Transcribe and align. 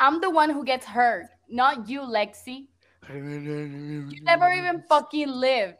I'm 0.00 0.20
the 0.22 0.30
one 0.30 0.48
who 0.48 0.64
gets 0.64 0.86
hurt, 0.86 1.26
not 1.50 1.86
you, 1.88 2.00
Lexi. 2.00 2.68
You 3.12 4.22
never 4.22 4.50
even 4.50 4.82
fucking 4.88 5.28
lived. 5.28 5.76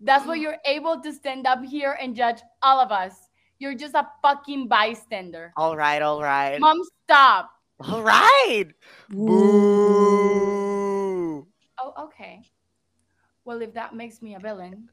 That's 0.00 0.26
why 0.26 0.36
you're 0.36 0.56
able 0.64 1.00
to 1.02 1.12
stand 1.12 1.46
up 1.46 1.62
here 1.62 1.98
and 2.00 2.16
judge 2.16 2.40
all 2.62 2.80
of 2.80 2.90
us. 2.90 3.28
You're 3.58 3.74
just 3.74 3.94
a 3.94 4.08
fucking 4.22 4.68
bystander. 4.68 5.52
All 5.56 5.76
right, 5.76 6.00
all 6.00 6.22
right. 6.22 6.58
Mom, 6.58 6.80
stop. 7.04 7.50
All 7.80 8.02
right. 8.02 8.68
Boo. 9.10 9.36
Oh, 11.78 11.92
okay. 12.04 12.40
Well, 13.44 13.60
if 13.60 13.74
that 13.74 13.94
makes 13.94 14.22
me 14.22 14.34
a 14.34 14.38
villain, 14.38 14.88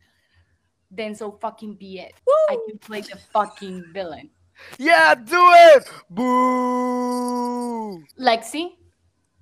then 0.91 1.15
so 1.15 1.31
fucking 1.31 1.75
be 1.75 1.99
it. 1.99 2.13
I 2.49 2.57
can 2.67 2.77
play 2.79 3.01
the 3.01 3.17
fucking 3.31 3.85
villain. 3.93 4.29
Yeah, 4.77 5.15
do 5.15 5.41
it. 5.75 5.89
Boo. 6.09 8.03
Lexi, 8.19 8.71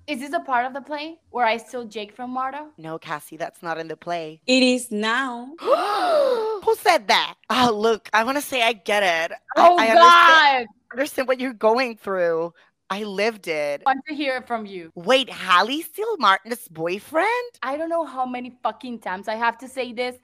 is 0.06 0.20
this 0.20 0.32
a 0.32 0.40
part 0.40 0.66
of 0.66 0.74
the 0.74 0.82
play 0.82 1.18
where 1.30 1.46
I 1.46 1.56
steal 1.56 1.84
Jake 1.84 2.14
from 2.14 2.30
Marta? 2.30 2.66
No, 2.76 2.98
Cassie, 2.98 3.36
that's 3.36 3.62
not 3.62 3.78
in 3.78 3.88
the 3.88 3.96
play. 3.96 4.40
It 4.46 4.62
is 4.62 4.90
now. 4.90 5.52
Who 5.60 6.74
said 6.76 7.08
that? 7.08 7.36
Oh, 7.48 7.72
look, 7.74 8.10
I 8.12 8.24
want 8.24 8.36
to 8.36 8.42
say 8.42 8.62
I 8.62 8.74
get 8.74 9.02
it. 9.02 9.36
Oh 9.56 9.78
I, 9.78 9.86
God! 9.86 9.96
understand, 9.96 10.68
understand 10.92 11.28
what 11.28 11.40
you're 11.40 11.54
going 11.54 11.96
through. 11.96 12.52
I 12.90 13.04
lived 13.04 13.48
it. 13.48 13.82
I 13.86 13.90
want 13.90 14.04
to 14.06 14.14
hear 14.14 14.36
it 14.36 14.46
from 14.46 14.66
you. 14.66 14.92
Wait, 14.94 15.30
Hallie 15.30 15.82
still 15.82 16.16
Martin's 16.18 16.68
boyfriend? 16.68 17.50
I 17.62 17.76
don't 17.78 17.88
know 17.88 18.04
how 18.04 18.26
many 18.26 18.58
fucking 18.62 19.00
times 19.00 19.26
I 19.26 19.36
have 19.36 19.56
to 19.58 19.68
say 19.68 19.92
this. 19.94 20.16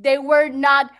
They 0.00 0.18
were 0.18 0.48
not 0.48 0.90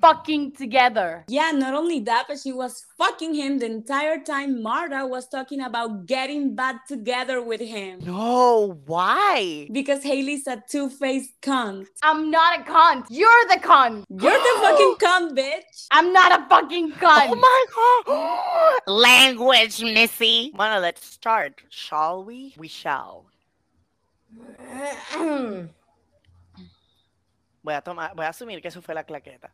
fucking 0.00 0.52
together. 0.52 1.24
Yeah, 1.28 1.50
not 1.52 1.74
only 1.74 2.00
that, 2.00 2.26
but 2.28 2.38
she 2.38 2.52
was 2.52 2.84
fucking 2.96 3.34
him 3.34 3.58
the 3.58 3.66
entire 3.66 4.20
time 4.20 4.62
Marta 4.62 5.06
was 5.06 5.28
talking 5.28 5.62
about 5.62 6.06
getting 6.06 6.54
back 6.54 6.86
together 6.86 7.42
with 7.42 7.60
him. 7.60 8.00
No, 8.04 8.78
why? 8.86 9.68
Because 9.72 10.02
Haley's 10.02 10.46
a 10.46 10.62
two-faced 10.68 11.40
cunt. 11.42 11.86
I'm 12.02 12.30
not 12.30 12.60
a 12.60 12.62
cunt. 12.62 13.06
You're 13.10 13.44
the 13.48 13.60
cunt. 13.60 14.04
You're 14.08 14.30
the 14.32 14.54
fucking 14.60 14.96
cunt, 15.00 15.36
bitch. 15.36 15.86
I'm 15.90 16.12
not 16.12 16.40
a 16.40 16.48
fucking 16.48 16.92
cunt. 16.92 17.28
Oh 17.30 17.34
my 17.34 17.64
god! 18.06 18.80
Language, 18.86 19.82
Missy! 19.82 20.52
Bueno, 20.54 20.80
let's 20.80 21.04
start, 21.04 21.60
shall 21.68 22.24
we? 22.24 22.54
We 22.56 22.68
shall. 22.68 23.26
Voy 27.68 27.74
a 27.74 27.82
tomar, 27.82 28.14
voy 28.14 28.24
a 28.24 28.30
asumir 28.30 28.62
que 28.62 28.68
eso 28.68 28.80
fue 28.80 28.94
la 28.94 29.04
claqueta. 29.04 29.52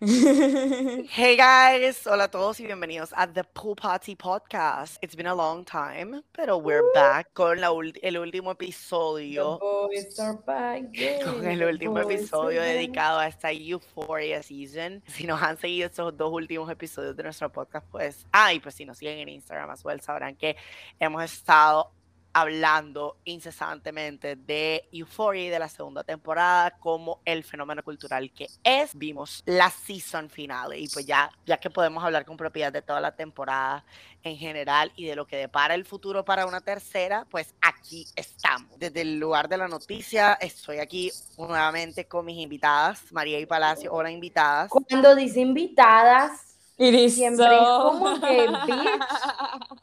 Hey 0.00 1.36
guys, 1.36 2.06
hola 2.06 2.24
a 2.24 2.30
todos 2.30 2.58
y 2.58 2.64
bienvenidos 2.64 3.12
a 3.14 3.30
The 3.30 3.44
Pool 3.44 3.76
Party 3.76 4.16
Podcast. 4.16 4.96
It's 5.02 5.14
been 5.14 5.26
a 5.26 5.34
long 5.34 5.62
time, 5.62 6.22
pero 6.32 6.56
we're 6.56 6.82
back 6.94 7.34
con 7.34 7.60
la 7.60 7.68
el 8.02 8.18
último 8.18 8.52
episodio. 8.52 9.60
Con 9.60 11.46
el 11.46 11.62
último 11.62 11.98
episodio 11.98 12.62
dedicado 12.62 13.18
a 13.18 13.28
esta 13.28 13.52
Euphoria 13.52 14.42
season. 14.42 15.02
Si 15.06 15.26
nos 15.26 15.42
han 15.42 15.58
seguido 15.58 15.88
estos 15.88 16.16
dos 16.16 16.32
últimos 16.32 16.70
episodios 16.70 17.14
de 17.14 17.24
nuestro 17.24 17.52
podcast, 17.52 17.86
pues, 17.90 18.26
ay, 18.32 18.58
pues 18.58 18.74
si 18.74 18.86
nos 18.86 18.96
siguen 18.96 19.18
en 19.18 19.28
Instagram 19.28 19.68
as 19.68 19.84
well, 19.84 20.00
sabrán 20.00 20.34
que 20.34 20.56
hemos 20.98 21.22
estado 21.22 21.92
hablando 22.32 23.18
incesantemente 23.24 24.36
de 24.36 24.88
Euphoria 24.92 25.44
y 25.44 25.48
de 25.48 25.58
la 25.58 25.68
segunda 25.68 26.02
temporada 26.04 26.70
como 26.78 27.20
el 27.24 27.44
fenómeno 27.44 27.82
cultural 27.82 28.32
que 28.32 28.48
es. 28.64 28.94
Vimos 28.94 29.42
la 29.46 29.70
season 29.70 30.30
finale 30.30 30.78
y 30.78 30.88
pues 30.88 31.06
ya, 31.06 31.30
ya 31.46 31.58
que 31.58 31.70
podemos 31.70 32.02
hablar 32.02 32.24
con 32.24 32.36
propiedad 32.36 32.72
de 32.72 32.82
toda 32.82 33.00
la 33.00 33.14
temporada 33.14 33.84
en 34.22 34.36
general 34.36 34.92
y 34.96 35.06
de 35.06 35.16
lo 35.16 35.26
que 35.26 35.36
depara 35.36 35.74
el 35.74 35.84
futuro 35.84 36.24
para 36.24 36.46
una 36.46 36.60
tercera, 36.60 37.26
pues 37.30 37.54
aquí 37.60 38.06
estamos. 38.16 38.78
Desde 38.78 39.02
el 39.02 39.18
lugar 39.18 39.48
de 39.48 39.56
la 39.58 39.68
noticia, 39.68 40.34
estoy 40.34 40.78
aquí 40.78 41.10
nuevamente 41.36 42.06
con 42.06 42.24
mis 42.24 42.38
invitadas, 42.38 43.12
María 43.12 43.38
y 43.38 43.46
Palacio. 43.46 43.92
Hola, 43.92 44.10
invitadas. 44.10 44.70
Cuando 44.70 45.14
dice 45.14 45.40
invitadas, 45.40 46.51
It 46.78 46.94
is 46.94 47.14
Siempre 47.14 47.44
es 47.46 47.60
so. 47.60 47.90
como 47.92 48.20
que, 48.20 48.48
bitch. 48.48 49.00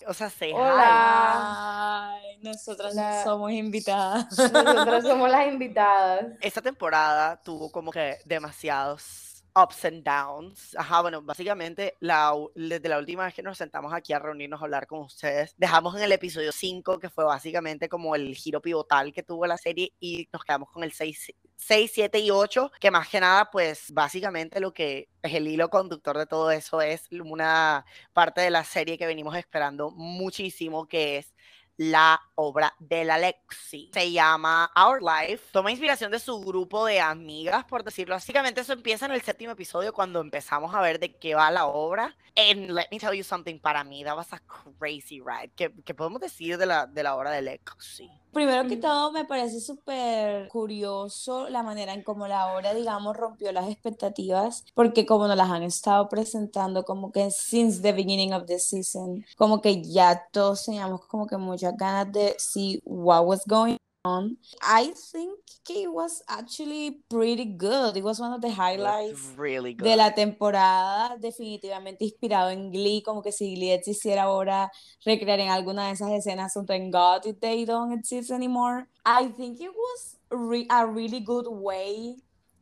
O 0.08 0.14
sea, 0.14 0.30
say 0.30 0.50
hi. 0.50 0.54
Hola. 0.56 2.14
Ay, 2.16 2.40
nosotras 2.42 2.96
La- 2.96 3.24
somos 3.24 3.52
invitadas. 3.52 4.26
nosotros 4.38 5.04
somos 5.04 5.30
las 5.30 5.48
invitadas. 5.54 6.26
esta 6.42 6.62
temporada 6.62 7.40
tuvo 7.44 7.72
como 7.72 7.92
que 7.92 8.18
demasiados 8.26 9.29
ups 9.64 9.86
and 9.86 10.04
downs. 10.04 10.76
Ajá, 10.78 11.02
bueno, 11.02 11.22
básicamente 11.22 11.96
la, 12.00 12.34
desde 12.56 12.90
la 12.90 13.00
última 13.00 13.26
vez 13.26 13.34
que 13.34 13.44
nos 13.44 13.58
sentamos 13.58 13.94
aquí 13.94 14.14
a 14.14 14.20
reunirnos 14.20 14.62
a 14.62 14.66
hablar 14.66 14.88
con 14.88 15.00
ustedes, 15.02 15.54
dejamos 15.58 15.96
en 15.96 16.04
el 16.04 16.12
episodio 16.12 16.52
5, 16.52 17.00
que 17.00 17.10
fue 17.10 17.24
básicamente 17.24 17.90
como 17.90 18.16
el 18.16 18.36
giro 18.36 18.62
pivotal 18.62 19.14
que 19.14 19.24
tuvo 19.24 19.46
la 19.48 19.58
serie, 19.58 19.94
y 20.00 20.28
nos 20.32 20.44
quedamos 20.44 20.70
con 20.72 20.84
el 20.84 20.92
6, 20.92 21.34
6 21.56 21.92
7 21.94 22.20
y 22.20 22.32
8, 22.32 22.72
que 22.80 22.92
más 22.92 23.10
que 23.10 23.20
nada, 23.20 23.50
pues 23.52 23.92
básicamente 23.92 24.60
lo 24.60 24.74
que 24.74 25.10
es 25.22 25.34
el 25.34 25.48
hilo 25.48 25.70
conductor 25.70 26.18
de 26.18 26.26
todo 26.26 26.52
eso 26.52 26.82
es 26.82 27.08
una 27.12 27.86
parte 28.14 28.42
de 28.42 28.50
la 28.50 28.64
serie 28.64 28.98
que 28.98 29.06
venimos 29.06 29.36
esperando 29.36 29.92
muchísimo, 29.92 30.88
que 30.88 31.18
es 31.18 31.34
la 31.80 32.22
obra 32.36 32.76
de 32.80 33.06
la 33.06 33.18
Lexi. 33.18 33.90
Se 33.94 34.12
llama 34.12 34.70
Our 34.76 35.02
Life. 35.02 35.46
Toma 35.54 35.72
inspiración 35.72 36.12
de 36.12 36.20
su 36.20 36.38
grupo 36.42 36.86
de 36.86 37.00
amigas, 37.00 37.64
por 37.64 37.86
decirlo. 37.86 38.16
Básicamente 38.16 38.60
eso 38.60 38.74
empieza 38.74 39.06
en 39.06 39.14
el 39.14 39.22
séptimo 39.22 39.54
episodio 39.54 39.94
cuando 39.94 40.20
empezamos 40.20 40.76
a 40.76 40.82
ver 40.82 41.00
de 41.00 41.16
qué 41.16 41.36
va 41.36 41.50
la 41.52 41.68
obra. 41.68 42.18
And 42.36 42.72
let 42.72 42.88
me 42.92 43.00
tell 43.00 43.14
you 43.14 43.24
something, 43.24 43.60
para 43.60 43.86
mí 43.86 44.04
that 44.04 44.18
was 44.18 44.34
a 44.34 44.40
crazy 44.40 45.22
ride. 45.22 45.52
¿Qué, 45.56 45.94
podemos 45.94 46.20
decir 46.20 46.58
de 46.58 46.66
la, 46.66 46.86
de 46.86 47.02
la 47.02 47.16
obra 47.16 47.32
de 47.32 47.44
Lexi? 47.44 48.12
Primero 48.32 48.68
que 48.68 48.78
todo, 48.78 49.12
me 49.12 49.26
parece 49.26 49.60
súper 49.60 50.48
curioso 50.50 51.50
la 51.50 51.64
manera 51.64 51.94
en 51.94 52.04
cómo 52.04 52.28
la 52.28 52.54
obra, 52.54 52.76
digamos, 52.76 53.18
rompió 53.18 53.52
las 53.52 53.68
expectativas, 53.68 54.66
porque 54.76 55.06
como 55.08 55.28
nos 55.28 55.36
las 55.36 55.50
han 55.50 55.64
estado 55.64 56.08
presentando 56.10 56.84
como 56.84 57.12
que 57.12 57.32
since 57.32 57.82
the 57.82 57.92
beginning 57.92 58.34
of 58.34 58.46
the 58.46 58.60
season, 58.60 59.26
como 59.36 59.62
que 59.62 59.82
ya 59.82 60.28
todos 60.32 60.66
teníamos 60.66 61.06
como 61.08 61.26
que 61.26 61.38
muchas 61.38 61.76
ganas 61.76 62.12
de 62.12 62.36
see 62.38 62.80
what 62.86 63.26
was 63.26 63.44
going 63.48 63.78
on. 64.06 64.38
I 64.62 64.94
think 65.12 65.40
it 65.70 65.92
was 65.92 66.24
actually 66.28 67.02
pretty 67.10 67.46
good. 67.46 67.98
It 67.98 68.04
was 68.04 68.20
one 68.20 68.34
of 68.34 68.42
the 68.42 68.50
highlights 68.52 69.34
really 69.38 69.74
good. 69.74 69.84
de 69.86 69.96
la 69.96 70.14
temporada, 70.14 71.18
definitivamente 71.20 72.06
inspirado 72.06 72.50
en 72.50 72.72
Glee, 72.72 73.02
como 73.04 73.22
que 73.22 73.32
si 73.32 73.56
Glee 73.56 73.72
existiera 73.74 74.24
ahora, 74.24 74.72
recrear 75.06 75.40
en 75.40 75.50
alguna 75.50 75.88
de 75.88 75.94
esas 75.94 76.12
escenas 76.12 76.56
un 76.56 76.66
thank 76.66 76.94
God 76.94 77.26
if 77.26 77.40
they 77.40 77.66
don't 77.66 77.92
exist 77.92 78.32
anymore. 78.32 78.88
I 79.06 79.28
think 79.36 79.60
it 79.60 79.72
was 79.72 80.18
re- 80.32 80.68
a 80.70 80.86
really 80.86 81.20
good 81.20 81.48
way 81.48 82.16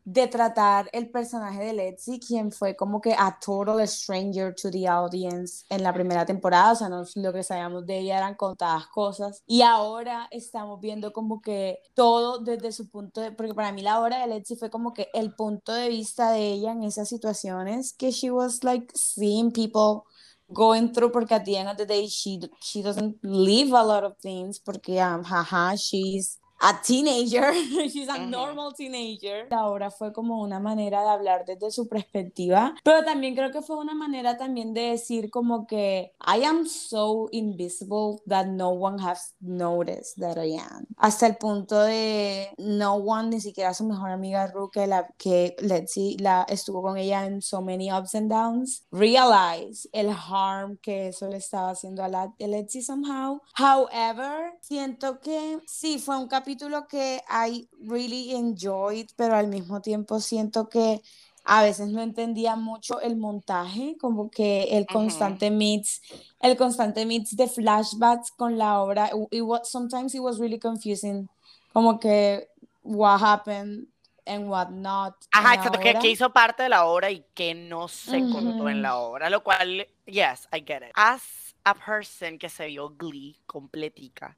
de 0.09 0.25
tratar 0.27 0.89
el 0.93 1.09
personaje 1.09 1.65
de 1.65 1.73
Letzi, 1.73 2.17
quien 2.17 2.53
fue 2.53 2.77
como 2.77 3.01
que 3.01 3.13
a 3.13 3.37
total 3.45 3.85
stranger 3.85 4.55
to 4.55 4.71
the 4.71 4.87
audience 4.87 5.65
en 5.69 5.83
la 5.83 5.91
primera 5.91 6.25
temporada, 6.25 6.71
o 6.71 6.75
sea, 6.75 6.87
no, 6.87 7.03
lo 7.15 7.33
que 7.33 7.43
sabíamos 7.43 7.85
de 7.85 7.99
ella 7.99 8.19
eran 8.19 8.35
contadas 8.35 8.87
cosas, 8.87 9.43
y 9.45 9.63
ahora 9.63 10.29
estamos 10.31 10.79
viendo 10.79 11.11
como 11.11 11.41
que 11.41 11.79
todo 11.93 12.39
desde 12.39 12.71
su 12.71 12.89
punto 12.89 13.19
de, 13.19 13.33
porque 13.33 13.53
para 13.53 13.73
mí 13.73 13.81
la 13.81 13.99
obra 13.99 14.21
de 14.21 14.27
Letzi 14.27 14.55
fue 14.55 14.69
como 14.69 14.93
que 14.93 15.09
el 15.13 15.35
punto 15.35 15.73
de 15.73 15.89
vista 15.89 16.31
de 16.31 16.53
ella 16.53 16.71
en 16.71 16.83
esas 16.83 17.09
situaciones, 17.09 17.91
que 17.91 18.11
she 18.11 18.31
was 18.31 18.63
like 18.63 18.87
seeing 18.95 19.51
people 19.51 20.03
going 20.47 20.93
through 20.93 21.11
porque 21.11 21.33
at 21.33 21.43
the 21.43 21.57
end 21.57 21.67
of 21.67 21.75
the 21.75 21.85
day 21.85 22.07
she 22.07 22.39
she 22.61 22.81
doesn't 22.81 23.17
live 23.23 23.73
a 23.73 23.83
lot 23.83 24.05
of 24.05 24.17
things 24.21 24.57
porque 24.57 25.01
um, 25.01 25.21
jaja 25.21 25.75
she's 25.75 26.39
a 26.59 26.81
teenager. 26.81 27.53
She's 27.89 28.09
a 28.09 28.17
normal 28.19 28.73
teenager. 28.73 29.47
Ahora 29.51 29.91
fue 29.91 30.11
como 30.13 30.41
una 30.41 30.59
manera 30.59 31.01
de 31.03 31.09
hablar 31.09 31.45
desde 31.45 31.71
su 31.71 31.87
perspectiva 31.87 32.73
pero 32.83 33.03
también 33.03 33.35
creo 33.35 33.51
que 33.51 33.61
fue 33.61 33.77
una 33.77 33.93
manera 33.93 34.37
también 34.37 34.73
de 34.73 34.91
decir 34.91 35.29
como 35.29 35.67
que 35.67 36.13
I 36.21 36.43
am 36.43 36.65
so 36.65 37.27
invisible 37.31 38.17
that 38.27 38.47
no 38.47 38.69
one 38.69 39.01
has 39.01 39.35
noticed 39.39 40.19
that 40.19 40.37
I 40.37 40.57
am 40.57 40.87
hasta 40.97 41.27
el 41.27 41.37
punto 41.37 41.81
de 41.81 42.49
no 42.57 42.95
one 42.95 43.29
ni 43.29 43.41
siquiera 43.41 43.73
su 43.73 43.85
mejor 43.85 44.09
amiga 44.09 44.47
Ru 44.47 44.69
que 44.69 44.87
la 44.87 45.07
que 45.17 45.55
Letzi 45.59 46.17
la 46.19 46.45
estuvo 46.49 46.81
con 46.81 46.97
ella 46.97 47.25
en 47.25 47.41
so 47.41 47.61
many 47.61 47.91
ups 47.91 48.15
and 48.15 48.31
downs 48.31 48.85
realize 48.91 49.87
el 49.91 50.09
harm 50.09 50.77
que 50.81 51.09
eso 51.09 51.27
le 51.27 51.37
estaba 51.37 51.71
haciendo 51.71 52.03
a 52.03 52.07
la 52.07 52.23
a 52.23 52.47
Letzi 52.47 52.81
somehow. 52.81 53.41
However 53.57 54.53
siento 54.61 55.19
que 55.19 55.59
sí 55.65 55.99
fue 55.99 56.17
un 56.17 56.27
capítulo 56.27 56.46
que 56.89 57.21
I 57.29 57.67
really 57.81 58.35
enjoyed 58.35 59.07
pero 59.15 59.35
al 59.35 59.47
mismo 59.47 59.81
tiempo 59.81 60.19
siento 60.19 60.69
que 60.69 61.01
a 61.47 61.63
veces 61.63 61.87
no 61.87 62.01
entendía 62.01 62.57
mucho 62.57 62.99
el 62.99 63.15
montaje, 63.15 63.95
como 64.01 64.29
que 64.29 64.63
el 64.63 64.85
constante 64.85 65.49
mix, 65.49 66.01
el 66.41 66.57
constante 66.57 67.05
mix 67.05 67.37
de 67.37 67.47
flashbacks 67.47 68.31
con 68.31 68.57
la 68.57 68.81
obra. 68.81 69.09
It 69.31 69.41
was, 69.43 69.69
sometimes 69.71 70.13
it 70.13 70.19
was 70.19 70.39
really 70.39 70.59
confusing, 70.59 71.29
como 71.71 71.99
que 71.99 72.49
what 72.83 73.21
happened 73.21 73.87
and 74.25 74.49
what 74.49 74.71
not. 74.71 75.15
Ajá, 75.31 75.55
exacto, 75.55 75.79
que, 75.79 75.93
que 75.93 76.09
hizo 76.09 76.33
parte 76.33 76.63
de 76.63 76.69
la 76.69 76.85
obra 76.85 77.11
y 77.11 77.23
que 77.33 77.53
no 77.53 77.87
se 77.87 78.19
contó 78.29 78.67
en 78.67 78.81
la 78.81 78.97
obra, 78.97 79.29
lo 79.29 79.41
cual, 79.41 79.87
yes, 80.05 80.49
I 80.51 80.61
get 80.65 80.81
it. 80.83 80.91
As 80.95 81.55
a 81.63 81.73
person 81.73 82.37
que 82.37 82.49
se 82.49 82.67
vio 82.67 82.89
Glee 82.89 83.37
completica, 83.45 84.37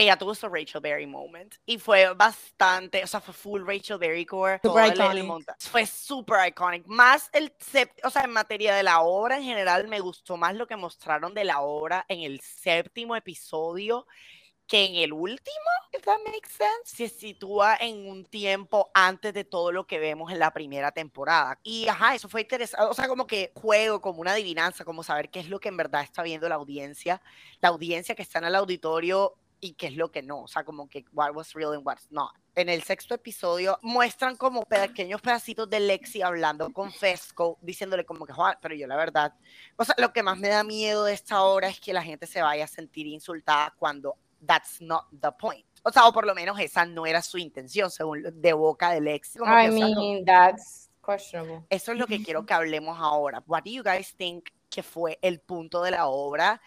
ella 0.00 0.16
tuvo 0.16 0.34
su 0.34 0.48
Rachel 0.48 0.80
Berry 0.80 1.06
moment 1.06 1.54
y 1.66 1.78
fue 1.78 2.12
bastante, 2.14 3.04
o 3.04 3.06
sea, 3.06 3.20
fue 3.20 3.34
full 3.34 3.66
Rachel 3.66 3.98
Berry 3.98 4.24
core. 4.24 4.58
Super 4.62 4.94
iconic. 4.94 5.56
fue 5.58 5.84
super 5.84 6.48
iconic. 6.48 6.86
Más 6.86 7.28
el, 7.32 7.52
o 8.02 8.10
sea, 8.10 8.22
en 8.22 8.30
materia 8.30 8.74
de 8.74 8.82
la 8.82 9.02
obra 9.02 9.36
en 9.36 9.44
general, 9.44 9.88
me 9.88 10.00
gustó 10.00 10.38
más 10.38 10.54
lo 10.54 10.66
que 10.66 10.76
mostraron 10.76 11.34
de 11.34 11.44
la 11.44 11.60
obra 11.60 12.06
en 12.08 12.20
el 12.20 12.40
séptimo 12.40 13.14
episodio 13.14 14.06
que 14.66 14.84
en 14.84 14.94
el 14.94 15.12
último, 15.12 15.70
if 15.92 16.02
that 16.04 16.20
makes 16.24 16.48
sense, 16.48 16.96
se 16.96 17.08
sitúa 17.08 17.76
en 17.80 18.08
un 18.08 18.24
tiempo 18.24 18.88
antes 18.94 19.34
de 19.34 19.42
todo 19.42 19.72
lo 19.72 19.84
que 19.84 19.98
vemos 19.98 20.30
en 20.30 20.38
la 20.38 20.52
primera 20.52 20.92
temporada. 20.92 21.58
Y 21.64 21.88
ajá, 21.88 22.14
eso 22.14 22.28
fue 22.28 22.42
interesante, 22.42 22.86
o 22.86 22.94
sea, 22.94 23.08
como 23.08 23.26
que 23.26 23.50
juego, 23.52 24.00
como 24.00 24.20
una 24.20 24.30
adivinanza, 24.30 24.84
como 24.84 25.02
saber 25.02 25.28
qué 25.28 25.40
es 25.40 25.48
lo 25.48 25.58
que 25.58 25.68
en 25.68 25.76
verdad 25.76 26.04
está 26.04 26.22
viendo 26.22 26.48
la 26.48 26.54
audiencia, 26.54 27.20
la 27.60 27.70
audiencia 27.70 28.14
que 28.14 28.22
está 28.22 28.38
en 28.38 28.44
el 28.44 28.54
auditorio 28.54 29.36
y 29.60 29.74
qué 29.74 29.88
es 29.88 29.96
lo 29.96 30.10
que 30.10 30.22
no, 30.22 30.42
o 30.42 30.48
sea, 30.48 30.64
como 30.64 30.88
que 30.88 31.04
what 31.12 31.34
was 31.34 31.52
real 31.52 31.72
and 31.74 31.86
what's 31.86 32.10
not. 32.10 32.32
En 32.54 32.68
el 32.68 32.82
sexto 32.82 33.14
episodio 33.14 33.78
muestran 33.82 34.36
como 34.36 34.62
pequeños 34.62 35.20
pedacitos 35.20 35.68
de 35.70 35.80
Lexi 35.80 36.22
hablando 36.22 36.72
con 36.72 36.90
Fesco, 36.92 37.58
diciéndole 37.60 38.04
como 38.04 38.26
que, 38.26 38.32
pero 38.60 38.74
yo 38.74 38.86
la 38.86 38.96
verdad, 38.96 39.34
o 39.76 39.84
sea, 39.84 39.94
lo 39.98 40.12
que 40.12 40.22
más 40.22 40.38
me 40.38 40.48
da 40.48 40.64
miedo 40.64 41.04
de 41.04 41.12
esta 41.12 41.42
obra 41.42 41.68
es 41.68 41.80
que 41.80 41.92
la 41.92 42.02
gente 42.02 42.26
se 42.26 42.42
vaya 42.42 42.64
a 42.64 42.68
sentir 42.68 43.06
insultada 43.06 43.74
cuando 43.78 44.16
that's 44.46 44.80
not 44.80 45.04
the 45.20 45.30
point. 45.32 45.66
O 45.82 45.90
sea, 45.90 46.06
o 46.06 46.12
por 46.12 46.26
lo 46.26 46.34
menos 46.34 46.58
esa 46.58 46.84
no 46.84 47.06
era 47.06 47.22
su 47.22 47.38
intención, 47.38 47.90
según 47.90 48.22
de 48.32 48.52
boca 48.52 48.90
de 48.90 49.00
Lexi. 49.00 49.38
Como 49.38 49.58
I 49.58 49.70
mean, 49.70 50.24
that's 50.24 50.90
questionable. 51.04 51.64
Eso 51.70 51.92
es 51.92 51.98
lo 51.98 52.06
que 52.06 52.22
quiero 52.22 52.44
que 52.44 52.52
hablemos 52.52 52.98
ahora. 52.98 53.42
What 53.46 53.62
do 53.64 53.70
you 53.70 53.82
guys 53.82 54.14
think 54.16 54.50
que 54.68 54.82
fue 54.82 55.18
el 55.22 55.40
punto 55.40 55.82
de 55.82 55.92
la 55.92 56.06
obra? 56.06 56.60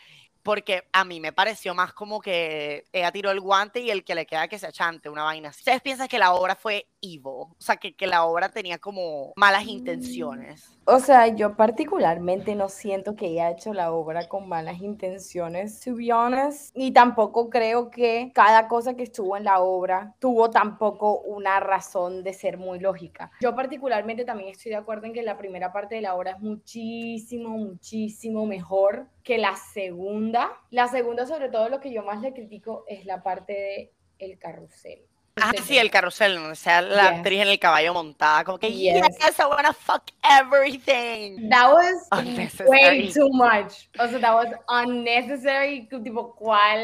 Porque 0.44 0.84
a 0.92 1.06
mí 1.06 1.19
me 1.19 1.34
pareció 1.34 1.74
más 1.74 1.94
como 1.94 2.22
que 2.22 2.86
ella 2.92 3.12
tiró 3.12 3.31
el 3.31 3.40
guante 3.40 3.80
y 3.80 3.90
el 3.90 4.04
que 4.04 4.16
le 4.16 4.25
queda 4.25 4.48
que 4.48 4.60
se 4.60 4.68
achante, 4.68 5.10
una 5.10 5.24
vaina 5.24 5.50
así. 5.50 5.62
¿Ustedes 5.62 5.81
piensan 5.81 6.07
que 6.07 6.19
la 6.19 6.34
obra 6.34 6.56
fue 6.56 6.88
evil? 7.04 7.22
O 7.26 7.56
sea, 7.60 7.76
que, 7.76 7.96
que 7.96 8.08
la 8.08 8.26
obra 8.26 8.50
tenía 8.50 8.80
como 8.80 9.34
malas 9.36 9.68
intenciones. 9.68 10.76
O 10.86 11.00
sea, 11.00 11.28
yo 11.28 11.56
particularmente 11.56 12.56
no 12.56 12.70
siento 12.70 13.16
que 13.16 13.28
ella 13.28 13.48
ha 13.48 13.52
hecho 13.52 13.74
la 13.74 13.92
obra 13.92 14.28
con 14.28 14.48
malas 14.48 14.82
intenciones, 14.82 15.80
to 15.82 15.96
be 15.96 16.12
honest. 16.12 16.76
Y 16.76 16.92
tampoco 16.92 17.50
creo 17.50 17.90
que 17.90 18.32
cada 18.34 18.68
cosa 18.68 18.96
que 18.96 19.04
estuvo 19.04 19.38
en 19.38 19.44
la 19.44 19.62
obra 19.62 20.16
tuvo 20.20 20.50
tampoco 20.50 21.20
una 21.22 21.60
razón 21.60 22.24
de 22.24 22.34
ser 22.34 22.58
muy 22.58 22.80
lógica. 22.80 23.32
Yo 23.42 23.54
particularmente 23.56 24.26
también 24.26 24.50
estoy 24.50 24.72
de 24.72 24.78
acuerdo 24.78 25.06
en 25.06 25.14
que 25.14 25.24
la 25.24 25.38
primera 25.38 25.72
parte 25.72 25.96
de 25.96 26.02
la 26.02 26.16
obra 26.16 26.32
es 26.32 26.40
muchísimo, 26.40 27.50
muchísimo 27.50 28.46
mejor 28.46 29.08
que 29.24 29.38
la 29.38 29.56
segunda. 29.56 30.52
La 30.70 30.88
segunda, 30.88 31.26
sobre 31.26 31.50
todo, 31.50 31.70
lo 31.70 31.80
que 31.80 31.92
yo 31.92 32.04
más 32.04 32.22
le 32.22 32.34
critico 32.34 32.86
es 32.88 33.06
la 33.06 33.24
parte 33.24 33.54
de 33.54 33.94
el 34.20 34.38
carrusel. 34.40 35.06
Ah, 35.41 35.51
sí, 35.63 35.80
el 35.80 35.89
carrusel, 35.89 36.38
o 36.38 36.53
sea, 36.53 36.81
la 36.83 37.07
actriz 37.07 37.41
en 37.41 37.47
el 37.47 37.57
caballo 37.57 37.91
montada, 37.91 38.44
como 38.44 38.59
que, 38.59 38.71
yes, 38.71 39.01
yes 39.19 39.39
I 39.39 39.45
wanna 39.50 39.74
fuck 39.74 40.03
everything. 40.39 41.50
That 41.50 41.74
was 41.74 42.07
way 42.68 43.12
too 43.12 43.30
much. 43.33 43.89
O 44.00 44.07
sea, 44.07 44.19
that 44.19 44.35
was 44.35 44.53
unnecessary. 44.68 45.88
Tipo, 45.89 46.35
¿cuál 46.35 46.83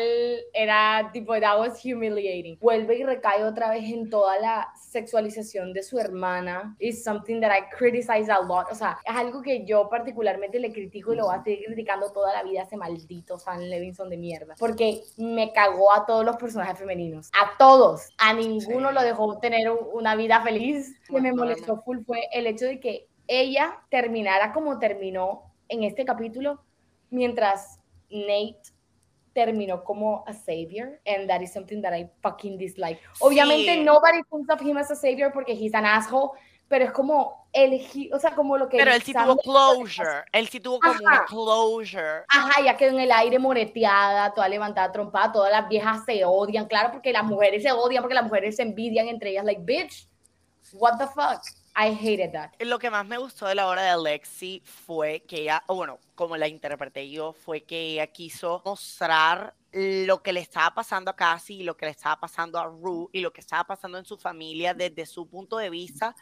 era? 0.52 1.12
Tipo, 1.14 1.40
that 1.40 1.60
was 1.60 1.80
humiliating. 1.84 2.58
Vuelve 2.60 2.98
y 2.98 3.04
recae 3.04 3.44
otra 3.44 3.70
vez 3.70 3.84
en 3.84 4.10
toda 4.10 4.40
la 4.40 4.68
sexualización 4.76 5.72
de 5.72 5.84
su 5.84 6.00
hermana. 6.00 6.76
Is 6.80 7.04
something 7.04 7.40
that 7.42 7.52
I 7.56 7.70
criticize 7.70 8.32
a 8.32 8.42
lot. 8.42 8.72
O 8.72 8.76
sea, 8.76 8.98
es 9.06 9.16
algo 9.16 9.44
que 9.44 9.64
yo 9.64 9.88
particularmente 9.90 10.60
le 10.60 10.74
critico 10.74 11.14
y 11.14 11.18
lo 11.18 11.26
voy 11.26 11.36
a 11.36 11.44
seguir 11.44 11.66
criticando 11.68 12.12
toda 12.12 12.34
la 12.34 12.42
vida 12.42 12.62
a 12.62 12.64
ese 12.64 12.78
maldito 12.78 13.38
Sam 13.38 13.60
Levinson 13.60 14.10
de 14.10 14.18
mierda. 14.18 14.56
Porque 14.58 15.04
me 15.18 15.54
cagó 15.54 15.94
a 15.94 16.08
todos 16.08 16.26
los 16.26 16.36
personajes 16.38 16.80
femeninos. 16.80 17.30
A 17.40 17.56
todos. 17.60 18.10
A 18.18 18.39
ninguno 18.40 18.92
lo 18.92 19.02
dejó 19.02 19.40
tener 19.40 19.70
una 19.72 20.16
vida 20.16 20.42
feliz. 20.42 20.96
Lo 21.08 21.16
que 21.16 21.22
me 21.22 21.34
molestó 21.34 21.82
full 21.82 22.00
fue 22.06 22.28
el 22.34 22.48
hecho 22.48 22.66
de 22.66 22.80
que 22.80 23.08
ella 23.28 23.80
terminara 23.90 24.54
como 24.54 24.80
terminó 24.80 25.54
en 25.68 25.84
este 25.84 26.04
capítulo, 26.06 26.64
mientras 27.10 27.80
Nate 28.10 28.74
terminó 29.34 29.84
como 29.84 30.24
a 30.28 30.34
savior, 30.34 31.00
and 31.06 31.28
that 31.30 31.42
is 31.42 31.54
something 31.54 31.82
that 31.82 31.94
I 31.94 32.10
fucking 32.22 32.58
dislike. 32.58 33.00
Obviamente, 33.20 33.84
nobody 33.84 34.22
thinks 34.32 34.50
of 34.50 34.62
him 34.62 34.78
as 34.78 34.92
a 34.92 34.96
savior 34.96 35.32
porque 35.32 35.54
he's 35.54 35.74
an 35.74 35.86
asshole, 35.86 36.32
pero 36.70 36.86
es 36.86 36.92
como 36.92 37.50
el, 37.52 37.82
o 38.14 38.20
sea, 38.20 38.36
como 38.36 38.58
lo 38.58 38.70
que... 38.70 38.78
Pero 38.78 38.94
él 38.94 39.02
sí 39.02 39.12
tuvo 39.12 39.36
closure, 39.38 40.24
él 40.32 40.48
sí 40.48 40.60
tuvo 40.60 40.80
como 40.80 41.00
una 41.02 41.26
closure. 41.26 42.24
Ajá, 42.30 42.64
ya 42.64 42.78
quedó 42.78 42.92
en 42.92 43.02
el 43.02 43.12
aire 43.12 43.40
moreteada, 43.40 44.34
toda 44.34 44.48
levantada, 44.48 44.92
trompada, 44.92 45.32
todas 45.32 45.52
las 45.52 45.68
viejas 45.68 46.06
se 46.06 46.24
odian, 46.24 46.68
claro, 46.68 46.92
porque 46.92 47.12
las 47.12 47.24
mujeres 47.24 47.64
se 47.64 47.72
odian, 47.72 48.04
porque 48.04 48.14
las 48.14 48.24
mujeres 48.24 48.56
se 48.56 48.62
envidian 48.62 49.08
entre 49.08 49.32
ellas, 49.32 49.44
like, 49.44 49.62
bitch, 49.64 50.08
what 50.74 50.98
the 51.00 51.08
fuck. 51.08 51.42
I 51.76 51.94
hated 51.94 52.34
that. 52.34 52.52
Lo 52.60 52.78
que 52.78 52.90
más 52.90 53.06
me 53.06 53.18
gustó 53.18 53.48
de 53.48 53.56
la 53.56 53.68
obra 53.68 53.84
de 53.84 53.90
Alexi 53.90 54.62
fue 54.66 55.22
que 55.22 55.42
ella, 55.42 55.64
o 55.68 55.76
bueno, 55.76 55.98
como 56.14 56.38
la 56.38 56.48
interpreté 56.48 57.10
yo, 57.10 57.34
fue 57.34 57.62
que 57.62 57.94
ella 57.94 58.08
quiso 58.08 58.62
mostrar 58.66 59.56
lo 59.72 60.22
que 60.22 60.34
le 60.34 60.40
estaba 60.40 60.74
pasando 60.74 61.12
a 61.12 61.16
Cassie 61.16 61.58
y 61.58 61.64
lo 61.64 61.78
que 61.78 61.86
le 61.86 61.92
estaba 61.92 62.20
pasando 62.20 62.60
a 62.60 62.66
Rue 62.66 63.08
y 63.14 63.22
lo 63.22 63.32
que 63.32 63.42
estaba 63.42 63.64
pasando 63.64 63.98
en 63.98 64.06
su 64.06 64.18
familia 64.18 64.74
desde 64.74 65.06
su 65.06 65.28
punto 65.28 65.58
de 65.58 65.70
vista 65.70 66.16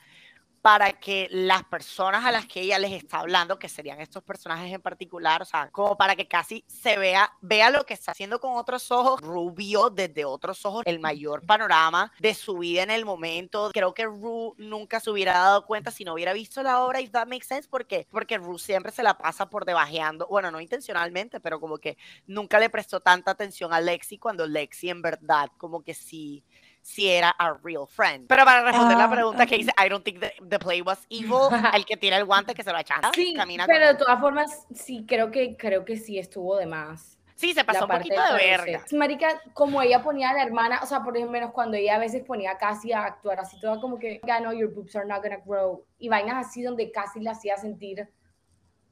para 0.67 0.91
que 0.91 1.29
las 1.31 1.63
personas 1.63 2.25
a 2.25 2.31
las 2.33 2.45
que 2.45 2.59
ella 2.59 2.77
les 2.77 2.91
está 2.91 3.19
hablando, 3.19 3.57
que 3.57 3.69
serían 3.69 4.01
estos 4.01 4.21
personajes 4.21 4.73
en 4.73 4.81
particular, 4.81 5.41
o 5.41 5.45
sea, 5.45 5.69
como 5.71 5.95
para 5.95 6.13
que 6.13 6.27
casi 6.27 6.65
se 6.67 6.97
vea, 6.97 7.31
vea 7.39 7.69
lo 7.69 7.85
que 7.85 7.93
está 7.93 8.11
haciendo 8.11 8.41
con 8.41 8.57
otros 8.57 8.91
ojos, 8.91 9.21
Rubio 9.21 9.89
desde 9.89 10.25
otros 10.25 10.65
ojos, 10.65 10.83
el 10.85 10.99
mayor 10.99 11.45
panorama 11.45 12.11
de 12.19 12.33
su 12.33 12.57
vida 12.57 12.83
en 12.83 12.91
el 12.91 13.05
momento. 13.05 13.69
Creo 13.71 13.93
que 13.93 14.03
Ru 14.07 14.55
nunca 14.57 14.99
se 14.99 15.09
hubiera 15.09 15.35
dado 15.35 15.65
cuenta 15.65 15.89
si 15.89 16.03
no 16.03 16.15
hubiera 16.15 16.33
visto 16.33 16.61
la 16.61 16.83
obra, 16.83 16.99
y 16.99 17.07
that 17.07 17.27
makes 17.27 17.47
sense, 17.47 17.69
porque 17.69 18.05
porque 18.11 18.37
Ru 18.37 18.59
siempre 18.59 18.91
se 18.91 19.03
la 19.03 19.17
pasa 19.17 19.49
por 19.49 19.63
debajeando, 19.63 20.27
bueno, 20.27 20.51
no 20.51 20.59
intencionalmente, 20.59 21.39
pero 21.39 21.61
como 21.61 21.77
que 21.77 21.97
nunca 22.25 22.59
le 22.59 22.69
prestó 22.69 22.99
tanta 22.99 23.31
atención 23.31 23.71
a 23.71 23.79
Lexi 23.79 24.17
cuando 24.17 24.45
Lexi 24.45 24.89
en 24.89 25.01
verdad 25.01 25.49
como 25.57 25.81
que 25.81 25.93
sí 25.93 26.43
si 26.87 27.09
era 27.09 27.35
a 27.37 27.53
real 27.53 27.85
friend. 27.85 28.27
Pero 28.29 28.45
para 28.45 28.63
responder 28.63 28.97
la 28.97 29.03
ah, 29.03 29.11
pregunta 29.11 29.45
que 29.45 29.57
dice, 29.57 29.73
I 29.77 29.89
don't 29.89 30.05
think 30.05 30.21
the, 30.21 30.57
play 30.57 30.81
was 30.81 31.05
evil, 31.09 31.49
el 31.73 31.85
que 31.85 31.97
tira 31.97 32.15
el 32.15 32.23
guante 32.23 32.55
que 32.55 32.63
se 32.63 32.71
lo 32.71 32.79
echa. 32.79 32.95
Sí, 33.13 33.33
camina 33.33 33.65
pero 33.67 33.87
de 33.87 33.95
todas 33.95 34.19
formas, 34.21 34.65
sí, 34.73 35.05
creo 35.05 35.29
que, 35.29 35.57
creo 35.57 35.83
que 35.83 35.97
sí 35.97 36.17
estuvo 36.17 36.55
de 36.55 36.65
más. 36.65 37.19
Sí, 37.35 37.53
se 37.53 37.65
pasó 37.65 37.83
un 37.83 37.91
poquito 37.91 38.15
de, 38.15 38.33
verga. 38.33 38.85
Marica, 38.93 39.41
como 39.53 39.81
ella 39.81 40.01
ponía 40.01 40.29
a 40.29 40.33
la 40.33 40.43
hermana, 40.43 40.79
o 40.81 40.85
sea, 40.85 41.03
por 41.03 41.15
ejemplo, 41.17 41.51
cuando 41.51 41.75
ella 41.75 41.95
a 41.95 41.99
veces 41.99 42.23
ponía 42.23 42.57
casi 42.57 42.93
a 42.93 43.03
actuar 43.03 43.41
así, 43.41 43.59
toda 43.59 43.81
como 43.81 43.99
que, 43.99 44.21
ya 44.25 44.39
no, 44.39 44.53
your 44.53 44.73
boobs 44.73 44.95
are 44.95 45.05
not 45.05 45.21
gonna 45.21 45.41
grow. 45.45 45.83
Y 45.99 46.07
vainas 46.07 46.47
así 46.47 46.63
donde 46.63 46.89
casi 46.89 47.19
la 47.19 47.31
hacía 47.31 47.57
sentir 47.57 48.07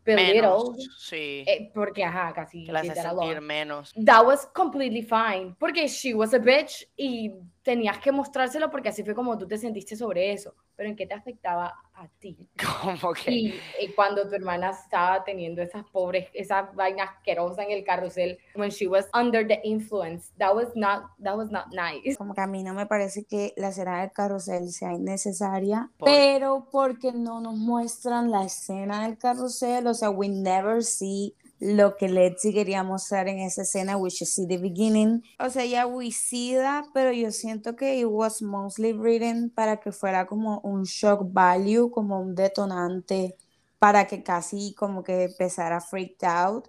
belittled. 0.04 0.78
Sí. 0.98 1.46
Eh, 1.48 1.72
porque, 1.74 2.04
ajá, 2.04 2.34
casi. 2.34 2.66
Que 2.66 2.74
la 2.74 2.82
hacía 2.82 2.94
sentir 2.94 3.40
menos. 3.40 3.94
That 4.06 4.26
was 4.26 4.46
completely 4.54 5.02
fine. 5.02 5.56
Porque 5.58 5.88
she 5.88 6.14
was 6.14 6.34
a 6.34 6.40
bitch 6.40 6.86
y 6.98 7.32
tenías 7.66 7.98
que 7.98 8.12
mostrárselo 8.12 8.70
porque 8.70 8.90
así 8.90 9.04
fue 9.04 9.16
como 9.16 9.38
tú 9.40 9.48
te 9.48 9.58
sentiste 9.58 9.96
sobre 9.96 10.32
eso. 10.32 10.54
Pero 10.76 10.88
¿en 10.88 10.96
qué 10.96 11.08
te 11.08 11.16
afectaba 11.16 11.74
a 11.96 12.08
ti? 12.20 12.48
¿Cómo 12.84 13.12
que? 13.14 13.32
Y, 13.32 13.54
cuando 13.96 14.30
tu 14.30 14.36
hermana 14.36 14.70
estaba 14.70 15.24
teniendo 15.24 15.64
esas 15.64 15.84
pobres, 15.90 16.28
esas 16.34 16.74
vainas 16.76 17.10
asquerosas 17.10 17.66
en 17.66 17.72
el 17.72 17.84
carrusel, 17.84 18.38
when 18.56 18.70
she 18.70 18.88
was 18.88 19.08
under 19.20 19.48
the 19.48 19.60
influence, 19.64 20.32
that 20.38 20.54
was 20.54 20.76
not, 20.76 21.06
that 21.24 21.36
was 21.36 21.50
not 21.50 21.66
nice. 21.72 22.16
Como 22.16 22.36
que 22.36 22.42
a 22.42 22.48
mí 22.48 22.62
no 22.62 22.76
me 22.76 22.86
parece 22.86 23.26
que 23.26 23.54
la 23.58 23.70
escena 23.70 24.02
del 24.02 24.12
carrusel 24.12 24.72
sea 24.72 24.94
innecesaria, 24.94 25.90
pero 26.04 26.68
porque 26.72 27.14
no 27.14 27.42
nos 27.42 27.56
muestran 27.56 28.30
la 28.30 28.44
escena 28.44 29.08
del 29.08 29.18
carrusel, 29.18 29.88
o 29.88 29.94
sea, 29.96 30.12
we 30.12 30.30
never 30.30 30.84
see 30.84 31.34
lo 31.60 31.96
que 31.96 32.10
Letzi 32.10 32.54
quería 32.54 32.84
mostrar 32.84 33.28
en 33.28 33.40
esa 33.40 33.62
escena, 33.64 33.98
which 33.98 34.22
is 34.22 34.36
the 34.48 34.58
beginning. 34.58 35.24
O 35.40 35.50
sea, 35.50 35.66
ya 35.66 35.88
wicida, 35.88 36.86
pero 36.94 37.12
yo 37.12 37.32
siento 37.32 37.76
que 37.76 38.00
it 38.00 38.08
was 38.08 38.42
mostly 38.42 38.94
written 38.94 39.50
para 39.50 39.78
que 39.78 39.92
fuera 39.92 40.26
como 40.26 40.60
un 40.62 40.84
shock 40.84 41.22
value, 41.32 41.90
como 41.90 42.20
un 42.20 42.36
detonante 42.36 43.36
para 43.80 44.08
que 44.08 44.24
casi 44.24 44.74
como 44.74 45.04
que 45.04 45.26
empezara 45.26 45.80
freaked 45.80 46.24
out. 46.24 46.68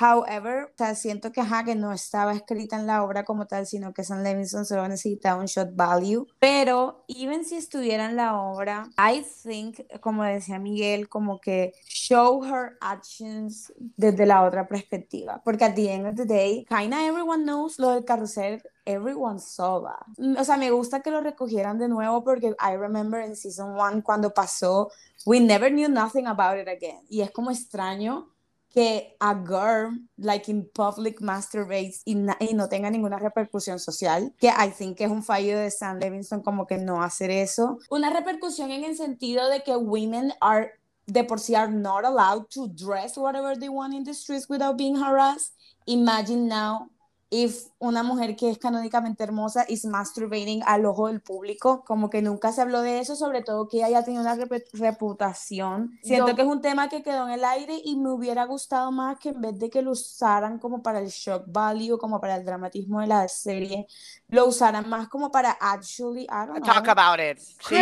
However, 0.00 0.72
o 0.78 0.94
siento 0.94 1.30
que, 1.30 1.42
que 1.66 1.74
no 1.74 1.92
estaba 1.92 2.32
escrita 2.32 2.76
en 2.76 2.86
la 2.86 3.04
obra 3.04 3.24
como 3.24 3.46
tal, 3.46 3.66
sino 3.66 3.92
que 3.92 4.02
Sam 4.02 4.22
Levinson 4.22 4.64
solo 4.64 4.88
necesitaba 4.88 5.38
un 5.38 5.46
shot 5.46 5.74
value. 5.74 6.26
Pero, 6.38 7.04
even 7.06 7.44
si 7.44 7.56
estuviera 7.56 8.06
en 8.06 8.16
la 8.16 8.40
obra, 8.40 8.88
I 8.96 9.22
think, 9.42 9.80
como 10.00 10.24
decía 10.24 10.58
Miguel, 10.58 11.08
como 11.08 11.38
que 11.38 11.74
show 11.86 12.42
her 12.44 12.78
actions 12.80 13.72
desde 13.96 14.24
la 14.24 14.42
otra 14.44 14.66
perspectiva. 14.66 15.42
Porque 15.44 15.64
at 15.64 15.74
the 15.74 15.92
end 15.92 16.06
of 16.06 16.14
the 16.14 16.24
day, 16.24 16.64
kinda 16.68 17.04
everyone 17.04 17.44
knows 17.44 17.78
lo 17.78 17.90
del 17.90 18.04
carrusel 18.04 18.62
everyone 18.86 19.38
saw 19.38 19.82
that. 19.82 20.38
O 20.38 20.44
sea, 20.44 20.56
me 20.56 20.70
gusta 20.70 21.00
que 21.00 21.10
lo 21.10 21.20
recogieran 21.20 21.78
de 21.78 21.88
nuevo 21.88 22.24
porque 22.24 22.54
I 22.58 22.76
remember 22.76 23.20
en 23.20 23.36
season 23.36 23.78
one 23.78 24.02
cuando 24.02 24.32
pasó, 24.32 24.90
we 25.26 25.40
never 25.40 25.70
knew 25.70 25.88
nothing 25.88 26.26
about 26.26 26.58
it 26.58 26.68
again. 26.68 27.00
Y 27.08 27.20
es 27.20 27.30
como 27.30 27.50
extraño 27.50 28.28
que 28.72 29.16
a 29.20 29.34
girl, 29.34 29.98
like 30.16 30.50
in 30.50 30.68
public, 30.72 31.20
masturbates 31.20 32.02
y, 32.04 32.16
y, 32.38 32.54
no 32.54 32.68
tenga 32.68 32.90
ninguna 32.90 33.18
repercusión 33.18 33.80
social, 33.80 34.32
que 34.38 34.48
I 34.48 34.70
think 34.70 34.98
que 34.98 35.04
es 35.04 35.10
un 35.10 35.22
fallo 35.22 35.58
de 35.58 35.70
Sam 35.70 35.98
Levinson 35.98 36.42
como 36.42 36.66
que 36.66 36.78
no 36.78 37.02
hacer 37.02 37.30
eso. 37.30 37.78
Una 37.90 38.10
repercusión 38.10 38.70
en 38.70 38.84
el 38.84 38.96
sentido 38.96 39.48
de 39.48 39.62
que 39.62 39.76
women 39.76 40.32
are 40.40 40.72
de 41.06 41.24
por 41.24 41.40
sí 41.40 41.56
are 41.56 41.72
not 41.72 42.04
allowed 42.04 42.48
to 42.50 42.68
dress 42.68 43.16
whatever 43.16 43.58
they 43.58 43.68
want 43.68 43.94
in 43.94 44.04
the 44.04 44.14
streets 44.14 44.48
without 44.48 44.76
being 44.76 44.96
harassed. 44.96 45.54
Imagine 45.86 46.46
now 46.46 46.90
if 47.30 47.68
una 47.78 48.02
mujer 48.02 48.34
que 48.34 48.50
es 48.50 48.58
canónicamente 48.58 49.22
hermosa 49.22 49.64
is 49.68 49.84
masturbating 49.84 50.62
al 50.66 50.84
ojo 50.84 51.06
del 51.06 51.20
público, 51.20 51.84
como 51.84 52.10
que 52.10 52.22
nunca 52.22 52.52
se 52.52 52.60
habló 52.60 52.82
de 52.82 52.98
eso, 52.98 53.14
sobre 53.14 53.42
todo 53.42 53.68
que 53.68 53.78
ella 53.78 53.88
ya 53.88 54.04
tenía 54.04 54.20
una 54.20 54.36
reputación. 54.72 55.98
Siento 56.02 56.34
que 56.34 56.42
es 56.42 56.48
un 56.48 56.60
tema 56.60 56.88
que 56.88 57.02
quedó 57.02 57.28
en 57.28 57.34
el 57.34 57.44
aire 57.44 57.80
y 57.84 57.96
me 57.96 58.10
hubiera 58.10 58.44
gustado 58.44 58.90
más 58.90 59.18
que 59.18 59.30
en 59.30 59.40
vez 59.40 59.58
de 59.58 59.70
que 59.70 59.80
lo 59.80 59.92
usaran 59.92 60.58
como 60.58 60.82
para 60.82 60.98
el 60.98 61.08
shock 61.08 61.44
value, 61.46 61.98
como 61.98 62.20
para 62.20 62.36
el 62.36 62.44
dramatismo 62.44 63.00
de 63.00 63.06
la 63.06 63.28
serie, 63.28 63.86
lo 64.28 64.46
usaran 64.46 64.88
más 64.88 65.08
como 65.08 65.30
para 65.30 65.52
actually, 65.52 66.24
I 66.24 66.46
don't 66.46 66.64
Talk 66.64 66.88
about 66.88 67.20
it. 67.20 67.38
Sí, 67.38 67.76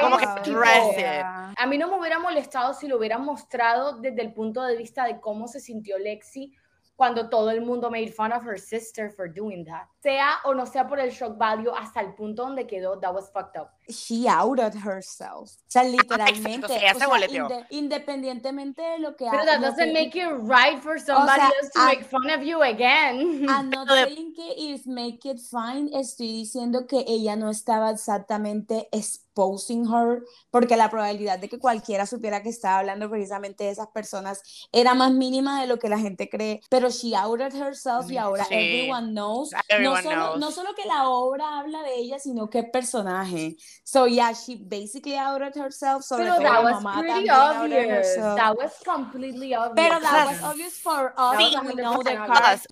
como 0.00 0.18
que 0.18 0.26
dress 0.50 0.98
it. 0.98 1.56
A 1.56 1.66
mí 1.66 1.78
no 1.78 1.88
me 1.88 1.98
hubiera 1.98 2.18
molestado 2.18 2.74
si 2.74 2.88
lo 2.88 2.98
hubieran 2.98 3.24
mostrado 3.24 3.98
desde 3.98 4.20
el 4.22 4.32
punto 4.32 4.62
de 4.62 4.76
vista 4.76 5.04
de 5.04 5.20
cómo 5.20 5.46
se 5.46 5.60
sintió 5.60 5.96
Lexi 5.98 6.52
cuando 7.00 7.30
todo 7.30 7.48
el 7.50 7.62
mundo 7.62 7.90
made 7.90 8.12
fun 8.12 8.30
of 8.30 8.42
her 8.44 8.58
sister 8.58 9.08
for 9.08 9.26
doing 9.26 9.64
that. 9.64 9.88
Sea 10.02 10.36
o 10.44 10.52
no 10.52 10.66
sea 10.66 10.86
por 10.86 11.00
el 11.00 11.10
shock 11.10 11.38
value, 11.38 11.70
hasta 11.74 12.00
el 12.02 12.12
punto 12.12 12.42
donde 12.42 12.66
quedó, 12.66 13.00
that 13.00 13.14
was 13.14 13.30
fucked 13.30 13.56
up. 13.56 13.70
She 13.92 14.26
outed 14.28 14.74
herself. 14.74 15.50
O 15.50 15.72
sea, 15.72 15.84
literalmente. 15.84 16.66
o 16.66 16.68
sea, 16.68 17.66
independientemente 17.70 18.82
de 18.82 18.98
lo 18.98 19.16
que 19.16 19.26
Pero 19.30 19.44
that 19.44 19.60
doesn't 19.60 19.92
make 19.92 20.16
it 20.16 20.28
right 20.42 20.80
for 20.82 20.98
somebody 20.98 21.40
else 21.40 21.70
to 21.74 21.84
make 21.84 22.04
fun 22.04 22.30
of 22.30 22.42
you 22.42 22.62
again. 22.62 23.46
I'm 23.48 23.70
not 23.70 23.88
saying 23.88 24.34
que 24.34 24.54
if 24.56 24.86
make 24.86 25.20
it 25.24 25.38
fine, 25.38 25.90
estoy 25.92 26.32
diciendo 26.32 26.86
que 26.86 27.04
ella 27.06 27.36
no 27.36 27.50
estaba 27.50 27.90
exactamente 27.90 28.88
exposing 28.92 29.86
her, 29.86 30.24
porque 30.50 30.76
la 30.76 30.90
probabilidad 30.90 31.38
de 31.38 31.48
que 31.48 31.58
cualquiera 31.58 32.06
supiera 32.06 32.42
que 32.42 32.48
estaba 32.48 32.78
hablando 32.78 33.08
precisamente 33.08 33.64
de 33.64 33.70
esas 33.70 33.88
personas 33.88 34.42
era 34.72 34.94
más 34.94 35.12
mínima 35.12 35.60
de 35.60 35.66
lo 35.66 35.78
que 35.78 35.88
la 35.88 35.98
gente 35.98 36.28
cree. 36.28 36.60
Pero 36.68 36.90
she 36.90 37.14
outed 37.14 37.54
herself 37.54 38.10
y 38.10 38.16
ahora 38.16 38.44
everyone 38.50 39.12
knows. 39.12 39.50
no, 39.80 40.02
solo, 40.02 40.36
no 40.36 40.50
solo 40.50 40.74
que 40.74 40.86
la 40.86 41.08
obra 41.08 41.58
habla 41.58 41.82
de 41.82 41.94
ella, 41.96 42.18
sino 42.18 42.50
que 42.50 42.64
personaje. 42.64 43.56
So 43.84 44.04
yeah, 44.04 44.32
she 44.32 44.56
basically 44.56 45.16
outed 45.16 45.54
herself. 45.56 46.04
Sobre 46.04 46.24
Pero 46.24 46.38
that 46.40 46.62
was 46.62 46.84
pretty 46.84 47.28
obvious. 47.28 48.14
That 48.14 48.56
was 48.56 48.72
completely 48.84 49.54
obvious. 49.54 49.88
Pero 49.88 50.00
that 50.00 50.26
was 50.28 50.42
obvious 50.42 50.78
for 50.78 51.12
us. 51.16 51.36
Sí, 51.36 51.56
we 51.66 51.74
know 51.74 52.02
the. 52.02 52.16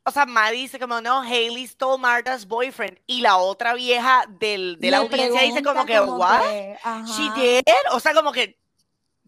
O 0.06 0.10
sea, 0.10 0.26
Maddie 0.26 0.68
dice 0.68 0.78
como 0.78 1.00
no, 1.00 1.22
Haley 1.22 1.66
stole 1.66 1.98
Martha's 1.98 2.46
boyfriend 2.46 2.98
y 3.06 3.20
la 3.20 3.38
otra 3.38 3.74
vieja 3.74 4.24
del, 4.38 4.78
de 4.78 4.90
la 4.90 4.98
audiencia 4.98 5.42
dice 5.42 5.62
como 5.62 5.84
que 5.84 6.00
what? 6.00 6.42
She 7.06 7.30
did. 7.34 7.64
O 7.92 8.00
sea, 8.00 8.14
como 8.14 8.30
que 8.32 8.56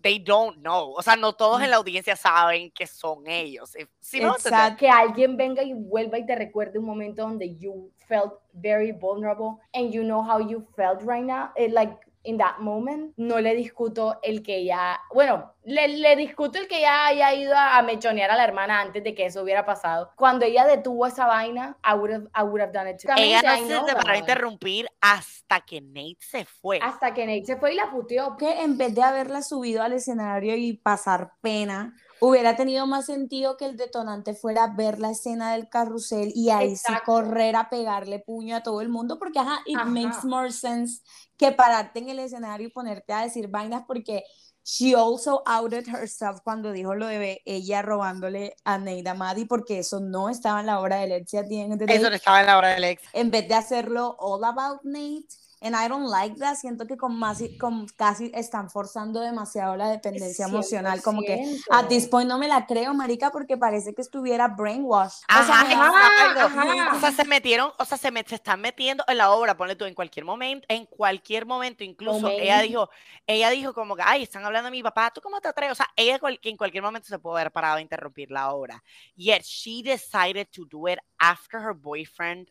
they 0.00 0.18
don't 0.18 0.58
know. 0.58 0.94
O 0.96 1.02
sea, 1.02 1.16
no 1.16 1.32
todos 1.32 1.62
en 1.62 1.70
la 1.70 1.76
audiencia 1.76 2.16
saben 2.16 2.70
que 2.70 2.86
son 2.86 3.26
ellos. 3.26 3.72
¿Sí 4.00 4.22
Exacto. 4.22 4.78
Que 4.78 4.88
alguien 4.88 5.36
venga 5.36 5.62
y 5.62 5.72
vuelva 5.74 6.18
y 6.18 6.26
te 6.26 6.34
recuerde 6.34 6.78
un 6.78 6.86
momento 6.86 7.22
donde 7.22 7.56
you 7.56 7.90
felt 8.10 8.40
very 8.52 8.92
vulnerable 8.92 9.60
and 9.72 9.94
you 9.94 10.02
know 10.02 10.22
how 10.22 10.38
you 10.38 10.66
felt 10.76 11.02
right 11.02 11.24
now. 11.24 11.52
It, 11.56 11.72
like 11.72 11.96
in 12.22 12.36
that 12.36 12.58
moment, 12.60 13.14
no 13.16 13.40
le 13.40 13.54
discuto 13.54 14.18
el 14.22 14.42
que 14.42 14.64
ya, 14.64 15.00
bueno, 15.14 15.54
le, 15.64 15.88
le, 15.88 16.16
discuto 16.16 16.58
el 16.58 16.68
que 16.68 16.82
ya 16.82 17.06
haya 17.06 17.32
ido 17.32 17.54
a, 17.56 17.80
mechonear 17.82 18.30
a 18.30 18.36
la 18.36 18.44
hermana 18.44 18.80
antes 18.80 19.02
de 19.02 19.14
que 19.14 19.26
eso 19.26 19.42
hubiera 19.42 19.64
pasado. 19.64 20.10
Cuando 20.16 20.44
ella 20.44 20.66
detuvo 20.66 21.06
esa 21.06 21.26
vaina, 21.26 21.78
I 21.82 21.94
would 21.94 22.12
have, 22.12 22.26
I 22.34 22.42
would 22.42 22.60
have 22.60 22.72
done 22.72 22.90
it 22.90 23.00
too. 23.00 23.08
Ella 23.16 23.40
no 23.42 23.86
se 23.86 23.94
para 23.94 24.18
interrumpir 24.18 24.86
hasta 25.00 25.60
que 25.60 25.80
Nate 25.80 26.18
se 26.20 26.44
fue. 26.44 26.78
Hasta 26.82 27.14
que 27.14 27.24
Nate 27.24 27.46
se 27.46 27.56
fue 27.56 27.72
y 27.72 27.76
la 27.76 27.90
puteó. 27.90 28.36
Que 28.36 28.62
en 28.62 28.76
vez 28.76 28.94
de 28.94 29.02
haberla 29.02 29.40
subido 29.40 29.82
al 29.82 29.94
escenario 29.94 30.56
y 30.56 30.74
pasar 30.74 31.32
pena, 31.40 31.94
Hubiera 32.20 32.56
tenido 32.56 32.86
más 32.86 33.06
sentido 33.06 33.56
que 33.56 33.64
el 33.64 33.76
detonante 33.76 34.34
fuera 34.34 34.66
ver 34.68 34.98
la 34.98 35.10
escena 35.10 35.52
del 35.52 35.68
carrusel 35.68 36.32
y 36.34 36.50
ahí 36.50 36.76
sí 36.76 36.92
correr 37.04 37.56
a 37.56 37.70
pegarle 37.70 38.18
puño 38.18 38.56
a 38.56 38.62
todo 38.62 38.80
el 38.80 38.88
mundo, 38.88 39.18
porque 39.18 39.38
ajá, 39.38 39.60
it 39.66 39.78
makes 39.86 40.24
more 40.24 40.52
sense 40.52 41.02
que 41.36 41.52
pararte 41.52 42.00
en 42.00 42.10
el 42.10 42.18
escenario 42.18 42.68
y 42.68 42.70
ponerte 42.70 43.12
a 43.12 43.22
decir 43.22 43.48
vainas, 43.48 43.84
porque 43.86 44.24
she 44.62 44.94
also 44.94 45.42
outed 45.46 45.88
herself 45.88 46.40
cuando 46.44 46.70
dijo 46.70 46.94
lo 46.94 47.06
de 47.06 47.40
ella 47.46 47.80
robándole 47.80 48.54
a 48.64 48.76
Neida 48.76 49.14
Maddy, 49.14 49.46
porque 49.46 49.78
eso 49.78 50.00
no 50.00 50.28
estaba 50.28 50.60
en 50.60 50.66
la 50.66 50.80
obra 50.80 50.96
de 50.96 51.06
Lexia. 51.06 51.40
Eso 51.40 52.10
no 52.10 52.14
estaba 52.14 52.40
en 52.40 52.46
la 52.46 52.58
obra 52.58 52.68
de 52.68 52.80
Lex. 52.80 53.02
En 53.14 53.30
vez 53.30 53.48
de 53.48 53.54
hacerlo 53.54 54.16
all 54.18 54.44
about 54.44 54.80
Nate 54.84 55.26
And 55.62 55.76
I 55.76 55.88
don't 55.88 56.08
like 56.08 56.36
that. 56.36 56.56
Siento 56.56 56.86
que 56.86 56.96
con, 56.96 57.18
más, 57.18 57.42
con 57.58 57.86
casi 57.88 58.30
están 58.34 58.70
forzando 58.70 59.20
demasiado 59.20 59.76
la 59.76 59.90
dependencia 59.90 60.46
emocional. 60.46 61.02
Como 61.02 61.20
que 61.20 61.58
a 61.70 61.86
this 61.86 62.06
point 62.08 62.28
no 62.28 62.38
me 62.38 62.48
la 62.48 62.66
creo, 62.66 62.94
marica, 62.94 63.30
porque 63.30 63.58
parece 63.58 63.94
que 63.94 64.00
estuviera 64.00 64.48
brainwashed. 64.48 65.24
o, 65.28 65.44
sea, 65.44 66.94
o 66.94 67.00
sea, 67.00 67.12
se 67.12 67.24
metieron, 67.26 67.72
o 67.78 67.84
sea, 67.84 67.98
se, 67.98 68.10
me, 68.10 68.24
se 68.24 68.36
están 68.36 68.60
metiendo 68.60 69.04
en 69.06 69.18
la 69.18 69.32
obra, 69.32 69.54
ponle 69.54 69.76
tú, 69.76 69.84
en 69.84 69.94
cualquier 69.94 70.24
momento, 70.24 70.66
en 70.70 70.86
cualquier 70.86 71.44
momento, 71.44 71.84
incluso 71.84 72.28
ella 72.28 72.60
dijo, 72.62 72.88
ella 73.26 73.50
dijo 73.50 73.74
como 73.74 73.96
que, 73.96 74.02
ay, 74.04 74.22
están 74.22 74.44
hablando 74.44 74.66
de 74.66 74.72
mi 74.72 74.82
papá, 74.82 75.10
¿tú 75.10 75.20
cómo 75.20 75.40
te 75.40 75.48
atreves? 75.48 75.72
O 75.72 75.76
sea, 75.76 75.90
ella 75.94 76.18
en 76.42 76.56
cualquier 76.56 76.82
momento 76.82 77.08
se 77.08 77.18
puede 77.18 77.40
haber 77.40 77.52
parado 77.52 77.76
a 77.76 77.80
interrumpir 77.82 78.30
la 78.30 78.52
obra. 78.52 78.82
Yet 79.14 79.42
she 79.42 79.82
decided 79.82 80.48
to 80.54 80.64
do 80.64 80.88
it 80.88 80.98
after 81.18 81.60
her 81.60 81.74
boyfriend 81.74 82.50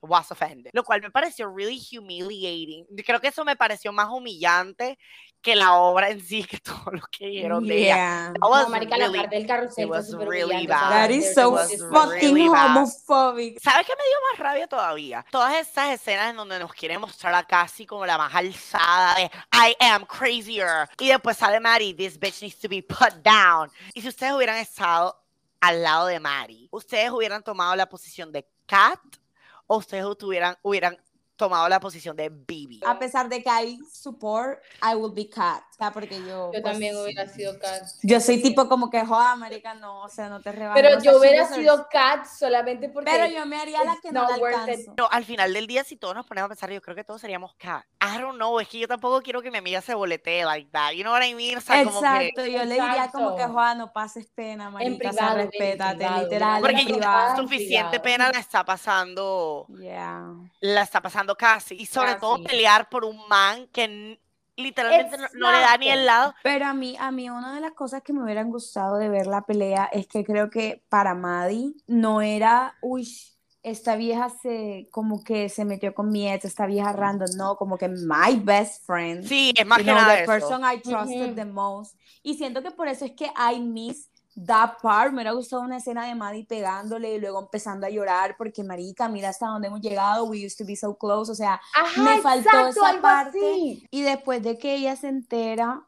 was 0.00 0.30
offended, 0.30 0.70
lo 0.72 0.84
cual 0.84 1.00
me 1.02 1.10
pareció 1.10 1.52
really 1.54 1.80
humiliating. 1.80 2.86
Creo 3.04 3.20
que 3.20 3.28
eso 3.28 3.44
me 3.44 3.56
pareció 3.56 3.92
más 3.92 4.08
humillante 4.08 4.98
que 5.40 5.54
la 5.54 5.74
obra 5.74 6.10
en 6.10 6.20
sí, 6.20 6.44
que 6.44 6.58
todo 6.60 6.90
lo 6.92 7.02
que 7.10 7.26
dijeron 7.26 7.66
de 7.66 7.84
ella. 7.84 8.32
No, 8.40 8.68
marica, 8.68 8.96
la 8.96 9.10
parte 9.10 9.36
del 9.36 9.46
carrusel 9.46 9.86
was 9.86 10.12
really 10.14 10.66
bad. 10.66 10.90
That 10.90 11.10
is 11.10 11.34
so 11.34 11.56
fucking 11.90 12.48
homophobic. 12.48 13.60
¿Sabes 13.60 13.86
qué 13.86 13.92
me 13.96 14.04
dio 14.04 14.16
más 14.32 14.38
rabia 14.38 14.66
todavía? 14.66 15.24
Todas 15.30 15.54
esas 15.54 15.90
escenas 15.90 16.30
en 16.30 16.36
donde 16.36 16.58
nos 16.58 16.72
quieren 16.72 17.00
mostrar 17.00 17.34
a 17.34 17.44
Cassie 17.44 17.86
como 17.86 18.04
la 18.04 18.18
más 18.18 18.34
alzada 18.34 19.14
de 19.16 19.30
I 19.52 19.76
am 19.80 20.04
crazier. 20.06 20.88
Y 20.98 21.08
después 21.08 21.36
sale 21.36 21.60
Mary, 21.60 21.94
this 21.94 22.18
bitch 22.18 22.42
needs 22.42 22.58
to 22.58 22.68
be 22.68 22.82
put 22.82 23.14
down. 23.22 23.70
Y 23.94 24.02
si 24.02 24.08
ustedes 24.08 24.32
hubieran 24.32 24.56
estado 24.56 25.16
al 25.60 25.82
lado 25.82 26.06
de 26.06 26.20
Mary, 26.20 26.68
ustedes 26.70 27.10
hubieran 27.10 27.42
tomado 27.42 27.74
la 27.74 27.88
posición 27.88 28.32
de 28.32 28.46
Kat 28.66 29.00
ustedes 29.76 30.04
hubieran, 30.22 30.56
hubieran 30.62 30.96
tomado 31.36 31.68
la 31.68 31.78
posición 31.80 32.16
de 32.16 32.28
Bibi. 32.30 32.80
A 32.86 32.98
pesar 32.98 33.28
de 33.28 33.42
que 33.42 33.48
hay 33.50 33.78
support, 33.92 34.60
I 34.82 34.94
will 34.94 35.12
be 35.12 35.28
Kat. 35.28 35.62
O 35.78 35.84
sea, 35.84 35.92
porque 35.92 36.18
yo. 36.18 36.26
Yo 36.26 36.50
pues, 36.50 36.64
también 36.64 36.96
hubiera 36.96 37.28
sido 37.28 37.56
Kat. 37.60 37.84
Yo 38.02 38.20
soy 38.20 38.42
tipo 38.42 38.68
como 38.68 38.90
que, 38.90 39.06
joda, 39.06 39.36
marica, 39.36 39.74
no, 39.74 40.02
o 40.02 40.08
sea, 40.08 40.28
no 40.28 40.40
te 40.40 40.50
rebajo. 40.50 40.74
Pero 40.74 41.00
yo 41.00 41.16
hubiera 41.16 41.46
sido 41.46 41.86
Kat 41.88 42.26
solamente 42.26 42.88
porque. 42.88 43.08
Pero 43.08 43.26
yo 43.26 43.46
me 43.46 43.60
haría 43.60 43.84
la 43.84 43.96
que 44.02 44.10
no 44.10 44.26
la 44.28 44.34
alcanzo. 44.34 44.94
No, 44.96 45.08
al 45.08 45.24
final 45.24 45.52
del 45.52 45.68
día, 45.68 45.84
si 45.84 45.96
todos 45.96 46.16
nos 46.16 46.26
ponemos 46.26 46.46
a 46.46 46.48
pensar, 46.48 46.72
yo 46.72 46.82
creo 46.82 46.96
que 46.96 47.04
todos 47.04 47.20
seríamos 47.20 47.54
Kat. 47.54 47.84
I 48.02 48.18
don't 48.20 48.34
know, 48.34 48.58
es 48.58 48.66
que 48.66 48.80
yo 48.80 48.88
tampoco 48.88 49.22
quiero 49.22 49.40
que 49.40 49.52
mi 49.52 49.58
amiga 49.58 49.80
se 49.80 49.94
boletee 49.94 50.44
like 50.44 50.68
that. 50.72 50.94
You 50.94 51.02
know 51.02 51.12
what 51.12 51.22
I 51.22 51.32
mean? 51.34 51.58
O 51.58 51.60
sea, 51.60 51.80
Exacto, 51.80 52.44
yo 52.44 52.64
le 52.64 52.74
diría 52.74 53.08
como 53.12 53.36
que, 53.36 53.44
joda, 53.44 53.76
no 53.76 53.92
pases 53.92 54.26
pena, 54.34 54.70
marica, 54.70 54.90
en 54.90 54.98
privado, 54.98 55.36
respétate, 55.36 56.08
literal. 56.22 56.60
Porque 56.60 56.86
ya 56.86 57.36
suficiente 57.36 58.00
pena 58.00 58.32
la 58.32 58.40
está 58.40 58.64
pasando. 58.64 59.64
Yeah. 59.78 60.24
La 60.58 60.82
está 60.82 61.00
pasando 61.00 61.36
casi. 61.36 61.76
Y 61.76 61.86
sobre 61.86 62.16
todo 62.16 62.42
pelear 62.42 62.88
por 62.88 63.04
un 63.04 63.28
man 63.28 63.68
que 63.68 64.18
literalmente 64.58 65.16
no, 65.34 65.52
le 65.52 65.58
da 65.60 65.76
ni 65.78 65.88
el 65.88 66.04
lado. 66.04 66.34
Pero 66.42 66.66
a 66.66 66.74
mí, 66.74 66.96
a 66.98 67.10
mí 67.10 67.30
una 67.30 67.54
de 67.54 67.60
las 67.60 67.72
cosas 67.72 68.02
que 68.02 68.12
me 68.12 68.22
hubieran 68.22 68.50
gustado 68.50 68.96
de 68.96 69.08
ver 69.08 69.26
la 69.26 69.42
pelea 69.42 69.88
es 69.92 70.06
que 70.06 70.24
creo 70.24 70.50
que 70.50 70.84
para 70.88 71.14
Maddie 71.14 71.74
no 71.86 72.20
era, 72.20 72.76
uy, 72.82 73.08
esta 73.62 73.96
vieja 73.96 74.30
se, 74.30 74.88
como 74.90 75.22
que 75.22 75.48
se 75.48 75.64
metió 75.64 75.94
con 75.94 76.10
mi 76.10 76.30
ex, 76.30 76.44
esta 76.44 76.66
vieja 76.66 76.92
random, 76.92 77.28
no, 77.36 77.56
como 77.56 77.76
que 77.76 77.88
my 77.88 78.36
best 78.42 78.84
friend. 78.84 79.26
Sí, 79.26 79.52
es 79.56 79.66
más 79.66 79.78
que 79.78 79.84
nada 79.84 80.18
the 80.18 80.24
person 80.24 80.62
I 80.62 80.80
trusted 80.80 81.34
the 81.34 81.44
most. 81.44 81.96
Y 82.22 82.34
siento 82.34 82.62
que 82.62 82.70
por 82.70 82.88
eso 82.88 83.04
es 83.04 83.12
que 83.12 83.26
I 83.26 83.60
miss 83.60 84.07
that 84.46 84.80
part, 84.80 85.10
me 85.10 85.16
hubiera 85.16 85.32
gustado 85.32 85.62
una 85.62 85.78
escena 85.78 86.06
de 86.06 86.14
Maddie 86.14 86.44
pegándole 86.44 87.14
y 87.14 87.20
luego 87.20 87.40
empezando 87.40 87.86
a 87.86 87.90
llorar 87.90 88.36
porque 88.36 88.62
marica, 88.62 89.08
mira 89.08 89.30
hasta 89.30 89.46
dónde 89.46 89.68
hemos 89.68 89.80
llegado, 89.80 90.24
we 90.24 90.44
used 90.44 90.58
to 90.58 90.64
be 90.64 90.76
so 90.76 90.96
close, 90.96 91.30
o 91.30 91.34
sea, 91.34 91.60
me 91.96 92.20
faltó 92.20 92.68
esa 92.68 93.00
parte 93.00 93.80
y 93.90 94.02
después 94.02 94.42
de 94.42 94.58
que 94.58 94.74
ella 94.74 94.96
se 94.96 95.08
entera 95.08 95.82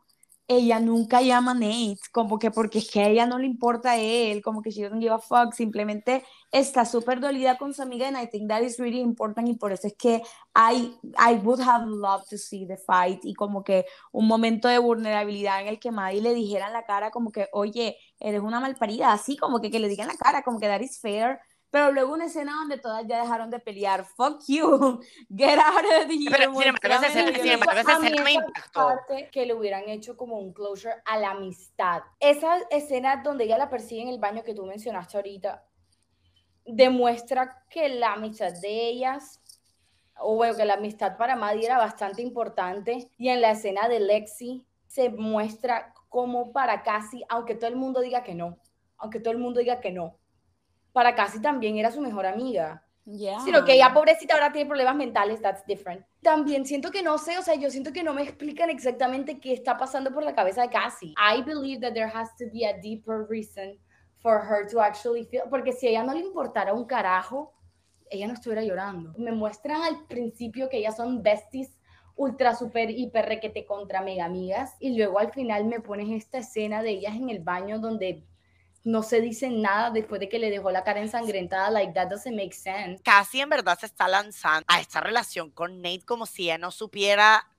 ella 0.50 0.80
nunca 0.80 1.22
llama 1.22 1.52
a 1.52 1.54
Nate, 1.54 2.00
como 2.10 2.36
que 2.38 2.50
porque 2.50 2.80
es 2.80 2.90
que 2.90 3.00
a 3.00 3.08
ella 3.08 3.24
no 3.24 3.38
le 3.38 3.46
importa 3.46 3.92
a 3.92 3.96
él, 3.98 4.42
como 4.42 4.62
que 4.62 4.70
she 4.70 4.82
doesn't 4.82 5.00
give 5.00 5.14
a 5.14 5.18
fuck, 5.20 5.52
simplemente 5.54 6.24
está 6.50 6.84
súper 6.84 7.20
dolida 7.20 7.56
con 7.56 7.72
su 7.72 7.82
amiga 7.82 8.08
and 8.08 8.18
I 8.18 8.26
think 8.26 8.48
that 8.48 8.62
is 8.62 8.76
really 8.78 8.98
important 9.00 9.48
y 9.48 9.54
por 9.54 9.70
eso 9.72 9.86
es 9.86 9.94
que 9.96 10.22
I, 10.56 10.92
I 11.16 11.34
would 11.44 11.60
have 11.60 11.86
loved 11.86 12.26
to 12.30 12.36
see 12.36 12.66
the 12.66 12.76
fight 12.76 13.20
y 13.24 13.32
como 13.34 13.62
que 13.62 13.86
un 14.10 14.26
momento 14.26 14.66
de 14.66 14.78
vulnerabilidad 14.78 15.60
en 15.60 15.68
el 15.68 15.78
que 15.78 15.92
Maddie 15.92 16.20
le 16.20 16.34
dijera 16.34 16.66
en 16.66 16.72
la 16.72 16.84
cara 16.84 17.12
como 17.12 17.30
que, 17.30 17.46
oye, 17.52 17.96
eres 18.18 18.40
una 18.40 18.58
malparida, 18.58 19.12
así 19.12 19.36
como 19.36 19.60
que, 19.60 19.70
que 19.70 19.78
le 19.78 19.88
diga 19.88 20.02
en 20.02 20.08
la 20.08 20.16
cara, 20.16 20.42
como 20.42 20.58
que 20.58 20.66
that 20.66 20.80
is 20.80 20.98
fair, 21.00 21.38
pero 21.70 21.92
luego 21.92 22.12
una 22.12 22.24
escena 22.24 22.52
donde 22.56 22.78
todas 22.78 23.06
ya 23.06 23.22
dejaron 23.22 23.48
de 23.48 23.60
pelear. 23.60 24.04
Fuck 24.04 24.42
you. 24.48 25.00
Get 25.30 25.58
out 25.58 25.84
of 25.84 26.08
the 26.08 26.18
Pero 26.30 26.52
sin 26.54 26.68
embargo, 27.52 27.80
esa 27.80 27.96
escena 27.98 28.22
me 28.24 28.32
impactó. 28.32 28.98
que 29.30 29.46
le 29.46 29.54
hubieran 29.54 29.88
hecho 29.88 30.16
como 30.16 30.38
un 30.38 30.52
closure 30.52 30.96
a 31.04 31.18
la 31.18 31.30
amistad. 31.30 32.02
Esa 32.18 32.58
escena 32.70 33.22
donde 33.22 33.44
ella 33.44 33.58
la 33.58 33.70
persigue 33.70 34.02
en 34.02 34.08
el 34.08 34.18
baño 34.18 34.42
que 34.42 34.54
tú 34.54 34.66
mencionaste 34.66 35.16
ahorita, 35.16 35.64
demuestra 36.64 37.64
que 37.70 37.88
la 37.88 38.14
amistad 38.14 38.52
de 38.60 38.88
ellas, 38.88 39.40
o 40.18 40.34
bueno, 40.34 40.56
que 40.56 40.64
la 40.64 40.74
amistad 40.74 41.16
para 41.16 41.36
Maddie 41.36 41.66
era 41.66 41.78
bastante 41.78 42.20
importante. 42.20 43.10
Y 43.16 43.28
en 43.28 43.40
la 43.40 43.52
escena 43.52 43.88
de 43.88 44.00
Lexi 44.00 44.66
se 44.88 45.08
muestra 45.10 45.94
como 46.08 46.52
para 46.52 46.82
casi, 46.82 47.22
aunque 47.28 47.54
todo 47.54 47.68
el 47.68 47.76
mundo 47.76 48.00
diga 48.00 48.24
que 48.24 48.34
no, 48.34 48.58
aunque 48.98 49.20
todo 49.20 49.32
el 49.32 49.38
mundo 49.38 49.60
diga 49.60 49.80
que 49.80 49.92
no, 49.92 50.19
para 50.92 51.14
casi 51.14 51.40
también 51.40 51.76
era 51.76 51.90
su 51.90 52.00
mejor 52.00 52.26
amiga. 52.26 52.84
Yeah. 53.04 53.40
Sino 53.40 53.64
que 53.64 53.72
ella, 53.74 53.92
pobrecita, 53.92 54.34
ahora 54.34 54.52
tiene 54.52 54.68
problemas 54.68 54.94
mentales, 54.94 55.40
that's 55.40 55.64
different. 55.66 56.04
También 56.22 56.64
siento 56.64 56.90
que 56.90 57.02
no 57.02 57.18
sé, 57.18 57.38
o 57.38 57.42
sea, 57.42 57.54
yo 57.54 57.70
siento 57.70 57.92
que 57.92 58.04
no 58.04 58.14
me 58.14 58.22
explican 58.22 58.70
exactamente 58.70 59.40
qué 59.40 59.52
está 59.52 59.76
pasando 59.76 60.12
por 60.12 60.22
la 60.22 60.34
cabeza 60.34 60.62
de 60.62 60.68
Cassie. 60.68 61.14
I 61.16 61.42
believe 61.42 61.80
that 61.80 61.94
there 61.94 62.10
has 62.12 62.36
to 62.36 62.44
be 62.52 62.66
a 62.66 62.78
deeper 62.80 63.26
reason 63.28 63.78
for 64.18 64.42
her 64.42 64.66
to 64.70 64.80
actually 64.80 65.24
feel, 65.24 65.42
porque 65.48 65.72
si 65.72 65.86
a 65.86 65.90
ella 65.90 66.04
no 66.04 66.12
le 66.12 66.20
importara 66.20 66.72
un 66.74 66.84
carajo, 66.84 67.54
ella 68.10 68.26
no 68.26 68.34
estuviera 68.34 68.62
llorando. 68.62 69.14
Me 69.16 69.32
muestran 69.32 69.82
al 69.82 70.06
principio 70.06 70.68
que 70.68 70.78
ellas 70.78 70.96
son 70.96 71.22
besties 71.22 71.76
ultra 72.16 72.54
super 72.54 72.90
hiper 72.90 73.24
requete 73.24 73.64
contra 73.64 74.02
mega 74.02 74.26
amigas 74.26 74.76
y 74.78 74.94
luego 74.96 75.18
al 75.18 75.32
final 75.32 75.64
me 75.64 75.80
pones 75.80 76.10
esta 76.10 76.38
escena 76.38 76.82
de 76.82 76.90
ellas 76.90 77.14
en 77.14 77.30
el 77.30 77.40
baño 77.40 77.78
donde 77.78 78.24
no 78.82 79.02
se 79.02 79.20
dice 79.20 79.50
nada 79.50 79.90
después 79.90 80.20
de 80.20 80.28
que 80.28 80.38
le 80.38 80.50
dejó 80.50 80.70
la 80.70 80.84
cara 80.84 81.00
ensangrentada, 81.00 81.70
like 81.70 81.92
that 81.92 82.08
doesn't 82.08 82.34
make 82.34 82.54
sense. 82.54 83.02
Casi 83.02 83.40
en 83.40 83.48
verdad 83.48 83.78
se 83.78 83.86
está 83.86 84.08
lanzando 84.08 84.64
a 84.68 84.80
esta 84.80 85.00
relación 85.00 85.50
con 85.50 85.82
Nate 85.82 86.02
como 86.06 86.26
si 86.26 86.44
ella 86.44 86.58
no 86.58 86.70
supiera 86.70 87.49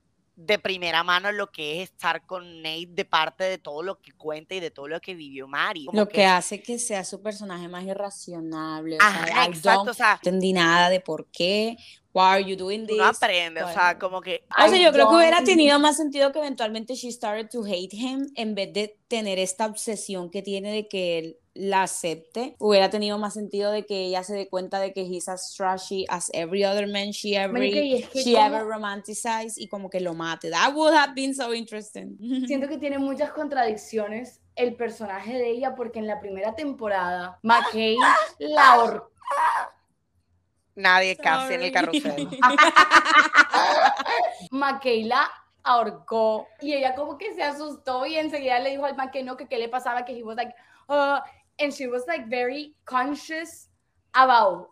de 0.46 0.60
primera 0.60 1.04
mano 1.04 1.32
lo 1.32 1.52
que 1.52 1.82
es 1.82 1.90
estar 1.90 2.26
con 2.26 2.62
Nate 2.62 2.90
de 2.90 3.06
parte 3.06 3.44
de 3.44 3.58
todo 3.58 3.84
lo 3.84 4.00
que 4.00 4.12
cuenta 4.14 4.56
y 4.56 4.60
de 4.60 4.72
todo 4.72 4.88
lo 4.88 5.00
que 5.00 5.14
vivió 5.14 5.48
Mari. 5.48 5.88
lo 5.94 6.08
que, 6.08 6.26
hace 6.26 6.62
que 6.62 6.80
sea 6.80 7.04
su 7.04 7.22
personaje 7.22 7.68
más 7.68 7.84
irracionable. 7.84 8.98
O 8.98 9.44
exacto, 9.48 9.92
o 9.92 9.94
sea, 9.94 10.14
no 10.14 10.16
entendí 10.16 10.54
nada 10.54 10.90
de 10.90 11.00
por 11.00 11.28
qué. 11.28 11.78
Why 12.14 12.22
are 12.24 12.44
you 12.44 12.58
doing 12.58 12.88
this? 12.88 12.98
No 12.98 13.06
aprende, 13.06 13.64
o 13.64 13.72
sea, 13.72 13.98
como 13.98 14.20
que. 14.22 14.44
O 14.50 14.68
sea, 14.68 14.78
yo 14.78 14.92
creo 14.92 15.10
que 15.10 15.16
hubiera 15.16 15.44
tenido 15.44 15.80
más 15.80 15.96
sentido 15.96 16.32
que 16.32 16.40
eventualmente 16.40 16.96
she 16.96 17.12
started 17.12 17.50
to 17.50 17.64
hate 17.64 17.94
him 17.94 18.28
en 18.36 18.54
vez 18.54 18.74
de 18.74 19.00
tener 19.08 19.40
esta 19.40 19.66
obsesión 19.66 20.30
que 20.30 20.42
tiene 20.42 20.74
de 20.74 20.88
que 20.88 21.20
él 21.20 21.38
la 21.53 21.84
acepte. 21.84 22.55
Hubiera 22.60 22.89
tenido 22.89 23.17
más 23.17 23.34
sentido 23.34 23.72
de 23.72 23.86
que 23.86 24.05
ella 24.05 24.24
se 24.24 24.34
dé 24.34 24.50
cuenta 24.50 24.79
de 24.79 24.93
que 24.93 25.01
he's 25.01 25.27
as 25.27 25.53
trashy 25.55 26.05
as 26.10 26.29
every 26.34 26.63
other 26.63 26.88
man 26.88 27.12
she 27.12 27.36
ever, 27.36 27.62
she 28.13 28.38
ever 28.38 28.65
romanticized 28.65 29.58
y 29.58 29.67
como 29.67 29.89
que 29.89 30.00
lo 30.00 30.13
mate. 30.13 30.50
That 30.50 30.74
would 30.74 30.93
have 30.93 31.13
been 31.13 31.36
so 31.36 31.53
interesting. 31.53 32.17
Siento 32.48 32.67
que 32.67 32.77
tiene 32.77 33.00
muchas 33.00 33.31
contradicciones 33.31 34.39
el 34.55 34.75
personaje 34.75 35.38
de 35.38 35.50
ella 35.50 35.75
porque 35.75 36.00
en 36.00 36.08
la 36.08 36.20
primera 36.20 36.55
temporada 36.55 37.39
McKay 37.41 37.96
la 38.39 38.74
ahorcó 38.74 39.12
Nadie 40.75 41.17
casi 41.17 41.53
en 41.53 41.63
el 41.63 41.72
carrusel. 41.72 42.29
Makeila 44.51 45.29
ahorcó 45.63 46.48
y 46.62 46.74
ella 46.74 46.96
como 46.96 47.17
que 47.17 47.34
se 47.34 47.43
asustó 47.43 48.05
y 48.05 48.15
enseguida 48.15 48.60
le 48.60 48.72
dijo 48.72 48.86
al 48.86 48.96
man 48.96 49.12
que 49.12 49.24
no, 49.24 49.38
que 49.38 49.48
qué 49.48 49.58
le 49.58 49.70
pasaba, 49.70 50.05
que 50.05 50.17
he 50.17 50.24
was 50.24 50.36
like, 50.36 50.53
uh, 50.88 51.20
and 51.62 51.74
she 51.74 51.88
was 51.88 52.03
like 52.08 52.27
very 52.30 52.75
conscious 52.86 53.68
about 54.13 54.70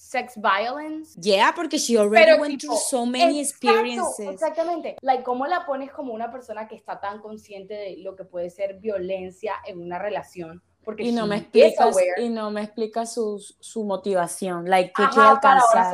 sex 0.00 0.34
violence. 0.36 1.16
Yeah, 1.20 1.52
porque 1.52 1.78
she 1.78 1.96
already 1.96 2.40
went 2.40 2.60
through 2.60 2.78
so 2.78 3.06
many 3.06 3.40
experiences. 3.40 4.28
Exactamente. 4.28 4.96
Like, 5.02 5.22
¿cómo 5.22 5.46
la 5.46 5.66
pones 5.66 5.92
como 5.92 6.14
una 6.14 6.30
persona 6.32 6.66
que 6.66 6.74
está 6.74 7.00
tan 7.00 7.20
consciente 7.20 7.74
de 7.74 7.96
lo 7.98 8.16
que 8.16 8.24
puede 8.24 8.50
ser 8.50 8.80
violencia 8.80 9.54
en 9.66 9.80
una 9.80 9.98
relación? 9.98 10.62
Porque 10.82 11.02
y 11.02 11.12
no 11.12 11.26
me 11.26 11.36
explica 11.36 11.90
y 12.16 12.30
no 12.30 12.50
me 12.50 12.62
explica 12.62 13.04
su, 13.04 13.38
su 13.60 13.84
motivación 13.84 14.64
like 14.68 14.94
qué 14.96 15.06
quiere 15.12 15.28
alcanzar 15.28 15.92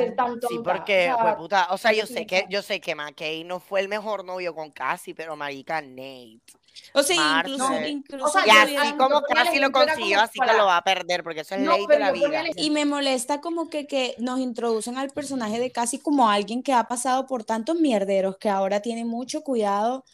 sí 0.48 0.60
porque 0.62 1.12
o 1.12 1.16
sea, 1.16 1.36
puta, 1.36 1.66
o 1.70 1.76
sea 1.76 1.92
yo 1.92 2.06
sé 2.06 2.24
que 2.24 2.46
yo 2.48 2.62
sé 2.62 2.80
que 2.80 2.94
McKay 2.94 3.42
no 3.42 3.58
fue 3.58 3.80
el 3.80 3.88
mejor 3.88 4.24
novio 4.24 4.54
con 4.54 4.70
Cassie 4.70 5.12
pero 5.12 5.34
marica 5.34 5.82
Nate 5.82 6.40
o 6.92 7.02
sea, 7.02 7.42
incluso, 7.44 7.86
incluso 7.86 8.38
y 8.46 8.50
así 8.50 8.92
como 8.96 9.22
Cassie 9.22 9.60
lo 9.60 9.72
consiguió, 9.72 10.20
así 10.20 10.38
que 10.38 10.56
lo 10.56 10.66
va 10.66 10.78
a 10.78 10.84
perder, 10.84 11.22
porque 11.22 11.40
eso 11.40 11.54
es 11.54 11.62
ley 11.62 11.86
de 11.86 11.98
la 11.98 12.12
vida. 12.12 12.44
Y 12.56 12.70
me 12.70 12.84
molesta 12.84 13.40
como 13.40 13.68
que, 13.68 13.86
que 13.86 14.14
nos 14.18 14.40
introducen 14.40 14.98
al 14.98 15.10
personaje 15.10 15.58
de 15.58 15.70
Cassie 15.70 16.00
como 16.00 16.28
alguien 16.28 16.62
que 16.62 16.72
ha 16.72 16.84
pasado 16.84 17.26
por 17.26 17.44
tantos 17.44 17.76
mierderos, 17.78 18.36
que 18.38 18.48
ahora 18.48 18.80
tiene 18.80 19.04
mucho 19.04 19.42
cuidado 19.42 20.04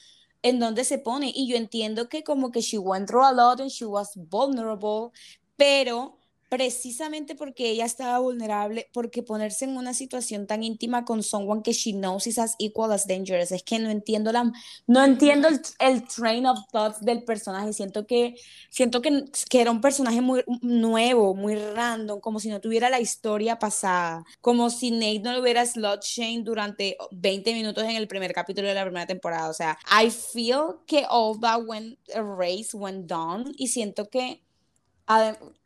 en 0.43 0.59
dónde 0.59 0.85
se 0.85 0.99
pone. 0.99 1.33
Y 1.35 1.49
yo 1.49 1.57
entiendo 1.57 2.09
que 2.09 2.25
como 2.25 2.51
que 2.51 2.61
she 2.61 2.79
went 2.79 3.09
through 3.09 3.25
a 3.25 3.33
lot 3.33 3.61
and 3.61 3.71
she 3.71 3.85
was 3.85 4.13
vulnerable, 4.15 5.11
pero 5.57 6.19
precisamente 6.53 7.35
porque 7.35 7.71
ella 7.71 7.87
estaba 7.87 8.19
vulnerable, 8.19 8.87
porque 8.93 9.23
ponerse 9.23 9.65
en 9.65 9.75
una 9.75 9.95
situación 9.95 10.47
tan 10.47 10.63
íntima 10.63 11.07
con 11.07 11.23
someone 11.23 11.63
que 11.63 11.73
she 11.73 11.93
knows 11.93 12.27
is 12.27 12.39
as 12.39 12.57
equal 12.59 12.93
as 12.93 13.07
dangerous, 13.07 13.53
es 13.53 13.63
que 13.63 13.79
no 13.79 13.89
entiendo 13.89 14.31
la, 14.33 14.53
no 14.87 15.03
entiendo 15.03 15.49
el, 15.49 16.07
train 16.07 16.45
of 16.45 16.59
thoughts 16.71 17.01
del 17.01 17.25
personaje, 17.25 17.73
siento 17.73 18.07
que, 18.07 18.35
siento 18.69 19.01
que, 19.01 19.25
que, 19.49 19.63
era 19.63 19.71
un 19.71 19.81
personaje 19.81 20.21
muy 20.21 20.45
nuevo, 20.61 21.35
muy 21.35 21.55
random, 21.55 22.21
como 22.21 22.39
si 22.39 22.51
no 22.51 22.61
tuviera 22.61 22.91
la 22.91 23.01
historia 23.01 23.59
pasada, 23.59 24.23
como 24.43 24.69
si 24.69 24.91
Nate 24.91 25.21
no 25.21 25.33
lo 25.33 25.41
hubiera 25.41 25.65
slot 25.65 26.05
Shane 26.05 26.43
durante 26.43 26.99
20 27.13 27.55
minutos 27.55 27.85
en 27.85 27.97
el 27.97 28.07
primer 28.07 28.35
capítulo 28.35 28.69
de 28.69 28.75
la 28.75 28.85
primera 28.85 29.07
temporada, 29.07 29.49
o 29.49 29.55
sea, 29.55 29.79
I 29.91 30.11
feel 30.11 30.81
que 30.87 31.07
all 31.09 31.41
that 31.41 31.63
went 31.67 31.99
erased, 32.09 32.75
went 32.75 33.07
down, 33.07 33.55
y 33.57 33.69
siento 33.69 34.11
que 34.11 34.43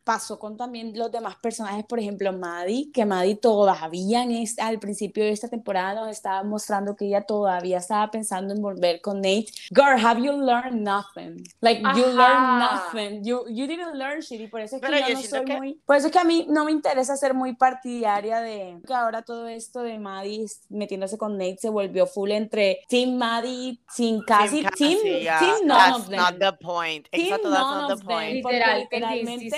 pasó 0.06 0.38
con 0.38 0.56
también 0.56 0.96
los 0.96 1.10
demás 1.10 1.34
personajes, 1.42 1.84
por 1.84 1.98
ejemplo, 1.98 2.32
Maddie, 2.32 2.92
que 2.92 3.04
Maddie 3.04 3.34
todavía 3.34 4.22
en 4.22 4.30
este, 4.30 4.62
al 4.62 4.78
principio 4.78 5.24
de 5.24 5.30
esta 5.30 5.48
temporada 5.48 6.00
nos 6.00 6.10
estaba 6.10 6.44
mostrando 6.44 6.94
que 6.94 7.06
ella 7.06 7.22
todavía 7.22 7.78
estaba 7.78 8.08
pensando 8.08 8.54
en 8.54 8.62
volver 8.62 9.00
con 9.00 9.16
Nate. 9.16 9.46
Girl, 9.74 9.98
have 10.00 10.22
you 10.22 10.30
learned 10.30 10.84
nothing? 10.84 11.42
Like, 11.60 11.82
you 11.96 12.06
learned 12.06 12.60
nothing. 12.60 13.24
You, 13.24 13.46
you 13.48 13.66
didn't 13.66 13.96
learn 13.96 14.20
shit. 14.20 14.40
Y 14.40 14.46
por 14.46 14.60
eso 14.60 14.76
es 14.76 14.82
que 14.82 14.88
yo, 14.88 15.14
no 15.14 15.22
soy 15.22 15.44
muy... 15.44 15.80
Por 15.84 15.96
eso 15.96 16.06
es 16.06 16.12
que 16.12 16.20
a 16.20 16.24
mí 16.24 16.46
no 16.48 16.64
me 16.64 16.70
interesa 16.70 17.16
ser 17.16 17.34
muy 17.34 17.56
partidaria 17.56 18.38
de 18.38 18.78
que 18.86 18.94
ahora 18.94 19.22
todo 19.22 19.48
esto 19.48 19.80
de 19.80 19.98
Maddie 19.98 20.46
metiéndose 20.68 21.18
con 21.18 21.36
Nate 21.36 21.58
se 21.58 21.68
volvió 21.68 22.06
full 22.06 22.30
entre 22.30 22.78
Team 22.88 23.16
Maddie, 23.16 23.80
Team 23.96 24.22
Cassie, 24.24 24.64
Team, 24.76 24.98
team, 25.02 25.66
none 25.66 25.94
of 25.94 26.08
them. 26.08 26.16
not 26.16 26.38
the 26.38 26.52
point. 26.52 27.08
Exacto, 27.10 27.50
that's 27.50 27.60
not 27.60 27.98
the 27.98 28.04
point. 28.04 28.44
Literal, 28.44 28.80
literalmente 28.82 29.50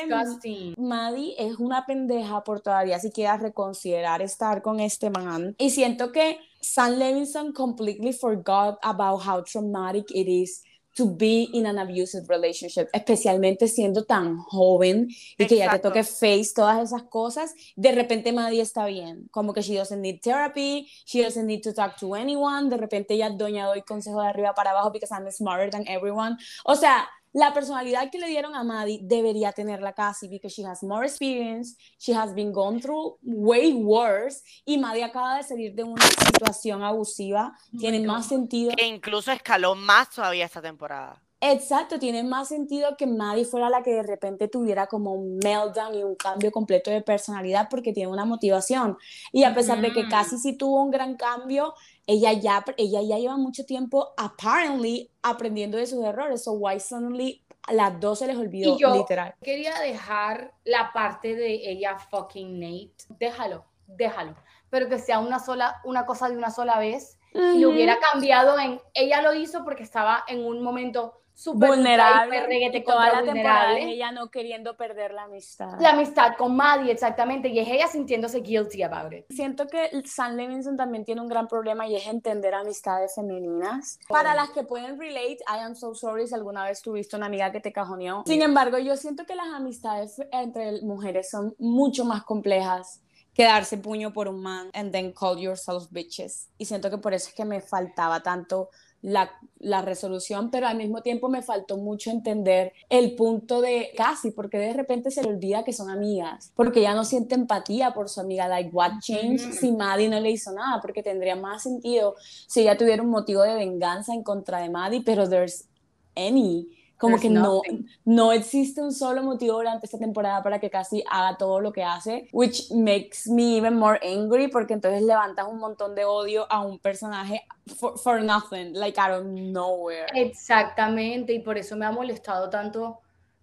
Maddie 0.76 1.34
es 1.38 1.58
una 1.58 1.86
pendeja 1.86 2.44
por 2.44 2.60
todavía 2.60 2.98
siquiera 2.98 3.36
reconsiderar 3.36 4.22
estar 4.22 4.62
con 4.62 4.80
este 4.80 5.10
man. 5.10 5.54
Y 5.58 5.70
siento 5.70 6.12
que 6.12 6.38
Sam 6.60 6.98
Levinson 6.98 7.52
completely 7.52 8.12
forgot 8.12 8.78
about 8.82 9.22
how 9.26 9.42
traumatic 9.42 10.06
it 10.10 10.28
is 10.28 10.62
to 10.98 11.06
be 11.06 11.48
in 11.52 11.64
an 11.64 11.78
abusive 11.78 12.28
relationship, 12.28 12.88
especialmente 12.92 13.68
siendo 13.68 14.04
tan 14.04 14.36
joven 14.38 15.06
y 15.38 15.46
que 15.46 15.56
ya 15.56 15.70
te 15.70 15.78
toque 15.78 16.02
face 16.02 16.52
todas 16.52 16.82
esas 16.82 17.04
cosas, 17.04 17.54
de 17.76 17.92
repente 17.92 18.32
Maddie 18.32 18.60
está 18.60 18.84
bien, 18.86 19.28
como 19.30 19.52
que 19.52 19.62
she 19.62 19.76
doesn't 19.76 20.00
need 20.00 20.20
therapy, 20.20 20.90
she 21.06 21.22
doesn't 21.22 21.46
need 21.46 21.62
to 21.62 21.72
talk 21.72 21.96
to 21.96 22.16
anyone, 22.16 22.68
de 22.68 22.76
repente 22.76 23.14
ella 23.14 23.30
doña 23.30 23.66
doy 23.66 23.82
consejo 23.82 24.20
de 24.20 24.28
arriba 24.28 24.54
para 24.54 24.72
abajo 24.72 24.90
because 24.90 25.12
I'm 25.12 25.30
smarter 25.30 25.70
than 25.70 25.86
everyone. 25.86 26.36
O 26.64 26.74
sea, 26.74 27.08
la 27.32 27.52
personalidad 27.52 28.10
que 28.10 28.18
le 28.18 28.28
dieron 28.28 28.54
a 28.54 28.64
Maddie 28.64 29.00
debería 29.02 29.52
tenerla 29.52 29.92
casi, 29.92 30.28
because 30.28 30.54
she 30.54 30.64
has 30.64 30.82
more 30.82 31.06
experience, 31.06 31.76
she 31.98 32.14
has 32.14 32.34
been 32.34 32.52
gone 32.52 32.80
through 32.80 33.18
way 33.22 33.72
worse, 33.72 34.42
y 34.64 34.78
Maddie 34.78 35.04
acaba 35.04 35.36
de 35.36 35.42
salir 35.42 35.74
de 35.74 35.84
una 35.84 36.04
situación 36.06 36.82
abusiva, 36.82 37.52
tiene 37.78 38.00
más 38.00 38.26
sentido. 38.26 38.72
Que 38.76 38.86
incluso 38.86 39.32
escaló 39.32 39.74
más 39.74 40.10
todavía 40.10 40.46
esta 40.46 40.62
temporada. 40.62 41.22
Exacto, 41.40 42.00
tiene 42.00 42.24
más 42.24 42.48
sentido 42.48 42.96
que 42.96 43.06
Maddie 43.06 43.44
fuera 43.44 43.70
la 43.70 43.82
que 43.82 43.92
de 43.92 44.02
repente 44.02 44.48
tuviera 44.48 44.88
como 44.88 45.12
un 45.12 45.38
meltdown 45.38 45.94
y 45.94 46.02
un 46.02 46.16
cambio 46.16 46.50
completo 46.50 46.90
de 46.90 47.00
personalidad 47.00 47.68
porque 47.70 47.92
tiene 47.92 48.10
una 48.10 48.24
motivación. 48.24 48.98
Y 49.30 49.44
a 49.44 49.54
pesar 49.54 49.80
de 49.80 49.92
que 49.92 50.08
casi 50.08 50.36
sí 50.38 50.56
tuvo 50.56 50.82
un 50.82 50.90
gran 50.90 51.16
cambio, 51.16 51.74
ella 52.06 52.32
ya, 52.32 52.64
ella 52.76 53.02
ya 53.02 53.18
lleva 53.18 53.36
mucho 53.36 53.64
tiempo, 53.64 54.14
apparently, 54.16 55.12
aprendiendo 55.22 55.78
de 55.78 55.86
sus 55.86 56.04
errores. 56.04 56.42
So 56.42 56.52
why 56.52 56.80
suddenly 56.80 57.44
las 57.70 58.00
dos 58.00 58.18
se 58.18 58.26
les 58.26 58.36
olvidó, 58.36 58.74
y 58.74 58.78
yo 58.80 58.94
literal. 58.94 59.34
Quería 59.42 59.78
dejar 59.78 60.54
la 60.64 60.90
parte 60.92 61.36
de 61.36 61.70
ella 61.70 61.98
fucking 61.98 62.58
Nate. 62.58 62.94
Déjalo, 63.10 63.64
déjalo. 63.86 64.34
Pero 64.70 64.88
que 64.88 64.98
sea 64.98 65.20
una 65.20 65.38
sola, 65.38 65.80
una 65.84 66.04
cosa 66.04 66.28
de 66.28 66.36
una 66.36 66.50
sola 66.50 66.80
vez. 66.80 67.16
Y 67.34 67.60
lo 67.60 67.70
hubiera 67.70 67.98
cambiado 68.10 68.58
en, 68.58 68.80
ella 68.94 69.22
lo 69.22 69.34
hizo 69.34 69.62
porque 69.62 69.82
estaba 69.82 70.24
en 70.26 70.44
un 70.44 70.62
momento 70.62 71.20
vulnerable 71.46 72.38
y 72.60 72.82
toda 72.82 73.12
la 73.12 73.22
temporada 73.22 73.78
ella 73.78 74.12
no 74.12 74.30
queriendo 74.30 74.76
perder 74.76 75.12
la 75.12 75.24
amistad. 75.24 75.80
La 75.80 75.90
amistad 75.90 76.36
con 76.36 76.56
Maddie, 76.56 76.92
exactamente, 76.92 77.48
y 77.48 77.58
es 77.58 77.68
ella 77.68 77.86
sintiéndose 77.86 78.40
guilty 78.40 78.82
about 78.82 79.12
it. 79.12 79.24
Siento 79.30 79.66
que 79.66 79.90
Sam 80.04 80.36
Levinson 80.36 80.76
también 80.76 81.04
tiene 81.04 81.20
un 81.20 81.28
gran 81.28 81.46
problema 81.46 81.86
y 81.86 81.96
es 81.96 82.06
entender 82.06 82.54
amistades 82.54 83.14
femeninas. 83.14 83.98
Para 84.08 84.34
las 84.34 84.50
que 84.50 84.64
pueden 84.64 84.98
relate, 84.98 85.38
I 85.48 85.60
am 85.60 85.74
so 85.74 85.94
sorry 85.94 86.26
si 86.26 86.34
alguna 86.34 86.64
vez 86.64 86.82
tuviste 86.82 87.16
una 87.16 87.26
amiga 87.26 87.52
que 87.52 87.60
te 87.60 87.72
cajoneó. 87.72 88.24
Sin 88.26 88.42
embargo, 88.42 88.78
yo 88.78 88.96
siento 88.96 89.24
que 89.24 89.34
las 89.34 89.48
amistades 89.48 90.20
entre 90.32 90.82
mujeres 90.82 91.30
son 91.30 91.54
mucho 91.58 92.04
más 92.04 92.24
complejas 92.24 93.00
que 93.38 93.44
darse 93.44 93.78
puño 93.78 94.12
por 94.12 94.26
un 94.26 94.42
man 94.42 94.68
and 94.74 94.90
then 94.90 95.12
call 95.12 95.38
yourself 95.38 95.86
bitches. 95.92 96.48
Y 96.58 96.64
siento 96.64 96.90
que 96.90 96.98
por 96.98 97.14
eso 97.14 97.28
es 97.28 97.34
que 97.34 97.44
me 97.44 97.60
faltaba 97.60 98.20
tanto 98.20 98.70
la, 99.02 99.30
la, 99.58 99.82
resolución, 99.82 100.50
pero 100.50 100.66
al 100.66 100.76
mismo 100.76 101.02
tiempo 101.02 101.28
me 101.28 101.42
faltó 101.42 101.76
mucho 101.76 102.10
entender 102.10 102.72
el 102.88 103.14
punto 103.14 103.60
de 103.60 103.90
casi, 103.96 104.30
porque 104.30 104.58
de 104.58 104.72
repente 104.72 105.10
se 105.10 105.22
le 105.22 105.28
olvida 105.28 105.64
que 105.64 105.72
son 105.72 105.88
amigas, 105.88 106.52
porque 106.56 106.82
ya 106.82 106.94
no 106.94 107.04
siente 107.04 107.34
empatía 107.34 107.94
por 107.94 108.08
su 108.08 108.20
amiga, 108.20 108.48
like 108.48 108.70
what 108.72 109.00
changed 109.00 109.52
si 109.52 109.72
Maddie 109.72 110.08
no 110.08 110.20
le 110.20 110.30
hizo 110.30 110.52
nada, 110.52 110.80
porque 110.80 111.02
tendría 111.02 111.36
más 111.36 111.62
sentido 111.62 112.16
si 112.46 112.62
ella 112.62 112.76
tuviera 112.76 113.02
un 113.02 113.10
motivo 113.10 113.42
de 113.42 113.54
venganza 113.54 114.14
en 114.14 114.22
contra 114.22 114.60
de 114.60 114.70
Maddie, 114.70 115.02
pero 115.04 115.28
there's 115.28 115.68
any 116.16 116.77
como 116.98 117.18
que 117.18 117.30
no, 117.30 117.62
no 118.04 118.32
existe 118.32 118.82
un 118.82 118.92
solo 118.92 119.22
motivo 119.22 119.56
durante 119.58 119.86
esta 119.86 119.98
temporada 119.98 120.42
para 120.42 120.58
que 120.58 120.68
casi 120.68 121.04
haga 121.08 121.38
todo 121.38 121.60
lo 121.60 121.72
que 121.72 121.84
hace, 121.84 122.28
which 122.32 122.70
makes 122.72 123.30
me 123.30 123.56
even 123.56 123.76
more 123.76 123.98
angry, 124.02 124.48
porque 124.48 124.74
entonces 124.74 125.02
levantas 125.02 125.46
un 125.48 125.58
montón 125.58 125.94
de 125.94 126.04
odio 126.04 126.50
a 126.50 126.60
un 126.60 126.78
personaje 126.78 127.46
for, 127.76 127.96
for 127.98 128.20
nothing, 128.20 128.72
like 128.74 129.00
out 129.00 129.20
of 129.20 129.24
nowhere. 129.26 130.06
Exactamente, 130.14 131.32
y 131.32 131.38
por 131.38 131.56
eso 131.56 131.76
me 131.76 131.86
ha 131.86 131.92
molestado 131.92 132.50
tanto 132.50 132.98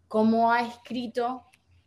cómo 0.09 0.51
ha 0.51 0.61
escrito 0.61 1.43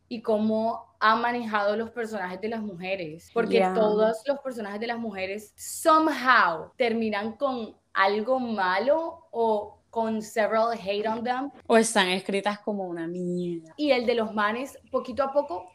y 0.09 0.23
cómo 0.23 0.97
ha 1.01 1.17
manejado 1.17 1.77
los 1.77 1.91
personajes 1.91 2.41
de 2.41 2.49
las 2.49 2.63
mujeres, 2.63 3.31
porque 3.35 3.61
todos 3.75 4.23
los 4.27 4.39
personajes 4.41 4.81
de 4.81 4.87
las 4.87 4.99
mujeres 4.99 5.53
somehow 5.55 6.73
terminan 6.77 7.33
con 7.33 7.77
algo 7.93 8.41
malo 8.41 9.27
o 9.31 9.78
con 9.99 10.23
several 10.23 10.79
hate 10.79 11.09
on 11.09 11.25
them. 11.25 11.51
O 11.67 11.77
están 11.77 12.09
escritas 12.11 12.61
como 12.61 12.85
una 12.85 13.09
mierda. 13.09 13.75
Y 13.77 13.91
el 13.91 14.07
de 14.07 14.15
los 14.15 14.33
manes, 14.33 14.79
poquito 14.93 15.25
a 15.25 15.33
poco, 15.33 15.73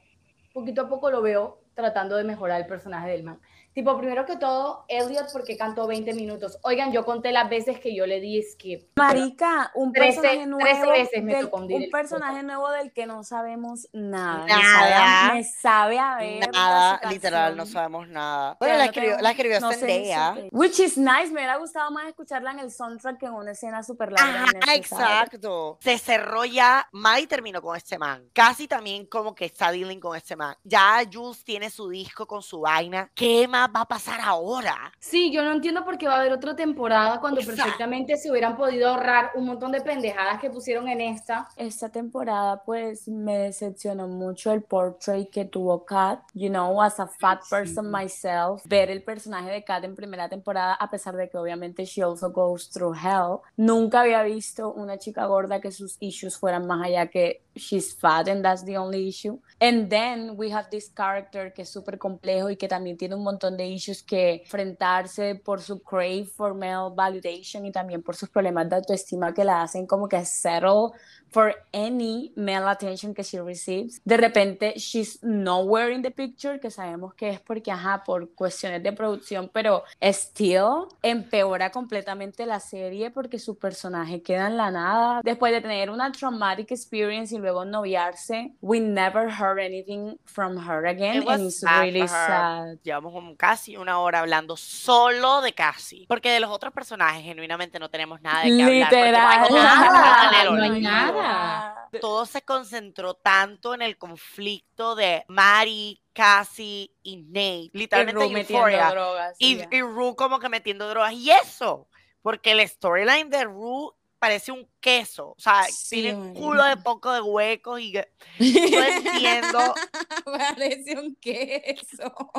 poquito 0.54 0.84
a 0.84 0.88
poco 0.88 1.12
lo 1.12 1.22
veo 1.22 1.60
tratando 1.74 2.16
de 2.16 2.24
mejorar 2.24 2.62
el 2.62 2.68
personaje 2.68 3.10
del 3.10 3.24
man. 3.24 3.42
Tipo, 3.74 3.98
primero 3.98 4.24
que 4.26 4.38
todo, 4.38 4.86
Elliot, 4.88 5.32
porque 5.34 5.58
cantó 5.58 5.88
20 5.88 6.14
minutos. 6.14 6.60
Oigan, 6.62 6.92
yo 6.92 7.04
conté 7.04 7.32
las 7.32 7.50
veces 7.50 7.80
que 7.80 7.96
yo 7.96 8.06
le 8.06 8.20
di 8.20 8.40
skip. 8.44 8.84
Marica, 8.96 9.72
un 9.74 9.92
personaje 9.92 10.46
nuevo. 10.46 10.92
veces 10.92 11.24
me 11.24 11.42
tocó 11.42 11.58
un 11.58 11.90
personaje 11.92 12.44
nuevo 12.44 12.70
del 12.70 12.94
que 12.94 13.08
no 13.08 13.24
sabemos 13.24 13.88
nada. 13.92 14.46
Nada. 14.46 15.34
Me 15.34 15.44
sabe 15.44 15.98
a 15.98 16.18
ver. 16.18 16.52
Nada, 16.52 17.02
literal, 17.10 17.58
no 17.58 17.66
sabemos 17.66 18.08
nada. 18.08 18.58
Bueno, 18.60 18.78
la 18.78 18.86
escribió, 18.86 19.18
la 19.20 19.32
escribió 19.32 19.60
no 19.60 19.72
Zendaya. 19.72 20.36
Which 20.52 20.80
is 20.80 20.96
nice. 20.96 21.28
Me 21.28 21.40
hubiera 21.40 21.58
gustado 21.58 21.90
más 21.90 22.08
escucharla 22.08 22.52
en 22.52 22.60
el 22.60 22.72
soundtrack 22.72 23.20
que 23.20 23.26
en 23.26 23.34
una 23.34 23.54
escena 23.54 23.82
súper 23.82 24.12
larga. 24.12 24.46
Ah, 24.68 24.76
exacto. 24.76 25.80
Se 25.82 25.98
cerró 25.98 26.46
ya. 26.46 26.88
Mai 26.92 27.26
terminó 27.26 27.60
con 27.60 27.76
este 27.76 27.98
man. 27.98 28.30
Casi 28.34 28.68
también 28.68 29.08
como 29.08 29.34
que 29.34 29.46
está 29.46 29.72
dealing 29.72 30.00
con 30.00 30.16
este 30.16 30.36
man. 30.36 30.56
Ya 30.64 31.02
Jules 31.12 31.44
tiene 31.44 31.72
su 31.72 31.90
disco 31.90 32.28
con 32.28 32.44
su 32.44 32.62
vaina. 32.62 33.10
¿Qué 33.16 33.48
más? 33.48 33.63
Va 33.68 33.82
a 33.82 33.88
pasar 33.88 34.20
ahora? 34.22 34.92
Sí, 35.00 35.32
yo 35.32 35.44
no 35.44 35.52
entiendo 35.52 35.84
por 35.84 35.98
qué 35.98 36.08
va 36.08 36.16
a 36.16 36.20
haber 36.20 36.34
otra 36.34 36.56
temporada 36.56 37.20
cuando 37.20 37.42
perfectamente 37.42 38.18
se 38.18 38.30
hubieran 38.32 38.56
podido 38.56 38.90
ahorrar 38.90 39.32
un 39.36 39.46
montón 39.46 39.72
de 39.72 39.82
pendejadas 39.82 40.40
que 40.40 40.50
pusieron 40.50 40.88
en 40.88 41.02
esta. 41.02 41.48
Esta 41.56 41.90
temporada, 41.90 42.64
pues, 42.64 43.08
me 43.08 43.38
decepcionó 43.38 44.08
mucho 44.08 44.52
el 44.52 44.64
portrait 44.64 45.30
que 45.30 45.46
tuvo 45.46 45.86
Kat, 45.86 46.20
you 46.34 46.50
know, 46.50 46.82
as 46.82 47.00
a 47.00 47.08
fat 47.08 47.42
person 47.50 47.92
myself, 47.92 48.62
ver 48.66 48.90
el 48.90 49.04
personaje 49.04 49.50
de 49.50 49.64
Kat 49.64 49.84
en 49.84 49.96
primera 49.96 50.30
temporada, 50.30 50.74
a 50.74 50.90
pesar 50.90 51.16
de 51.16 51.30
que 51.30 51.38
obviamente 51.38 51.86
she 51.86 52.02
also 52.02 52.30
goes 52.32 52.70
through 52.70 52.96
hell. 52.96 53.40
Nunca 53.58 54.02
había 54.02 54.24
visto 54.24 54.72
una 54.72 54.98
chica 54.98 55.26
gorda 55.26 55.62
que 55.62 55.72
sus 55.72 55.98
issues 56.00 56.38
fueran 56.38 56.68
más 56.68 56.86
allá 56.86 57.08
que 57.08 57.42
she's 57.56 57.96
fat 57.96 58.28
and 58.28 58.44
that's 58.44 58.66
the 58.66 58.78
only 58.78 59.08
issue. 59.08 59.40
And 59.60 59.90
then 59.90 60.36
we 60.38 60.52
have 60.52 60.70
this 60.70 60.92
character 60.96 61.54
que 61.54 61.64
es 61.64 61.70
súper 61.70 61.98
complejo 61.98 62.50
y 62.50 62.58
que 62.58 62.68
también 62.68 62.98
tiene 62.98 63.16
un 63.16 63.24
montón 63.24 63.53
de 63.58 63.68
issues 63.68 64.04
que 64.04 64.42
enfrentarse 64.44 65.36
por 65.36 65.62
su 65.62 65.82
crave 65.82 66.26
for 66.26 66.54
male 66.54 66.94
validation 66.96 67.66
y 67.66 67.72
también 67.72 68.02
por 68.02 68.16
sus 68.16 68.30
problemas 68.30 68.70
de 68.70 68.78
autoestima 68.78 69.34
que 69.34 69.44
la 69.44 69.64
hacen 69.64 69.86
como 69.86 70.08
que 70.08 70.24
settle 70.26 70.92
for 71.34 71.56
any 71.74 72.32
male 72.36 72.70
attention 72.70 73.14
que 73.14 73.24
she 73.24 73.42
receives. 73.42 74.00
De 74.06 74.16
repente, 74.18 74.74
she's 74.78 75.22
nowhere 75.24 75.92
in 75.92 76.04
the 76.04 76.12
picture, 76.12 76.60
que 76.60 76.70
sabemos 76.70 77.16
que 77.16 77.30
es 77.30 77.40
porque, 77.40 77.72
ajá, 77.72 78.04
por 78.04 78.34
cuestiones 78.36 78.84
de 78.84 78.94
producción, 78.94 79.50
pero 79.52 79.84
still 80.02 80.88
empeora 81.02 81.72
completamente 81.72 82.46
la 82.46 82.60
serie 82.60 83.10
porque 83.10 83.40
su 83.40 83.58
personaje 83.58 84.22
queda 84.22 84.48
en 84.48 84.58
la 84.58 84.70
nada. 84.70 85.22
Después 85.24 85.52
de 85.52 85.62
tener 85.62 85.90
una 85.90 86.12
traumatic 86.12 86.72
experience 86.72 87.34
y 87.34 87.40
luego 87.40 87.66
noviarse, 87.66 88.54
we 88.62 88.80
never 88.80 89.28
heard 89.28 89.60
anything 89.60 90.16
from 90.26 90.58
her 90.58 90.86
again, 90.86 91.28
and 91.28 91.48
it's 91.48 91.64
really 91.64 92.08
sad. 92.08 92.78
Llevamos 92.84 93.14
casi 93.44 93.76
una 93.76 94.00
hora 94.00 94.20
hablando 94.20 94.56
solo 94.56 95.42
de 95.42 95.54
Cassie, 95.54 96.06
porque 96.08 96.32
de 96.32 96.40
los 96.40 96.50
otros 96.50 96.72
personajes 96.72 97.26
genuinamente 97.26 97.78
no 97.78 97.90
tenemos 97.90 98.22
nada 98.22 98.46
de 98.46 98.56
qué 98.56 98.64
hablar. 98.64 99.52
Literal. 99.52 100.56
No 100.56 100.64
hay 100.64 100.82
nada. 100.82 101.90
Todo 102.00 102.26
se 102.26 102.42
concentró 102.44 103.16
tanto 103.16 103.74
en 103.74 103.82
el 103.82 103.98
conflicto 103.98 104.96
de 104.96 105.26
Mari, 105.28 106.02
Cassie 106.14 106.90
y 107.04 107.18
Nate. 107.18 107.70
Literalmente 107.74 108.28
y 108.28 108.34
Euphoria. 108.34 108.90
Drogas, 108.92 109.36
y, 109.38 109.60
y 109.70 109.82
Rue 109.82 110.16
como 110.16 110.40
que 110.40 110.48
metiendo 110.48 110.88
drogas. 110.88 111.12
Y 111.12 111.30
eso, 111.32 111.90
porque 112.22 112.54
el 112.54 112.66
storyline 112.66 113.30
de 113.30 113.44
Rue 113.44 113.92
parece 114.24 114.54
un 114.54 114.66
queso. 114.80 115.32
O 115.32 115.36
sea, 115.38 115.66
tiene 115.90 116.16
un 116.16 116.34
culo 116.34 116.64
de 116.64 116.78
poco 116.78 117.12
de 117.12 117.20
huecos 117.20 117.82
y 117.82 117.92
yo 117.92 118.00
entiendo. 118.40 119.76
parece 120.24 120.98
un 120.98 121.14
queso. 121.16 122.06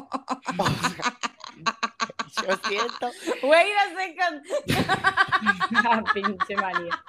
yo 2.42 2.56
siento. 2.66 3.10
Wait 3.42 3.76
a 3.76 3.90
second. 3.98 4.42
Pinche 6.14 6.56
manía. 6.56 7.04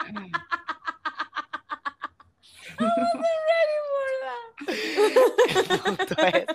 El 2.78 2.92
punto, 5.80 6.16
es, 6.22 6.46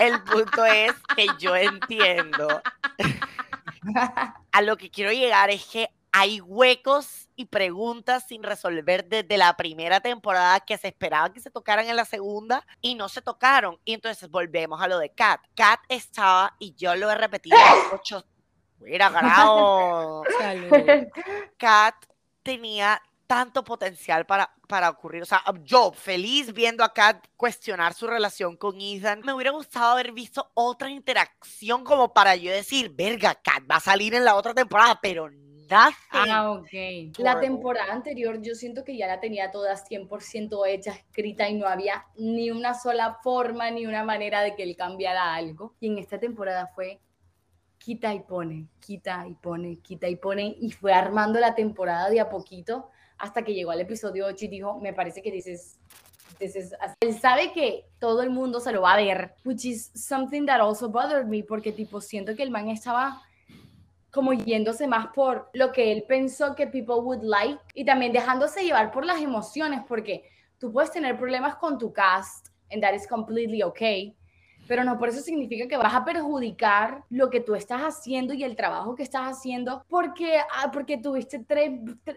el 0.00 0.22
punto 0.24 0.66
es 0.66 0.92
que 1.16 1.28
yo 1.38 1.56
entiendo. 1.56 2.60
A 4.52 4.60
lo 4.60 4.76
que 4.76 4.90
quiero 4.90 5.12
llegar 5.12 5.48
es 5.48 5.64
que 5.64 5.88
hay 6.12 6.42
huecos 6.42 7.21
y 7.36 7.46
preguntas 7.46 8.24
sin 8.26 8.42
resolver 8.42 9.04
desde 9.06 9.36
la 9.36 9.56
primera 9.56 10.00
temporada 10.00 10.60
que 10.60 10.78
se 10.78 10.88
esperaba 10.88 11.32
que 11.32 11.40
se 11.40 11.50
tocaran 11.50 11.86
en 11.88 11.96
la 11.96 12.04
segunda 12.04 12.66
y 12.80 12.94
no 12.94 13.08
se 13.08 13.22
tocaron. 13.22 13.78
Y 13.84 13.94
entonces 13.94 14.30
volvemos 14.30 14.80
a 14.80 14.88
lo 14.88 14.98
de 14.98 15.10
Kat. 15.10 15.40
Kat 15.54 15.80
estaba, 15.88 16.54
y 16.58 16.74
yo 16.74 16.94
lo 16.94 17.10
he 17.10 17.14
repetido 17.14 17.56
ocho. 17.92 18.24
Mira, 18.80 19.10
grado. 19.10 20.22
Kat 21.56 21.94
tenía 22.42 23.00
tanto 23.26 23.64
potencial 23.64 24.26
para, 24.26 24.52
para 24.68 24.90
ocurrir. 24.90 25.22
O 25.22 25.26
sea, 25.26 25.42
yo 25.62 25.92
feliz 25.92 26.52
viendo 26.52 26.84
a 26.84 26.92
Kat 26.92 27.24
cuestionar 27.36 27.94
su 27.94 28.06
relación 28.06 28.56
con 28.56 28.78
Ethan. 28.78 29.22
Me 29.24 29.32
hubiera 29.32 29.52
gustado 29.52 29.92
haber 29.92 30.12
visto 30.12 30.50
otra 30.52 30.90
interacción 30.90 31.82
como 31.82 32.12
para 32.12 32.36
yo 32.36 32.52
decir, 32.52 32.90
verga, 32.94 33.34
Kat 33.34 33.62
va 33.70 33.76
a 33.76 33.80
salir 33.80 34.14
en 34.14 34.26
la 34.26 34.34
otra 34.34 34.52
temporada, 34.52 34.98
pero 35.00 35.30
Ah, 36.10 36.50
ok. 36.52 37.18
La 37.18 37.40
temporada 37.40 37.92
anterior 37.92 38.40
yo 38.40 38.54
siento 38.54 38.84
que 38.84 38.96
ya 38.96 39.06
la 39.06 39.20
tenía 39.20 39.50
toda 39.50 39.76
100% 39.76 40.66
hecha, 40.66 40.92
escrita 40.92 41.48
y 41.48 41.54
no 41.54 41.66
había 41.66 42.06
ni 42.16 42.50
una 42.50 42.74
sola 42.74 43.18
forma 43.22 43.70
ni 43.70 43.86
una 43.86 44.04
manera 44.04 44.42
de 44.42 44.54
que 44.54 44.62
él 44.62 44.76
cambiara 44.76 45.34
algo. 45.34 45.74
Y 45.80 45.88
en 45.88 45.98
esta 45.98 46.18
temporada 46.18 46.70
fue 46.74 47.00
quita 47.78 48.14
y 48.14 48.20
pone, 48.20 48.68
quita 48.80 49.26
y 49.26 49.34
pone, 49.34 49.78
quita 49.78 50.08
y 50.08 50.16
pone 50.16 50.56
y 50.60 50.70
fue 50.70 50.92
armando 50.92 51.40
la 51.40 51.54
temporada 51.54 52.08
de 52.10 52.20
a 52.20 52.28
poquito 52.28 52.90
hasta 53.18 53.42
que 53.42 53.54
llegó 53.54 53.70
al 53.70 53.80
episodio 53.80 54.26
8 54.26 54.44
y 54.44 54.48
dijo, 54.48 54.80
me 54.80 54.92
parece 54.92 55.22
que 55.22 55.30
dices, 55.30 55.78
dices, 56.38 56.74
él 57.00 57.18
sabe 57.18 57.52
que 57.52 57.86
todo 57.98 58.22
el 58.22 58.30
mundo 58.30 58.60
se 58.60 58.72
lo 58.72 58.82
va 58.82 58.94
a 58.94 58.96
ver, 58.96 59.34
which 59.44 59.64
is 59.64 59.90
something 59.94 60.46
that 60.46 60.60
also 60.60 60.88
bothered 60.88 61.26
me, 61.26 61.42
porque 61.42 61.72
tipo 61.72 62.00
siento 62.00 62.34
que 62.34 62.42
el 62.42 62.50
man 62.50 62.68
estaba 62.68 63.22
como 64.12 64.34
yéndose 64.34 64.86
más 64.86 65.08
por 65.14 65.48
lo 65.54 65.72
que 65.72 65.90
él 65.90 66.04
pensó 66.06 66.54
que 66.54 66.66
people 66.66 66.96
would 66.96 67.22
like 67.22 67.58
y 67.74 67.84
también 67.84 68.12
dejándose 68.12 68.62
llevar 68.62 68.92
por 68.92 69.06
las 69.06 69.20
emociones, 69.20 69.80
porque 69.88 70.28
tú 70.58 70.70
puedes 70.70 70.92
tener 70.92 71.16
problemas 71.16 71.56
con 71.56 71.78
tu 71.78 71.92
cast, 71.92 72.48
and 72.70 72.82
that 72.82 72.92
is 72.92 73.06
completely 73.08 73.62
okay, 73.62 74.14
pero 74.72 74.84
no 74.84 74.98
por 74.98 75.10
eso 75.10 75.20
significa 75.20 75.68
que 75.68 75.76
vas 75.76 75.92
a 75.92 76.02
perjudicar 76.02 77.04
lo 77.10 77.28
que 77.28 77.40
tú 77.40 77.54
estás 77.54 77.82
haciendo 77.82 78.32
y 78.32 78.42
el 78.42 78.56
trabajo 78.56 78.94
que 78.94 79.02
estás 79.02 79.36
haciendo 79.36 79.84
porque, 79.86 80.38
ah, 80.38 80.70
porque 80.72 80.96
tuviste 80.96 81.40
tres, 81.40 81.72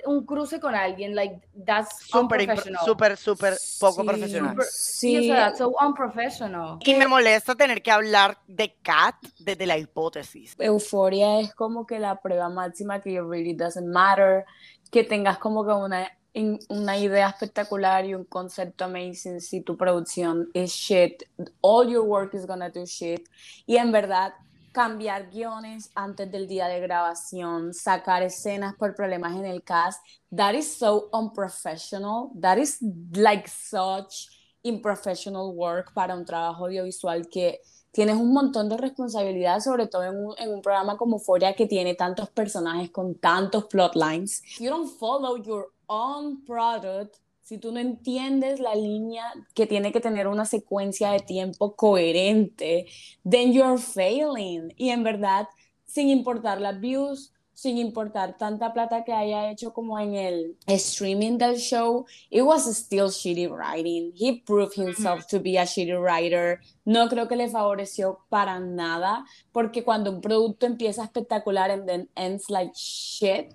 un 0.06 0.26
cruce 0.26 0.58
con 0.62 0.74
alguien. 0.74 1.16
Like, 1.16 1.42
that's 1.66 2.06
super, 2.08 2.48
súper, 2.86 3.18
súper 3.18 3.56
poco 3.78 4.06
profesional. 4.06 4.56
sí, 4.72 5.28
that's 5.28 5.58
so 5.58 5.76
unprofessional. 5.86 6.78
Y 6.80 6.94
me 6.94 7.10
molesta 7.10 7.56
tener 7.56 7.84
que 7.84 7.92
hablar 7.92 8.38
de 8.48 8.74
Cat 8.82 9.16
desde 9.38 9.66
la 9.66 9.78
hipótesis. 9.78 10.56
Euforia 10.58 11.42
es 11.42 11.54
como 11.54 11.86
que 11.86 12.00
la 12.00 12.22
prueba 12.22 12.48
máxima 12.48 13.02
que 13.02 13.16
it 13.16 13.22
really 13.22 13.54
doesn't 13.54 13.92
matter, 13.92 14.46
que 14.92 15.04
tengas 15.04 15.40
como 15.40 15.66
que 15.66 15.74
una 15.74 16.10
una 16.70 16.98
idea 16.98 17.30
espectacular 17.30 18.06
y 18.06 18.14
un 18.14 18.26
concepto 18.26 18.86
amazing 18.86 19.40
si 19.40 19.62
tu 19.62 19.78
producción 19.78 20.50
es 20.54 20.72
shit, 20.72 21.24
all 21.62 21.88
your 21.88 22.04
work 22.06 22.34
is 22.34 22.46
gonna 22.46 22.70
do 22.70 22.86
shit. 22.86 23.28
Y 23.66 23.78
en 23.78 23.92
verdad 23.92 24.34
cambiar 24.76 25.32
guiones 25.32 25.90
antes 25.96 26.30
del 26.30 26.48
día 26.48 26.68
de 26.68 26.82
grabación, 26.82 27.74
sacar 27.74 28.24
escenas 28.24 28.76
por 28.76 28.94
problemas 28.94 29.34
en 29.38 29.46
el 29.46 29.64
cast, 29.64 30.06
that 30.36 30.54
is 30.54 30.78
so 30.78 31.10
unprofessional, 31.14 32.30
that 32.42 32.58
is 32.58 32.80
like 33.14 33.48
such 33.48 34.28
unprofessional 34.66 35.54
work 35.54 35.94
para 35.94 36.14
un 36.14 36.26
trabajo 36.26 36.66
audiovisual 36.66 37.30
que 37.30 37.62
tienes 37.92 38.18
un 38.18 38.34
montón 38.34 38.68
de 38.68 38.76
responsabilidad, 38.76 39.62
sobre 39.62 39.88
todo 39.88 40.04
en 40.04 40.18
un, 40.18 40.36
en 40.38 40.50
un 40.50 40.62
programa 40.62 40.98
como 40.98 41.16
Euphoria 41.16 41.56
que 41.56 41.66
tiene 41.66 41.96
tantos 41.96 42.30
personajes 42.30 42.92
con 42.92 43.16
tantos 43.16 43.66
plotlines. 43.68 44.44
You 44.60 44.70
don't 44.70 44.90
follow 45.00 45.38
your 45.38 45.72
on 45.88 46.44
product, 46.46 47.18
si 47.42 47.60
tú 47.60 47.72
no 47.72 47.80
entiendes 47.80 48.60
la 48.60 48.74
línea 48.74 49.24
que 49.54 49.68
tiene 49.68 49.92
que 49.92 50.00
tener 50.00 50.28
una 50.28 50.46
secuencia 50.46 51.12
de 51.12 51.20
tiempo 51.20 51.76
coherente, 51.76 52.88
then 53.24 53.54
you're 53.54 53.78
failing. 53.78 54.74
Y 54.78 54.90
en 54.90 55.04
verdad, 55.04 55.48
sin 55.86 56.10
importar 56.10 56.60
las 56.60 56.80
views, 56.80 57.32
sin 57.56 57.78
importar 57.78 58.38
tanta 58.38 58.74
plata 58.74 59.04
que 59.06 59.14
haya 59.14 59.50
hecho 59.50 59.74
como 59.74 59.98
en 59.98 60.14
el 60.16 60.58
streaming 60.68 61.38
del 61.38 61.58
show, 61.58 62.06
it 62.30 62.42
was 62.42 62.66
still 62.66 63.10
shitty 63.10 63.48
writing. 63.48 64.12
He 64.14 64.42
proved 64.42 64.76
himself 64.76 65.26
to 65.28 65.40
be 65.40 65.58
a 65.58 65.66
shitty 65.66 65.96
writer. 65.98 66.60
No 66.84 67.08
creo 67.08 67.28
que 67.28 67.38
le 67.38 67.48
favoreció 67.50 68.20
para 68.30 68.60
nada, 68.60 69.26
porque 69.54 69.84
cuando 69.84 70.12
un 70.12 70.20
producto 70.20 70.66
empieza 70.66 71.04
espectacular 71.04 71.72
and 71.72 71.88
then 71.88 72.10
ends 72.16 72.50
like 72.50 72.74
shit, 72.76 73.54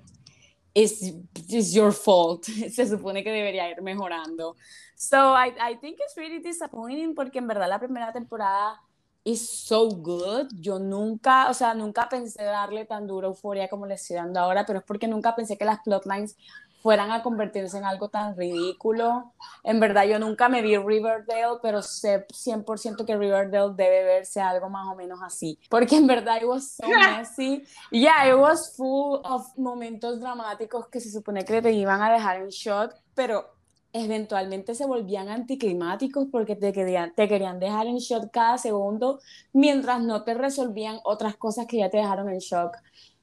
is, 0.75 1.15
is 1.49 1.75
your 1.75 1.93
fault. 1.93 2.45
Se 2.71 2.87
supone 2.87 3.23
que 3.23 3.31
debería 3.31 3.71
ir 3.71 3.83
mejorando. 3.83 4.57
So 4.95 5.35
I, 5.35 5.53
I 5.59 5.77
think 5.77 5.99
it's 6.01 6.17
really 6.17 6.41
disappointing 6.41 7.15
porque 7.15 7.39
en 7.39 7.47
verdad 7.47 7.69
la 7.69 7.79
primera 7.79 8.13
temporada 8.13 8.81
is 9.25 9.49
so 9.49 9.89
good. 9.89 10.49
Yo 10.61 10.79
nunca, 10.79 11.49
o 11.51 11.55
sea, 11.55 11.75
nunca 11.75 12.09
pensé 12.09 12.43
darle 12.45 12.85
tan 12.87 13.07
dura 13.07 13.29
euforia 13.29 13.69
como 13.69 13.87
le 13.87 13.95
estoy 13.95 14.17
dando 14.17 14.41
ahora, 14.41 14.65
pero 14.65 14.79
es 14.81 14.85
porque 14.85 15.09
nunca 15.09 15.35
pensé 15.35 15.57
que 15.57 15.65
las 15.65 15.81
plotlines 15.81 16.37
fueran 16.81 17.11
a 17.13 17.23
convertirse 17.23 17.79
en 17.79 17.85
algo 17.85 18.09
tan 18.09 18.37
ridículo. 18.37 19.33
En 19.65 19.81
verdad, 19.81 20.05
yo 20.05 20.19
nunca 20.19 20.49
me 20.49 20.63
vi 20.63 20.77
Riverdale, 20.77 21.59
pero 21.63 21.83
sé 21.83 22.27
100% 22.27 23.05
que 23.05 23.17
Riverdale 23.17 23.75
debe 23.75 24.05
verse 24.05 24.41
algo 24.41 24.69
más 24.69 24.87
o 24.89 24.97
menos 24.97 25.21
así. 25.23 25.59
Porque 25.69 25.97
en 25.97 26.07
verdad, 26.07 26.39
it 26.41 26.45
was 26.45 26.77
so 26.77 26.87
messy. 27.19 27.63
Yeah, 27.91 28.29
it 28.29 28.37
was 28.37 28.75
full 28.77 29.21
of 29.25 29.47
momentos 29.57 30.21
dramáticos 30.21 30.89
que 30.89 31.01
se 31.01 31.11
supone 31.11 31.45
que 31.45 31.63
te 31.63 31.73
iban 31.73 32.03
a 32.03 32.13
dejar 32.13 32.37
en 32.39 32.49
shock, 32.49 32.95
pero 33.15 33.61
eventualmente 33.93 34.75
se 34.75 34.87
volvían 34.87 35.29
anticlimáticos 35.29 36.29
porque 36.31 36.55
te 36.55 36.73
querían, 36.73 37.13
te 37.15 37.29
querían 37.29 37.59
dejar 37.59 37.87
en 37.87 37.99
shock 37.99 38.31
cada 38.31 38.57
segundo 38.57 39.21
mientras 39.53 40.01
no 40.01 40.23
te 40.23 40.35
resolvían 40.35 41.01
otras 41.05 41.37
cosas 41.37 41.67
que 41.67 41.79
ya 41.79 41.91
te 41.91 41.97
dejaron 41.97 42.29
en 42.29 42.39
shock 42.39 42.77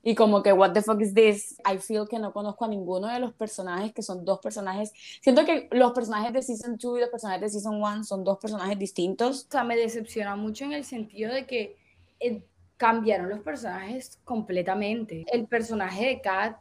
y 0.07 0.15
como 0.15 0.41
que, 0.41 0.53
what 0.53 0.71
the 0.71 0.81
fuck 0.81 1.01
is 1.01 1.13
this? 1.13 1.57
I 1.69 1.79
feel 1.79 2.07
que 2.07 2.17
no 2.17 2.31
conozco 2.31 2.63
a 2.63 2.69
ninguno 2.69 3.09
de 3.09 3.19
los 3.19 3.33
personajes, 3.33 3.91
que 3.91 4.01
son 4.01 4.23
dos 4.23 4.39
personajes. 4.39 4.93
Siento 5.21 5.43
que 5.43 5.67
los 5.71 5.91
personajes 5.91 6.31
de 6.31 6.41
Season 6.41 6.77
2 6.77 6.97
y 6.97 7.01
los 7.01 7.09
personajes 7.09 7.41
de 7.41 7.49
Season 7.49 7.75
1 7.75 8.05
son 8.05 8.23
dos 8.23 8.37
personajes 8.37 8.79
distintos. 8.79 9.47
O 9.49 9.51
sea, 9.51 9.65
me 9.65 9.75
decepciona 9.75 10.37
mucho 10.37 10.63
en 10.63 10.71
el 10.71 10.85
sentido 10.85 11.33
de 11.33 11.45
que 11.45 11.75
eh, 12.21 12.41
cambiaron 12.77 13.27
los 13.27 13.41
personajes 13.41 14.17
completamente. 14.23 15.25
El 15.29 15.45
personaje 15.45 16.05
de 16.05 16.21
Kat, 16.21 16.55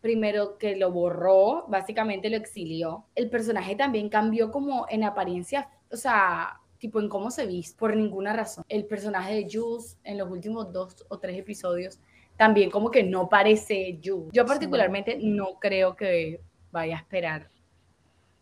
primero 0.00 0.58
que 0.58 0.74
lo 0.74 0.90
borró, 0.90 1.66
básicamente 1.68 2.28
lo 2.28 2.38
exilió. 2.38 3.04
El 3.14 3.30
personaje 3.30 3.76
también 3.76 4.08
cambió 4.08 4.50
como 4.50 4.86
en 4.88 5.04
apariencia, 5.04 5.70
o 5.92 5.96
sea, 5.96 6.60
tipo 6.78 6.98
en 6.98 7.08
cómo 7.08 7.30
se 7.30 7.46
viste, 7.46 7.78
por 7.78 7.94
ninguna 7.94 8.32
razón. 8.32 8.64
El 8.68 8.84
personaje 8.86 9.32
de 9.32 9.48
Jules 9.48 9.96
en 10.02 10.18
los 10.18 10.28
últimos 10.28 10.72
dos 10.72 11.06
o 11.08 11.20
tres 11.20 11.38
episodios 11.38 12.00
también 12.36 12.70
como 12.70 12.90
que 12.90 13.02
no 13.02 13.28
parece 13.28 13.98
Yu. 14.00 14.28
Yo 14.32 14.44
particularmente 14.46 15.18
no 15.22 15.58
creo 15.60 15.94
que 15.96 16.40
vaya 16.70 16.96
a 16.96 16.98
esperar 17.00 17.48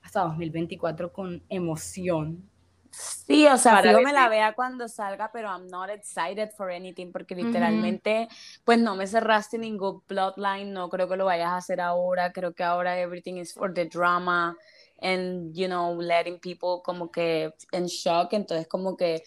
hasta 0.03 0.21
2024 0.21 1.13
con 1.13 1.43
emoción. 1.49 2.49
Sí, 2.91 3.47
o 3.47 3.57
sea, 3.57 3.83
yo 3.85 4.01
me 4.01 4.13
la 4.13 4.29
vea 4.29 4.53
cuando 4.55 4.89
salga, 4.89 5.31
pero 5.33 5.49
I'm 5.49 5.69
not 5.69 5.91
excited 5.91 6.51
for 6.57 6.73
anything 6.73 7.13
porque 7.13 7.37
literalmente, 7.37 8.29
pues 8.65 8.81
no 8.81 8.97
me 8.97 9.07
cerraste 9.07 9.59
ningún 9.59 10.01
plotline, 10.03 10.73
no 10.73 10.89
creo 10.89 11.09
que 11.09 11.17
lo 11.17 11.27
vayas 11.27 11.51
a 11.51 11.57
hacer 11.59 11.81
ahora, 11.81 12.33
creo 12.33 12.53
que 12.53 12.65
ahora 12.65 12.99
everything 12.99 13.35
is 13.35 13.55
for 13.55 13.73
the 13.73 13.85
drama 13.85 14.57
and, 15.01 15.55
you 15.55 15.69
know, 15.69 16.01
letting 16.01 16.41
people 16.41 16.83
como 16.83 17.13
que 17.13 17.55
en 17.71 17.87
shock, 17.87 18.33
entonces 18.33 18.67
como 18.67 18.97
que 18.97 19.23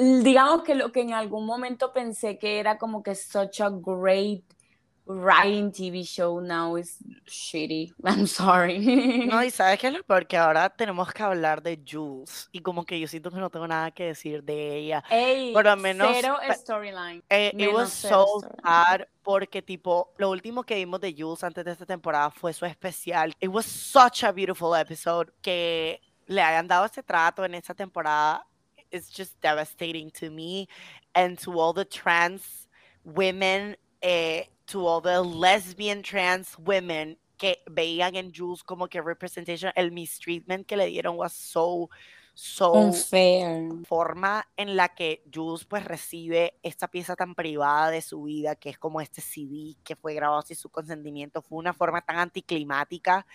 digamos 0.00 0.62
que 0.62 0.74
lo 0.74 0.92
que 0.92 1.02
en 1.02 1.12
algún 1.12 1.46
momento 1.46 1.92
pensé 1.92 2.38
que 2.38 2.58
era 2.58 2.78
como 2.78 3.02
que 3.02 3.14
such 3.14 3.60
a 3.60 3.68
great 3.70 4.42
writing 5.06 5.72
TV 5.72 6.04
show 6.04 6.40
now 6.40 6.76
is 6.76 6.98
shitty. 7.26 7.92
I'm 8.04 8.26
sorry. 8.26 9.26
No, 9.26 9.42
y 9.42 9.50
sabes 9.50 9.78
qué 9.78 9.88
es 9.88 9.92
lo 9.92 10.02
peor 10.04 10.26
que 10.26 10.36
ahora 10.36 10.70
tenemos 10.70 11.12
que 11.12 11.22
hablar 11.22 11.62
de 11.62 11.80
Jules 11.86 12.48
y 12.52 12.60
como 12.60 12.84
que 12.84 12.98
yo 12.98 13.08
siento 13.08 13.30
que 13.30 13.38
no 13.38 13.50
tengo 13.50 13.66
nada 13.66 13.90
que 13.90 14.04
decir 14.04 14.42
de 14.42 14.76
ella. 14.76 15.04
Ey, 15.10 15.52
Por 15.52 15.64
lo 15.64 15.76
menos 15.76 16.08
cero 16.12 16.38
storyline. 16.52 17.22
Eh, 17.28 17.52
it 17.58 17.72
was 17.72 17.92
so 17.92 18.40
hard 18.62 19.06
porque 19.22 19.62
tipo 19.62 20.12
lo 20.16 20.30
último 20.30 20.62
que 20.62 20.76
vimos 20.76 21.00
de 21.00 21.14
Jules 21.16 21.42
antes 21.44 21.64
de 21.64 21.72
esta 21.72 21.86
temporada 21.86 22.30
fue 22.30 22.52
su 22.52 22.64
especial. 22.64 23.34
It 23.40 23.50
was 23.50 23.66
such 23.66 24.24
a 24.24 24.32
beautiful 24.32 24.78
episode 24.78 25.32
que 25.42 26.00
le 26.26 26.40
hayan 26.40 26.68
dado 26.68 26.86
ese 26.86 27.02
trato 27.02 27.44
en 27.44 27.54
esta 27.54 27.74
temporada 27.74 28.46
is 28.90 29.08
just 29.08 29.40
devastating 29.40 30.10
to 30.12 30.30
me 30.30 30.68
and 31.14 31.38
to 31.38 31.58
all 31.58 31.72
the 31.72 31.84
trans 31.84 32.68
women, 33.04 33.76
eh, 34.02 34.42
to 34.66 34.86
all 34.86 35.00
the 35.00 35.22
lesbian 35.22 36.02
trans 36.02 36.58
women 36.58 37.16
que 37.38 37.56
veían 37.68 38.16
en 38.16 38.32
Jules 38.32 38.62
como 38.62 38.86
que 38.86 39.00
representation, 39.00 39.72
el 39.76 39.90
mistreatment 39.90 40.66
que 40.66 40.76
le 40.76 40.86
dieron 40.86 41.16
was 41.16 41.32
so 41.32 41.88
so 42.40 42.72
unfair. 42.72 43.68
Forma 43.86 44.48
en 44.56 44.74
la 44.74 44.88
que 44.88 45.22
Jules 45.32 45.66
pues 45.66 45.84
recibe 45.84 46.58
esta 46.62 46.88
pieza 46.88 47.14
tan 47.14 47.34
privada 47.34 47.90
de 47.90 48.00
su 48.00 48.22
vida 48.22 48.56
que 48.56 48.70
es 48.70 48.78
como 48.78 49.02
este 49.02 49.20
CD 49.20 49.76
que 49.84 49.94
fue 49.94 50.14
grabado 50.14 50.40
sin 50.40 50.56
su 50.56 50.70
consentimiento 50.70 51.42
fue 51.42 51.58
una 51.58 51.74
forma 51.74 52.00
tan 52.00 52.18
anticlimática 52.18 53.26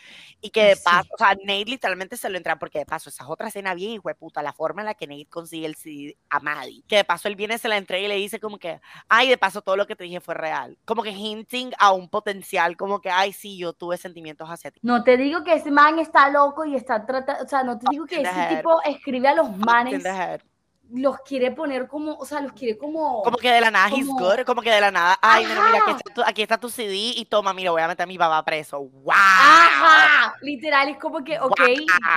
y 0.42 0.50
que 0.50 0.64
de 0.64 0.78
paso, 0.78 1.08
o 1.14 1.18
sea, 1.20 1.36
Nate 1.36 1.66
literalmente 1.66 2.18
se 2.18 2.30
lo 2.30 2.38
entra 2.38 2.58
porque 2.58 2.80
de 2.80 2.86
paso 2.88 3.10
esa 3.10 3.24
es 3.24 3.30
otra 3.30 3.50
escena 3.50 3.76
bien 3.76 3.92
hijo 3.92 4.10
de 4.10 4.16
puta, 4.16 4.42
la 4.42 4.54
forma 4.54 4.82
en 4.82 4.88
la 4.88 4.96
que 4.96 5.06
Nate 5.06 5.28
consigue 5.28 5.68
el 5.68 5.76
CD 5.76 6.18
a 6.32 6.40
Maddie, 6.40 6.84
que 6.88 6.96
de 6.96 7.04
paso 7.04 7.28
él 7.28 7.36
viene 7.36 7.60
se 7.60 7.68
la 7.68 7.78
entrega 7.78 8.06
y 8.06 8.08
le 8.08 8.16
dice 8.16 8.40
como 8.40 8.58
que, 8.58 8.82
ay, 9.08 9.30
de 9.30 9.38
paso 9.38 9.62
todo 9.62 9.78
lo 9.78 9.86
que 9.86 9.96
te 9.96 10.06
dije 10.06 10.20
fue 10.20 10.34
real, 10.34 10.80
como 10.84 11.04
que 11.04 11.12
hinting 11.12 11.74
a 11.78 11.92
un 11.92 12.10
potencial, 12.10 12.76
como 12.76 13.02
que, 13.02 13.12
ay, 13.12 13.34
sí, 13.34 13.56
yo 13.56 13.74
tuve 13.74 13.98
sentimientos 13.98 14.50
hacia 14.50 14.72
ti. 14.72 14.80
No 14.82 15.04
te 15.04 15.16
digo 15.16 15.44
que 15.44 15.54
ese 15.54 15.70
man 15.70 16.00
está 16.00 16.28
loco 16.30 16.66
y 16.66 16.76
está 16.76 17.06
tratando, 17.06 17.44
o 17.44 17.48
sea, 17.48 17.64
no 17.64 17.78
te 17.78 17.86
digo 17.92 18.08
que 18.08 18.22
ese 18.22 18.56
tipo 18.56 18.82
escribe 18.96 19.28
a 19.28 19.36
los 19.36 19.58
manes 19.58 20.04
los 20.92 21.20
quiere 21.22 21.52
poner 21.52 21.88
como, 21.88 22.14
o 22.14 22.26
sea, 22.26 22.42
los 22.42 22.52
quiere 22.54 22.78
como... 22.78 23.24
Como 23.24 23.38
que 23.38 23.52
de 23.52 23.62
la 23.62 23.72
nada, 23.72 23.90
como, 23.90 24.02
he's 24.02 24.08
good, 24.08 24.46
como 24.46 24.62
que 24.62 24.72
de 24.72 24.82
la 24.82 24.92
nada, 24.92 25.18
ay, 25.22 25.46
mira, 25.46 25.66
mira, 25.66 25.80
aquí 25.80 25.92
está, 25.92 26.14
tu, 26.14 26.22
aquí 26.22 26.42
está, 26.42 26.58
tu, 26.60 26.70
CD 26.70 27.14
y 27.16 27.26
toma, 27.26 27.54
mira, 27.54 27.72
voy 27.72 27.82
a 27.82 27.88
meter 27.88 28.04
a 28.04 28.08
mi 28.08 28.18
papá 28.18 28.44
preso, 28.46 28.80
wow. 28.80 29.14
Ajá, 29.14 30.36
literal, 30.42 30.90
es 30.90 30.98
como 30.98 31.24
que, 31.24 31.40
ok, 31.40 31.60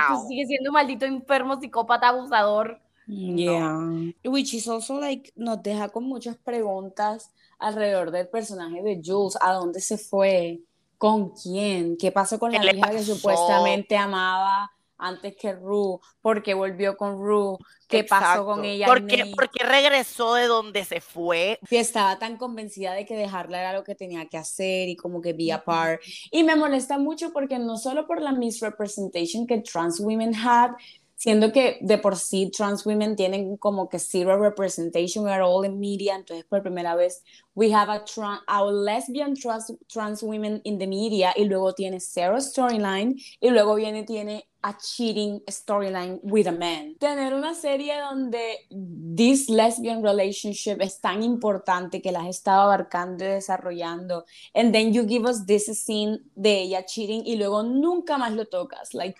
tú 0.09 0.27
sigues 0.27 0.47
siendo 0.47 0.69
un 0.69 0.73
maldito 0.73 1.05
enfermo, 1.05 1.59
psicópata, 1.59 2.09
abusador. 2.09 2.79
Yeah, 3.07 3.75
which 4.23 4.53
is 4.53 4.67
also 4.67 4.99
like, 4.99 5.33
nos 5.35 5.63
deja 5.63 5.89
con 5.89 6.03
muchas 6.03 6.37
preguntas 6.37 7.31
alrededor 7.57 8.11
del 8.11 8.27
personaje 8.27 8.83
de 8.83 9.01
Jules, 9.03 9.35
a 9.41 9.53
dónde 9.53 9.81
se 9.81 9.97
fue, 9.97 10.59
¿Con 10.99 11.29
quién? 11.29 11.95
¿Qué 11.95 12.11
pasó 12.11 12.37
con 12.37 12.51
la 12.51 12.57
hija 12.75 12.91
que 12.91 13.01
supuestamente 13.01 13.95
amaba 13.95 14.69
antes 14.99 15.35
que 15.35 15.53
Ru? 15.53 15.99
¿Por 16.21 16.43
qué 16.43 16.53
volvió 16.53 16.95
con 16.97 17.17
Ru? 17.17 17.57
¿Qué 17.87 18.03
pasó 18.03 18.45
con 18.45 18.63
ella? 18.65 18.85
¿Por 18.85 19.07
qué, 19.07 19.23
regresó 19.63 20.35
de 20.35 20.45
donde 20.45 20.85
se 20.85 21.01
fue? 21.01 21.59
Que 21.67 21.79
estaba 21.79 22.19
tan 22.19 22.37
convencida 22.37 22.93
de 22.93 23.05
que 23.05 23.15
dejarla 23.15 23.59
era 23.59 23.73
lo 23.73 23.83
que 23.83 23.95
tenía 23.95 24.27
que 24.27 24.37
hacer 24.37 24.89
y 24.89 24.95
como 24.95 25.21
que 25.21 25.33
be 25.33 25.51
apart. 25.51 26.01
Y 26.31 26.43
me 26.43 26.55
molesta 26.55 26.99
mucho 26.99 27.31
porque 27.33 27.57
no 27.57 27.77
solo 27.77 28.05
por 28.05 28.21
la 28.21 28.31
misrepresentation 28.31 29.47
que 29.47 29.59
trans 29.61 29.99
women 29.99 30.35
had, 30.35 30.71
siendo 31.19 31.51
que 31.51 31.79
de 31.81 31.97
por 31.97 32.15
sí 32.15 32.49
trans 32.49 32.85
women 32.85 33.17
tienen 33.17 33.57
como 33.57 33.89
que 33.89 33.99
zero 33.99 34.39
representation 34.39 35.27
at 35.27 35.41
all 35.43 35.65
in 35.65 35.77
media, 35.77 36.15
entonces 36.15 36.45
por 36.45 36.61
primera 36.61 36.95
vez 36.95 37.23
we 37.55 37.73
have 37.73 37.91
a, 37.91 38.03
a 38.47 38.65
lesbian 38.65 39.33
trans, 39.33 39.73
trans 39.87 40.23
women 40.23 40.61
in 40.63 40.79
the 40.79 40.87
media 40.87 41.33
y 41.35 41.43
luego 41.43 41.73
tiene 41.73 41.99
zero 41.99 42.39
storyline 42.39 43.17
y 43.41 43.49
luego 43.49 43.75
viene 43.75 44.03
tiene 44.03 44.48
a 44.61 44.73
cheating 44.77 45.41
storyline 45.47 46.19
with 46.23 46.47
a 46.47 46.51
man. 46.51 46.95
Tener 46.99 47.33
una 47.33 47.53
serie 47.53 47.99
donde 47.99 48.67
this 49.15 49.49
lesbian 49.49 50.03
relationship 50.03 50.81
es 50.81 50.99
tan 50.99 51.23
importante 51.23 52.01
que 52.01 52.11
las 52.11 52.23
has 52.23 52.29
estado 52.29 52.63
abarcando 52.63 53.23
y 53.23 53.27
desarrollando 53.27 54.25
and 54.53 54.73
then 54.73 54.93
you 54.93 55.07
give 55.07 55.25
us 55.27 55.45
this 55.45 55.65
scene 55.65 56.19
de 56.35 56.61
ella 56.61 56.85
cheating 56.85 57.23
y 57.25 57.35
luego 57.35 57.63
nunca 57.63 58.17
más 58.17 58.33
lo 58.33 58.45
tocas 58.45 58.93
like 58.93 59.15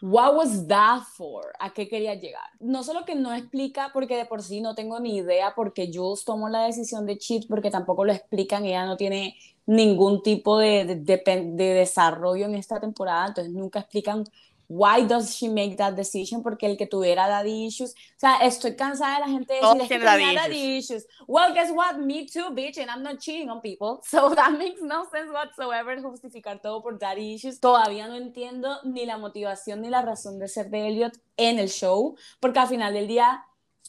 What 0.00 0.34
was 0.34 0.66
that 0.66 1.04
for? 1.16 1.54
¿A 1.58 1.72
qué 1.72 1.88
quería 1.88 2.14
llegar? 2.14 2.44
No 2.60 2.82
solo 2.82 3.06
que 3.06 3.14
no 3.14 3.32
explica, 3.32 3.90
porque 3.94 4.18
de 4.18 4.26
por 4.26 4.42
sí 4.42 4.60
no 4.60 4.74
tengo 4.74 5.00
ni 5.00 5.16
idea 5.16 5.54
porque 5.56 5.90
Jules 5.90 6.26
tomó 6.26 6.50
la 6.50 6.64
decisión 6.64 7.06
de 7.06 7.16
cheat, 7.16 7.44
porque 7.48 7.70
tampoco 7.70 8.04
lo 8.04 8.12
explican, 8.12 8.66
ella 8.66 8.84
no 8.84 8.98
tiene 8.98 9.34
ningún 9.64 10.22
tipo 10.22 10.58
de, 10.58 10.84
de 10.84 11.64
desarrollo 11.72 12.44
en 12.44 12.54
esta 12.54 12.80
temporada, 12.80 13.28
entonces 13.28 13.54
nunca 13.54 13.80
explican 13.80 14.24
why 14.68 15.02
does 15.06 15.34
she 15.34 15.48
make 15.48 15.76
that 15.76 15.94
decision? 15.94 16.42
Porque 16.42 16.66
el 16.66 16.76
que 16.76 16.86
tuviera 16.86 17.28
daddy 17.28 17.66
issues, 17.66 17.92
o 17.92 18.18
sea, 18.18 18.36
estoy 18.38 18.76
cansada 18.76 19.14
de 19.14 19.20
la 19.20 19.28
gente 19.28 19.54
de 19.54 19.60
decir 19.60 19.82
es 19.82 19.88
que 19.88 19.98
daddy, 19.98 20.34
daddy 20.34 20.76
issues. 20.78 21.06
Well, 21.26 21.52
guess 21.52 21.70
what? 21.70 21.98
Me 21.98 22.26
too, 22.26 22.50
bitch, 22.54 22.78
and 22.78 22.90
I'm 22.90 23.02
not 23.02 23.20
cheating 23.20 23.50
on 23.50 23.60
people. 23.60 24.00
So 24.14 24.34
that 24.34 24.52
makes 24.56 24.80
no 24.80 25.06
sense 25.10 25.30
whatsoever 25.32 26.00
justificar 26.00 26.60
todo 26.62 26.82
por 26.82 26.98
daddy 26.98 27.34
issues. 27.34 27.60
Todavía 27.60 28.06
no 28.08 28.14
entiendo 28.14 28.78
ni 28.84 29.06
la 29.06 29.18
motivación 29.18 29.80
ni 29.80 29.90
la 29.90 30.02
razón 30.02 30.38
de 30.38 30.48
ser 30.48 30.70
de 30.70 30.88
Elliot 30.88 31.18
en 31.36 31.58
el 31.58 31.68
show, 31.68 32.16
porque 32.40 32.60
al 32.60 32.68
final 32.68 32.94
del 32.94 33.08
día 33.08 33.44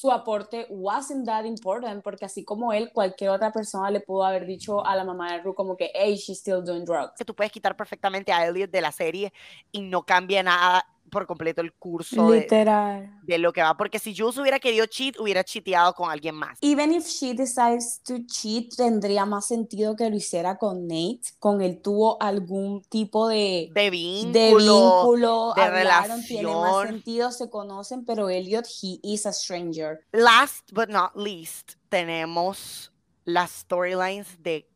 su 0.06 0.12
aporte 0.12 0.68
wasn't 0.70 1.26
that 1.26 1.46
important 1.46 2.04
porque 2.04 2.26
así 2.26 2.44
como 2.46 2.72
él, 2.72 2.92
cualquier 2.94 3.32
otra 3.32 3.52
persona 3.52 3.90
le 3.90 4.02
pudo 4.02 4.24
haber 4.24 4.46
dicho 4.46 4.86
a 4.86 4.96
la 4.96 5.04
mamá 5.04 5.32
de 5.32 5.42
Ru 5.42 5.56
como 5.56 5.76
que, 5.76 5.92
hey, 5.96 6.16
she's 6.16 6.38
still 6.38 6.64
doing 6.64 6.86
drugs. 6.86 7.14
Que 7.18 7.26
tú 7.26 7.34
puedes 7.34 7.52
quitar 7.52 7.76
perfectamente 7.76 8.32
a 8.32 8.46
Elliot 8.46 8.70
de 8.70 8.82
la 8.82 8.92
serie 8.92 9.34
y 9.72 9.82
no 9.82 10.04
cambia 10.04 10.44
nada 10.44 10.86
por 11.10 11.26
completo 11.26 11.62
el 11.62 11.74
curso 11.74 12.32
Literal. 12.32 13.20
De, 13.24 13.38
lo 13.38 13.54
que 13.54 13.62
va, 13.62 13.76
porque 13.76 14.00
si 14.00 14.16
Jules 14.16 14.38
hubiera 14.38 14.60
querido 14.60 14.86
cheat, 14.86 15.20
hubiera 15.20 15.44
cheateado 15.44 15.94
con 15.94 16.10
alguien 16.10 16.36
más. 16.36 16.58
Even 16.62 16.94
if 16.94 17.08
she 17.08 17.34
decides 17.34 18.02
to 18.04 18.16
cheat, 18.26 18.76
tendría 18.76 19.26
más 19.26 19.48
sentido 19.48 19.96
que 19.96 20.10
lo 20.10 20.16
hiciera 20.16 20.58
con 20.58 20.88
Nate, 20.88 21.22
con 21.40 21.62
él 21.62 21.82
tuvo 21.82 22.22
algún 22.22 22.82
tipo 22.84 23.28
de, 23.28 23.70
de 23.74 23.90
vínculo, 23.90 24.34
de, 24.34 24.56
vínculo, 24.56 25.54
de 25.56 25.70
relación. 25.70 26.24
tiene 26.24 26.54
más 26.54 26.88
sentido, 26.88 27.32
se 27.32 27.50
conocen, 27.50 28.06
pero 28.06 28.30
Elliot, 28.30 28.66
he 28.82 29.00
is 29.04 29.26
a 29.26 29.34
stranger. 29.34 30.00
Last 30.12 30.72
but 30.74 30.90
not 30.90 31.16
least, 31.16 31.74
tenemos 31.90 32.92
las 33.24 33.52
storylines 33.52 34.42
de, 34.42 34.70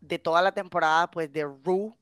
de 0.00 0.18
toda 0.18 0.42
la 0.42 0.52
temporada, 0.52 1.10
pues 1.10 1.32
de 1.32 1.44
Rue 1.44 1.97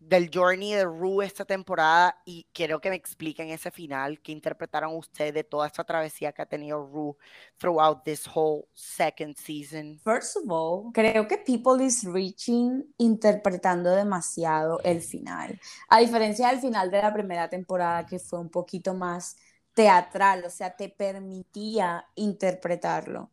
del 0.00 0.30
journey 0.32 0.72
de 0.72 0.84
Rue 0.84 1.24
esta 1.24 1.44
temporada 1.44 2.20
y 2.24 2.46
quiero 2.52 2.80
que 2.80 2.90
me 2.90 2.96
expliquen 2.96 3.50
ese 3.50 3.70
final, 3.70 4.20
que 4.20 4.32
interpretaron 4.32 4.94
ustedes 4.96 5.34
de 5.34 5.44
toda 5.44 5.66
esta 5.66 5.84
travesía 5.84 6.32
que 6.32 6.42
ha 6.42 6.46
tenido 6.46 6.84
Rue 6.86 7.16
throughout 7.58 8.04
this 8.04 8.26
whole 8.26 8.68
second 8.74 9.36
season. 9.36 10.00
First 10.04 10.36
of 10.36 10.44
all, 10.50 10.92
creo 10.92 11.26
que 11.26 11.38
people 11.38 11.84
is 11.84 12.04
reaching 12.04 12.84
interpretando 12.98 13.90
demasiado 13.90 14.80
el 14.84 15.00
final. 15.00 15.60
A 15.88 16.00
diferencia 16.00 16.48
del 16.48 16.60
final 16.60 16.90
de 16.90 17.02
la 17.02 17.12
primera 17.12 17.48
temporada 17.48 18.06
que 18.06 18.18
fue 18.18 18.38
un 18.38 18.50
poquito 18.50 18.94
más 18.94 19.36
teatral, 19.74 20.44
o 20.44 20.50
sea, 20.50 20.74
te 20.74 20.88
permitía 20.88 22.06
interpretarlo. 22.14 23.30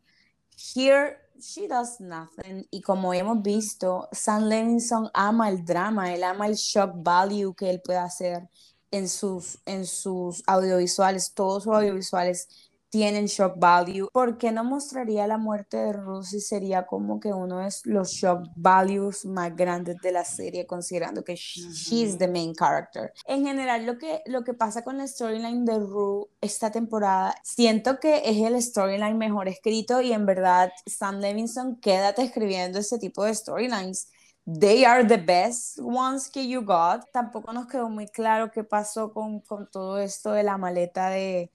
Here 0.56 1.25
she 1.40 1.68
does 1.68 2.00
nothing. 2.00 2.66
Y 2.72 2.82
como 2.82 3.14
hemos 3.14 3.42
visto, 3.42 4.08
Sam 4.12 4.46
Levinson 4.46 5.10
ama 5.14 5.50
el 5.50 5.64
drama, 5.64 6.14
él 6.14 6.24
ama 6.24 6.48
el 6.48 6.56
shock 6.56 6.92
value 6.96 7.54
que 7.56 7.70
él 7.70 7.82
puede 7.82 8.00
hacer 8.00 8.50
en 8.92 9.10
sus, 9.10 9.60
en 9.66 9.86
sus 9.86 10.44
audiovisuales, 10.48 11.34
todos 11.34 11.64
sus 11.64 11.74
audiovisuales 11.74 12.48
tienen 12.96 13.26
shock 13.26 13.56
value. 13.58 14.08
¿Por 14.14 14.38
qué 14.38 14.54
no 14.54 14.64
mostraría 14.64 15.28
la 15.28 15.38
muerte 15.38 15.76
de 15.76 15.92
Ruth 15.92 16.24
sería 16.40 16.86
como 16.86 17.20
que 17.20 17.34
uno 17.34 17.60
de 17.60 17.68
los 17.84 18.12
shock 18.12 18.48
values 18.56 19.26
más 19.26 19.54
grandes 19.54 19.98
de 20.02 20.14
la 20.14 20.24
serie, 20.24 20.66
considerando 20.66 21.22
que 21.22 21.36
she's 21.36 22.18
the 22.18 22.30
main 22.30 22.54
character? 22.56 23.12
En 23.28 23.46
general, 23.46 23.86
lo 23.86 23.98
que, 23.98 24.22
lo 24.28 24.46
que 24.46 24.54
pasa 24.54 24.82
con 24.86 24.98
la 24.98 25.06
storyline 25.06 25.66
de 25.66 25.78
Rue 25.78 26.30
esta 26.40 26.72
temporada, 26.72 27.36
siento 27.44 28.00
que 28.00 28.22
es 28.24 28.38
el 28.38 28.62
storyline 28.62 29.18
mejor 29.18 29.50
escrito 29.50 30.00
y 30.00 30.14
en 30.14 30.26
verdad, 30.26 30.72
Sam 30.86 31.20
Levinson, 31.20 31.76
quédate 31.82 32.22
escribiendo 32.22 32.80
ese 32.80 32.98
tipo 32.98 33.26
de 33.26 33.36
storylines 33.36 34.08
they 34.48 34.86
are 34.86 35.04
the 35.04 35.18
best 35.18 35.80
ones 35.80 36.30
que 36.30 36.48
you 36.48 36.62
got. 36.62 37.02
Tampoco 37.12 37.52
nos 37.52 37.66
quedó 37.66 37.90
muy 37.90 38.08
claro 38.08 38.52
qué 38.52 38.64
pasó 38.64 39.12
con, 39.12 39.40
con 39.40 39.68
todo 39.72 39.98
esto 39.98 40.32
de 40.34 40.44
la 40.44 40.58
maleta 40.58 41.10
de, 41.10 41.52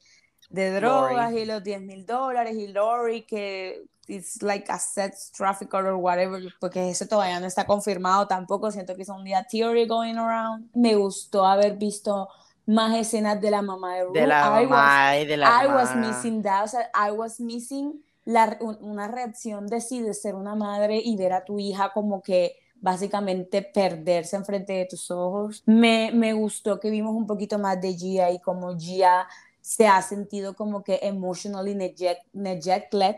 de 0.51 0.73
drogas 0.73 1.33
y 1.33 1.45
los 1.45 1.63
10 1.63 1.81
mil 1.83 2.05
dólares 2.05 2.57
y 2.57 2.67
Lori 2.69 3.23
que 3.23 3.85
it's 4.09 4.43
like 4.43 4.71
a 4.71 4.79
sex 4.79 5.31
trafficker 5.31 5.87
or 5.87 5.95
whatever, 5.95 6.43
porque 6.59 6.91
eso 6.91 7.07
todavía 7.07 7.39
no 7.39 7.47
está 7.47 7.65
confirmado 7.65 8.27
tampoco, 8.27 8.71
siento 8.71 8.97
que 8.97 9.03
es 9.03 9.09
un 9.09 9.25
día 9.25 9.47
theory 9.49 9.87
going 9.87 10.17
around. 10.17 10.69
Me 10.75 10.97
gustó 10.97 11.47
haber 11.47 11.77
visto 11.77 12.29
más 12.67 12.97
escenas 12.97 13.41
de 13.41 13.51
la 13.51 13.63
mamá 13.63 13.95
de 13.95 14.05
Ruth. 14.05 14.15
De 14.15 14.27
la 14.27 14.51
mamá 14.51 15.17
y 15.19 15.27
de 15.27 15.37
la 15.37 15.65
I 15.65 15.69
was 15.69 15.95
missing 15.95 16.43
that, 16.43 16.65
o 16.65 16.69
sea, 16.69 16.91
I 16.95 17.13
was 17.13 17.41
missing 17.41 18.03
la, 18.25 18.59
una 18.81 19.09
reacción 19.09 19.67
de 19.67 19.81
sí, 19.81 20.03
de 20.03 20.15
ser 20.15 20.35
una 20.35 20.55
madre 20.55 21.01
y 21.03 21.17
ver 21.17 21.33
a 21.33 21.45
tu 21.45 21.59
hija 21.59 21.93
como 21.93 22.23
que 22.23 22.57
básicamente 22.81 23.63
perderse 23.63 24.37
enfrente 24.37 24.73
de 24.73 24.87
tus 24.87 25.11
ojos. 25.11 25.63
Me, 25.67 26.11
me 26.13 26.33
gustó 26.33 26.81
que 26.81 26.91
vimos 26.91 27.15
un 27.15 27.27
poquito 27.27 27.59
más 27.59 27.81
de 27.81 27.95
Gia 27.95 28.31
y 28.31 28.41
como 28.41 28.77
Gia 28.77 29.29
se 29.61 29.87
ha 29.87 30.03
sentido 30.03 30.55
como 30.55 30.83
que 30.83 30.99
emotionally 31.03 31.75
neglect, 31.75 32.23
neglected, 32.33 33.17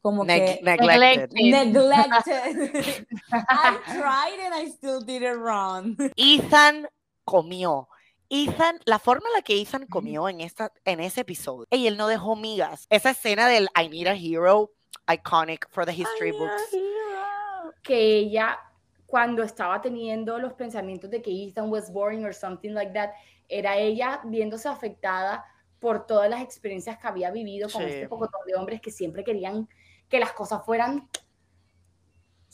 como 0.00 0.24
que 0.26 0.60
neglected. 0.62 1.32
neglected. 1.32 3.06
I 3.32 3.78
tried 3.86 4.38
and 4.44 4.54
I 4.54 4.70
still 4.70 5.00
did 5.00 5.22
it 5.22 5.36
wrong. 5.36 5.96
Ethan 6.16 6.88
comió. 7.24 7.88
Ethan, 8.28 8.80
la 8.84 8.98
forma 8.98 9.28
en 9.28 9.34
la 9.34 9.42
que 9.42 9.60
Ethan 9.60 9.86
comió 9.86 10.28
en, 10.28 10.40
esta, 10.40 10.72
en 10.84 11.00
ese 11.00 11.20
episodio, 11.20 11.66
y 11.70 11.86
él 11.86 11.96
no 11.96 12.08
dejó 12.08 12.36
migas. 12.36 12.86
Esa 12.90 13.10
escena 13.10 13.46
del 13.48 13.68
I 13.80 13.88
need 13.88 14.06
a 14.08 14.14
hero, 14.14 14.72
iconic 15.06 15.68
for 15.70 15.84
the 15.84 15.92
history 15.92 16.32
books. 16.32 16.62
Que 17.82 18.18
ella, 18.18 18.58
cuando 19.06 19.42
estaba 19.42 19.80
teniendo 19.80 20.38
los 20.38 20.54
pensamientos 20.54 21.10
de 21.10 21.22
que 21.22 21.30
Ethan 21.30 21.70
was 21.70 21.92
boring 21.92 22.24
or 22.24 22.34
something 22.34 22.72
like 22.72 22.92
that, 22.94 23.10
era 23.48 23.76
ella 23.76 24.20
viéndose 24.24 24.68
afectada 24.68 25.44
por 25.84 26.06
todas 26.06 26.30
las 26.30 26.40
experiencias 26.40 26.96
que 26.96 27.06
había 27.06 27.30
vivido 27.30 27.68
con 27.68 27.82
este 27.82 28.08
poco 28.08 28.26
de 28.46 28.54
hombres 28.54 28.80
que 28.80 28.90
siempre 28.90 29.22
querían 29.22 29.68
que 30.08 30.18
las 30.18 30.32
cosas 30.32 30.64
fueran 30.64 31.10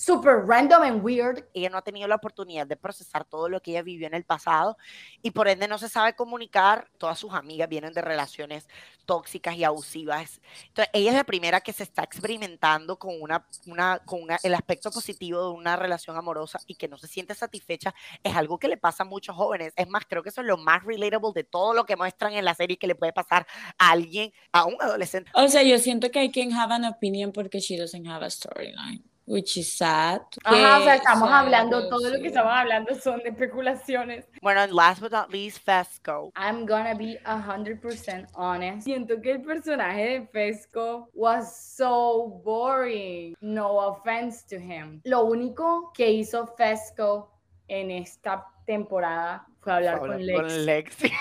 super 0.01 0.47
random 0.47 0.83
and 0.83 1.05
weird. 1.05 1.45
Ella 1.53 1.69
no 1.69 1.77
ha 1.77 1.83
tenido 1.83 2.09
la 2.09 2.15
oportunidad 2.15 2.67
de 2.67 2.75
procesar 2.75 3.27
todo 3.27 3.51
lo 3.51 3.61
que 3.61 3.73
ella 3.73 3.83
vivió 3.83 4.07
en 4.07 4.15
el 4.15 4.25
pasado 4.25 4.79
y 5.21 5.31
por 5.33 5.47
ende 5.47 5.69
no 5.69 5.77
se 5.77 5.91
sabe 5.91 6.15
comunicar. 6.15 6.89
Todas 6.97 7.19
sus 7.19 7.35
amigas 7.35 7.69
vienen 7.69 7.93
de 7.93 8.01
relaciones 8.01 8.67
tóxicas 9.05 9.57
y 9.57 9.65
abusivas. 9.65 10.41
Entonces, 10.69 10.91
ella 10.95 11.11
es 11.11 11.17
la 11.17 11.25
primera 11.25 11.61
que 11.61 11.75
se 11.75 11.83
está 11.83 12.03
experimentando 12.03 12.99
con, 12.99 13.21
una, 13.21 13.47
una, 13.67 13.99
con 14.07 14.21
el 14.43 14.55
aspecto 14.55 14.91
positivo 14.91 15.43
de 15.45 15.51
una 15.51 15.77
relación 15.77 16.17
amorosa 16.17 16.61
y 16.67 16.77
que 16.77 16.89
no 16.89 16.97
se 16.97 17.07
siente 17.07 17.35
satisfecha. 17.35 17.95
Es 18.23 18.35
algo 18.35 18.59
que 18.59 18.69
le 18.69 18.79
pasa 18.79 19.03
a 19.03 19.07
muchos 19.07 19.37
jóvenes. 19.37 19.75
Es 19.77 19.89
más, 19.89 20.05
creo 20.09 20.23
que 20.23 20.31
eso 20.31 20.41
es 20.41 20.47
lo 20.47 20.57
más 20.57 20.83
relatable 20.83 21.33
de 21.35 21.45
todo 21.45 21.75
lo 21.75 21.85
que 21.85 21.97
muestran 21.97 22.33
en 22.33 22.47
la 22.47 22.55
serie 22.55 22.79
que 22.79 22.87
le 22.87 22.95
puede 22.95 23.13
pasar 23.13 23.47
a 23.77 23.91
alguien, 23.91 24.33
a 24.51 24.65
un 24.65 24.77
adolescente. 24.81 25.31
O 25.35 25.47
sea, 25.49 25.63
yo 25.63 25.79
siento 25.79 26.11
que 26.11 26.21
hay 26.21 26.31
quien 26.31 26.55
have 26.55 26.73
an 26.73 26.87
opinion 26.87 27.33
porque 27.33 27.61
she 27.61 27.77
doesn't 27.77 28.07
have 28.07 28.25
a 28.25 28.31
storyline 28.31 29.10
which 29.31 29.57
is 29.57 29.73
sad. 29.73 30.23
Ajá, 30.45 30.79
o 30.81 30.83
sea, 30.83 30.97
estamos 30.97 31.31
hablando, 31.31 31.89
todo 31.89 32.11
lo 32.11 32.21
que 32.21 32.27
estamos 32.27 32.53
hablando 32.53 32.95
son 32.97 33.21
de 33.21 33.29
especulaciones. 33.29 34.27
Bueno, 34.43 34.61
and 34.61 34.73
last 34.73 35.01
but 35.01 35.13
not 35.13 35.31
least, 35.31 35.65
Fesco. 35.65 36.33
I'm 36.35 36.67
gonna 36.67 36.97
be 36.97 37.17
100% 37.25 38.27
honest. 38.35 38.85
Siento 38.85 39.23
que 39.23 39.31
el 39.31 39.43
personaje 39.43 40.19
de 40.19 40.27
Fesco 40.27 41.09
was 41.15 41.77
so 41.77 42.41
boring. 42.45 43.37
No 43.41 43.77
offense 43.77 44.45
to 44.49 44.57
him. 44.57 45.01
Lo 45.05 45.25
único 45.25 45.93
que 45.95 46.11
hizo 46.11 46.49
Fesco 46.49 47.31
en 47.69 47.93
esta 47.93 48.45
temporada 48.67 49.47
fue 49.61 49.75
hablar, 49.75 50.01
con 50.01 50.27
Lexi. 50.27 51.13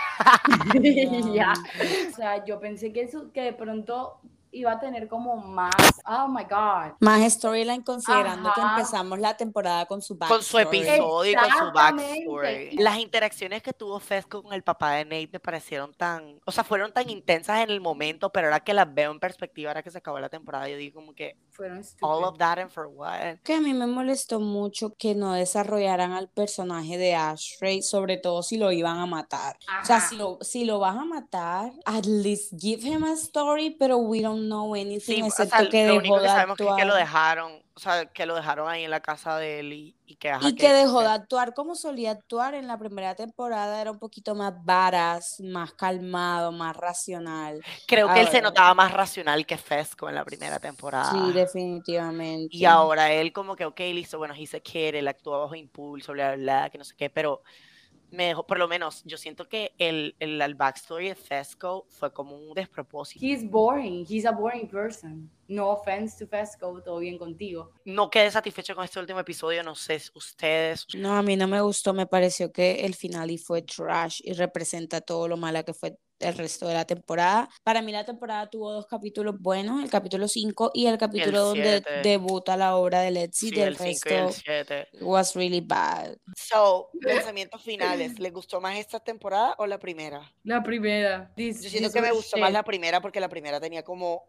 Con 0.72 0.82
Lexi. 0.82 1.34
ya. 1.34 1.54
O 2.12 2.16
sea, 2.16 2.44
yo 2.44 2.60
pensé 2.60 2.92
que, 2.92 3.04
eso, 3.04 3.32
que 3.32 3.42
de 3.42 3.54
pronto 3.54 4.20
iba 4.52 4.72
a 4.72 4.80
tener 4.80 5.08
como 5.08 5.38
más, 5.38 5.74
oh 6.06 6.28
my 6.28 6.44
god. 6.44 6.94
Más 7.00 7.34
storyline 7.34 7.84
considerando 7.84 8.52
que 8.54 8.62
empezamos 8.62 9.20
la 9.20 9.36
temporada 9.38 9.86
con 9.86 10.02
su 10.02 10.16
backstory. 10.16 10.40
Con 10.40 10.44
su 10.44 10.60
episodio 10.60 11.32
y 11.32 11.36
con 11.36 11.50
su 11.50 11.74
backstory. 11.74 12.78
Las 12.78 12.98
interacciones 12.98 13.62
que 13.62 13.74
tuvo 13.74 14.00
Fesco 14.00 14.42
con 14.44 14.54
el 14.54 14.64
papá 14.64 14.94
de 14.94 15.06
Nate 15.06 15.30
me 15.34 15.40
parecieron 15.40 15.94
tan, 15.94 16.40
o 16.46 16.52
sea, 16.52 16.64
fueron 16.64 16.92
tan 16.92 17.10
intensas 17.10 17.62
en 17.62 17.70
el 17.70 17.82
momento, 17.82 18.32
pero 18.32 18.48
ahora 18.48 18.60
que 18.60 18.74
las 18.74 18.92
veo 18.94 19.12
en 19.12 19.20
perspectiva, 19.20 19.70
ahora 19.72 19.84
que 19.84 19.92
se 19.92 19.98
acabó 19.98 20.20
la 20.20 20.30
temporada, 20.30 20.68
yo 20.68 20.78
digo 20.78 21.00
como 21.00 21.14
que 21.14 21.38
fueron 21.52 21.84
all 22.02 22.24
of 22.24 22.38
that 22.38 22.60
and 22.60 22.72
for 22.72 22.88
what. 22.88 23.38
Que 23.44 23.54
a 23.54 23.62
mí 23.62 23.74
me 23.74 23.88
molestó 23.88 24.40
mucho 24.40 24.94
que 24.98 25.16
no 25.16 25.34
desarrollaran 25.34 26.14
al 26.14 26.30
personaje 26.30 26.98
de 26.98 27.16
Ashtray, 27.16 27.82
sobre 27.82 28.18
todo 28.18 28.44
si 28.44 28.58
lo 28.58 28.72
iban 28.72 28.98
a 28.98 29.06
matar. 29.06 29.58
O 29.82 29.86
sea, 29.86 30.00
si 30.00 30.16
lo, 30.16 30.38
si 30.42 30.66
lo 30.66 30.80
vas 30.80 30.98
a 30.98 31.06
matar, 31.06 31.72
at 31.86 32.06
least 32.06 32.54
give 32.58 32.88
him 32.88 33.04
a 33.04 33.14
story, 33.14 33.72
pero 33.72 33.98
we 33.98 34.22
don't 34.22 34.39
know 34.40 34.74
anything 34.74 35.26
excepto 35.26 35.70
que 35.70 35.86
dejó 35.86 36.20
de 36.20 36.28
actuar. 36.28 36.76
que, 36.78 36.86
lo 36.86 36.96
dejaron, 36.96 37.64
o 37.74 37.80
sea, 37.80 38.06
que 38.06 38.26
lo 38.26 38.36
dejaron 38.36 38.68
ahí 38.68 38.84
en 38.84 38.92
la 38.92 39.00
casa 39.00 39.38
de 39.38 39.60
él 39.60 39.74
y, 39.74 39.96
que 40.16 40.34
Y 40.42 40.56
que, 40.56 40.74
dejó 40.74 41.02
de 41.02 41.08
actuar 41.08 41.54
como 41.54 41.76
solía 41.76 42.12
actuar 42.12 42.56
en 42.56 42.68
la 42.68 42.78
primera 42.78 43.16
temporada, 43.16 43.80
era 43.80 43.92
un 43.92 44.00
poquito 44.00 44.36
más 44.36 44.54
varas, 44.64 45.40
más 45.40 45.74
calmado, 45.74 46.52
más 46.52 46.76
racional. 46.76 47.62
Creo 47.88 48.12
que 48.14 48.22
él 48.22 48.28
se 48.30 48.42
notaba 48.42 48.74
más 48.74 48.92
racional 48.92 49.46
que 49.46 49.58
Fesco 49.58 50.10
en 50.10 50.16
la 50.16 50.26
primera 50.26 50.60
temporada. 50.60 51.12
Sí, 51.12 51.32
definitivamente. 51.32 52.56
Y 52.56 52.66
ahora 52.66 53.12
él 53.12 53.32
como 53.32 53.56
que, 53.56 53.66
ok, 53.66 53.80
listo, 53.80 54.18
bueno, 54.18 54.34
he 54.34 54.48
se 54.48 54.62
quiere, 54.62 55.00
él 55.00 55.08
actúa 55.08 55.40
bajo 55.40 55.56
impulso, 55.56 56.14
bla, 56.14 56.36
bla, 56.36 56.38
bla, 56.38 56.70
que 56.70 56.78
no 56.78 56.84
sé 56.84 56.96
qué, 56.96 57.10
pero 57.10 57.44
me 58.12 58.26
dejó, 58.28 58.46
por 58.46 58.58
lo 58.58 58.68
menos, 58.68 59.04
yo 59.06 59.18
siento 59.18 59.48
que 59.48 59.74
el, 59.78 60.16
el, 60.20 60.42
el, 60.42 60.56
backstory 60.56 61.10
de 61.10 61.16
Fesco 61.16 61.86
fue 61.90 62.12
como 62.12 62.36
un 62.36 62.54
despropósito. 62.54 63.26
He's 63.26 63.50
boring, 63.50 64.06
he's 64.10 64.26
a 64.26 64.32
boring 64.32 64.68
person. 64.68 65.30
No 65.48 65.72
offense 65.72 66.18
to 66.24 66.30
Fesco, 66.30 66.82
todo 66.84 67.00
bien 67.00 67.18
contigo. 67.18 67.72
No 67.86 68.10
quedé 68.10 68.30
satisfecho 68.30 68.76
con 68.76 68.86
este 68.86 69.00
último 69.00 69.20
episodio, 69.20 69.64
no 69.64 69.76
sé, 69.76 70.02
ustedes. 70.14 70.86
No, 70.96 71.18
a 71.18 71.24
mí 71.24 71.36
no 71.36 71.48
me 71.48 71.62
gustó, 71.62 71.94
me 71.94 72.06
pareció 72.06 72.52
que 72.52 72.86
el 72.86 72.96
final 72.96 73.32
y 73.32 73.38
fue 73.38 73.62
trash 73.62 74.22
y 74.24 74.34
representa 74.34 75.02
todo 75.02 75.28
lo 75.28 75.38
mala 75.38 75.64
que 75.64 75.74
fue 75.74 75.98
el 76.20 76.38
resto 76.38 76.68
de 76.68 76.74
la 76.74 76.86
temporada. 76.86 77.50
Para 77.64 77.82
mí 77.82 77.92
la 77.92 78.06
temporada 78.06 78.50
tuvo 78.50 78.72
dos 78.72 78.88
capítulos 78.88 79.36
buenos, 79.40 79.84
el 79.84 79.90
capítulo 79.90 80.28
5 80.28 80.72
y 80.74 80.88
el 80.88 80.98
capítulo 80.98 81.46
donde 81.46 81.82
debuta 82.04 82.58
la 82.58 82.76
obra 82.76 83.02
de 83.02 83.12
Let's 83.12 83.40
Sí, 83.40 83.52
del 83.52 83.76
resto 83.76 84.32
was 85.00 85.34
really 85.34 85.62
bad. 85.62 86.18
So, 86.36 86.90
pensamientos 87.02 87.62
finales, 87.64 88.20
¿les 88.20 88.34
gustó 88.34 88.60
más 88.60 88.78
esta 88.78 89.00
temporada 89.00 89.56
o 89.58 89.66
la 89.66 89.80
primera? 89.80 90.30
La 90.44 90.62
primera. 90.62 91.32
Yo 91.38 91.54
siento 91.54 91.90
que 91.92 92.02
me 92.02 92.12
gustó 92.12 92.38
más 92.38 92.52
la 92.52 92.64
primera 92.64 93.00
porque 93.00 93.22
la 93.22 93.30
primera 93.30 93.62
tenía 93.62 93.84
como 93.84 94.26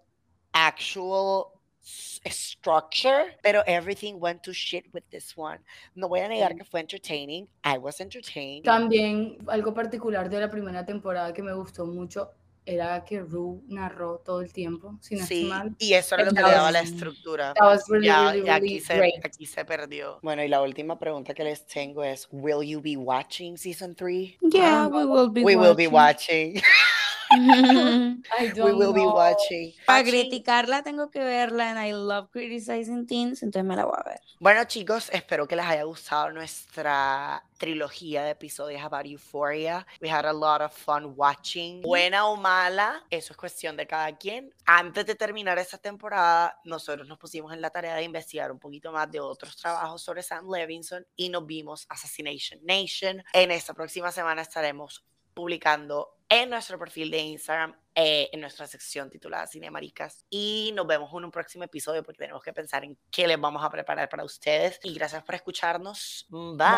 actual 0.52 1.46
structure, 1.82 3.36
pero 3.42 3.62
everything 3.66 4.14
went 4.20 4.42
to 4.42 4.52
shit 4.52 4.86
with 4.92 5.04
this 5.10 5.36
one. 5.36 5.60
No 5.94 6.08
voy 6.08 6.20
a 6.20 6.28
negar 6.28 6.54
que 6.56 6.64
fue 6.64 6.80
entertaining. 6.80 7.48
I 7.64 7.78
was 7.78 8.00
entertained. 8.00 8.64
También 8.64 9.38
algo 9.48 9.72
particular 9.72 10.28
de 10.28 10.40
la 10.40 10.50
primera 10.50 10.84
temporada 10.84 11.32
que 11.32 11.42
me 11.42 11.52
gustó 11.52 11.86
mucho 11.86 12.30
era 12.66 13.04
que 13.04 13.20
Ru 13.20 13.64
narró 13.68 14.18
todo 14.18 14.42
el 14.42 14.52
tiempo, 14.52 14.96
sin 15.00 15.24
sí, 15.24 15.50
y 15.78 15.94
eso 15.94 16.14
era 16.14 16.24
lo 16.24 16.32
que 16.32 16.42
le 16.42 16.50
daba 16.50 16.70
la 16.70 16.80
estructura. 16.80 17.54
ya, 18.02 18.28
aquí, 18.54 18.80
se, 18.80 19.12
aquí, 19.24 19.46
se, 19.46 19.64
perdió. 19.64 20.18
Bueno, 20.22 20.44
y 20.44 20.48
la 20.48 20.60
última 20.62 20.98
pregunta 20.98 21.34
que 21.34 21.42
les 21.42 21.66
tengo 21.66 22.04
es, 22.04 22.28
¿Will 22.30 22.66
you 22.68 22.80
be 22.80 22.96
watching 22.96 23.56
season 23.56 23.94
3? 23.94 24.38
Yeah, 24.52 24.86
we 24.86 25.04
will 25.04 25.30
be 25.30 25.42
we 25.42 25.56
watching. 25.56 25.60
will 25.60 25.74
be 25.74 25.88
watching. 25.88 26.62
I 28.40 28.48
don't 28.54 28.64
We 28.64 28.72
will 28.72 28.92
be 28.92 29.00
watching. 29.00 29.72
Para 29.86 30.02
criticarla 30.02 30.82
tengo 30.82 31.10
que 31.10 31.20
verla 31.20 31.70
and 31.70 31.78
I 31.78 31.92
love 31.92 32.30
criticizing 32.30 33.06
teens, 33.06 33.42
entonces 33.42 33.64
me 33.64 33.76
la 33.76 33.84
voy 33.84 33.96
a 33.98 34.08
ver. 34.08 34.20
Bueno 34.40 34.64
chicos, 34.64 35.10
espero 35.12 35.46
que 35.46 35.54
les 35.54 35.64
haya 35.64 35.84
gustado 35.84 36.30
nuestra 36.32 37.44
trilogía 37.56 38.24
de 38.24 38.30
episodios 38.30 38.82
about 38.82 39.06
Euphoria. 39.06 39.86
We 40.00 40.10
had 40.10 40.24
a 40.24 40.32
lot 40.32 40.60
of 40.62 40.72
fun 40.72 41.12
watching. 41.14 41.82
Buena 41.82 42.26
o 42.26 42.36
mala, 42.36 43.04
eso 43.10 43.32
es 43.32 43.36
cuestión 43.36 43.76
de 43.76 43.86
cada 43.86 44.16
quien. 44.16 44.52
Antes 44.64 45.06
de 45.06 45.14
terminar 45.14 45.58
esta 45.58 45.78
temporada, 45.78 46.58
nosotros 46.64 47.06
nos 47.06 47.18
pusimos 47.18 47.52
en 47.52 47.60
la 47.60 47.70
tarea 47.70 47.94
de 47.94 48.02
investigar 48.02 48.50
un 48.50 48.58
poquito 48.58 48.90
más 48.90 49.10
de 49.10 49.20
otros 49.20 49.56
trabajos 49.56 50.02
sobre 50.02 50.22
Sam 50.22 50.50
Levinson 50.50 51.06
y 51.14 51.28
nos 51.28 51.46
vimos 51.46 51.86
Assassination 51.88 52.60
Nation. 52.64 53.22
En 53.32 53.50
esta 53.50 53.74
próxima 53.74 54.10
semana 54.10 54.42
estaremos 54.42 55.04
publicando 55.34 56.16
en 56.28 56.48
nuestro 56.48 56.78
perfil 56.78 57.10
de 57.10 57.18
Instagram, 57.18 57.74
eh, 57.94 58.30
en 58.32 58.40
nuestra 58.40 58.66
sección 58.66 59.10
titulada 59.10 59.46
Cine 59.48 59.70
Maricas. 59.70 60.24
Y 60.30 60.70
nos 60.74 60.86
vemos 60.86 61.12
en 61.12 61.24
un 61.24 61.30
próximo 61.30 61.64
episodio 61.64 62.04
porque 62.04 62.18
tenemos 62.18 62.42
que 62.42 62.52
pensar 62.52 62.84
en 62.84 62.96
qué 63.10 63.26
les 63.26 63.40
vamos 63.40 63.64
a 63.64 63.70
preparar 63.70 64.08
para 64.08 64.24
ustedes. 64.24 64.78
Y 64.84 64.94
gracias 64.94 65.24
por 65.24 65.34
escucharnos. 65.34 66.26
Bye. 66.30 66.68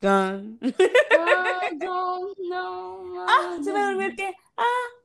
Ah, 3.30 3.58
se 3.62 3.72
me 3.72 3.84
durmió 3.84 4.06
el 4.06 4.16
que. 4.16 4.34
Ah. 4.56 4.97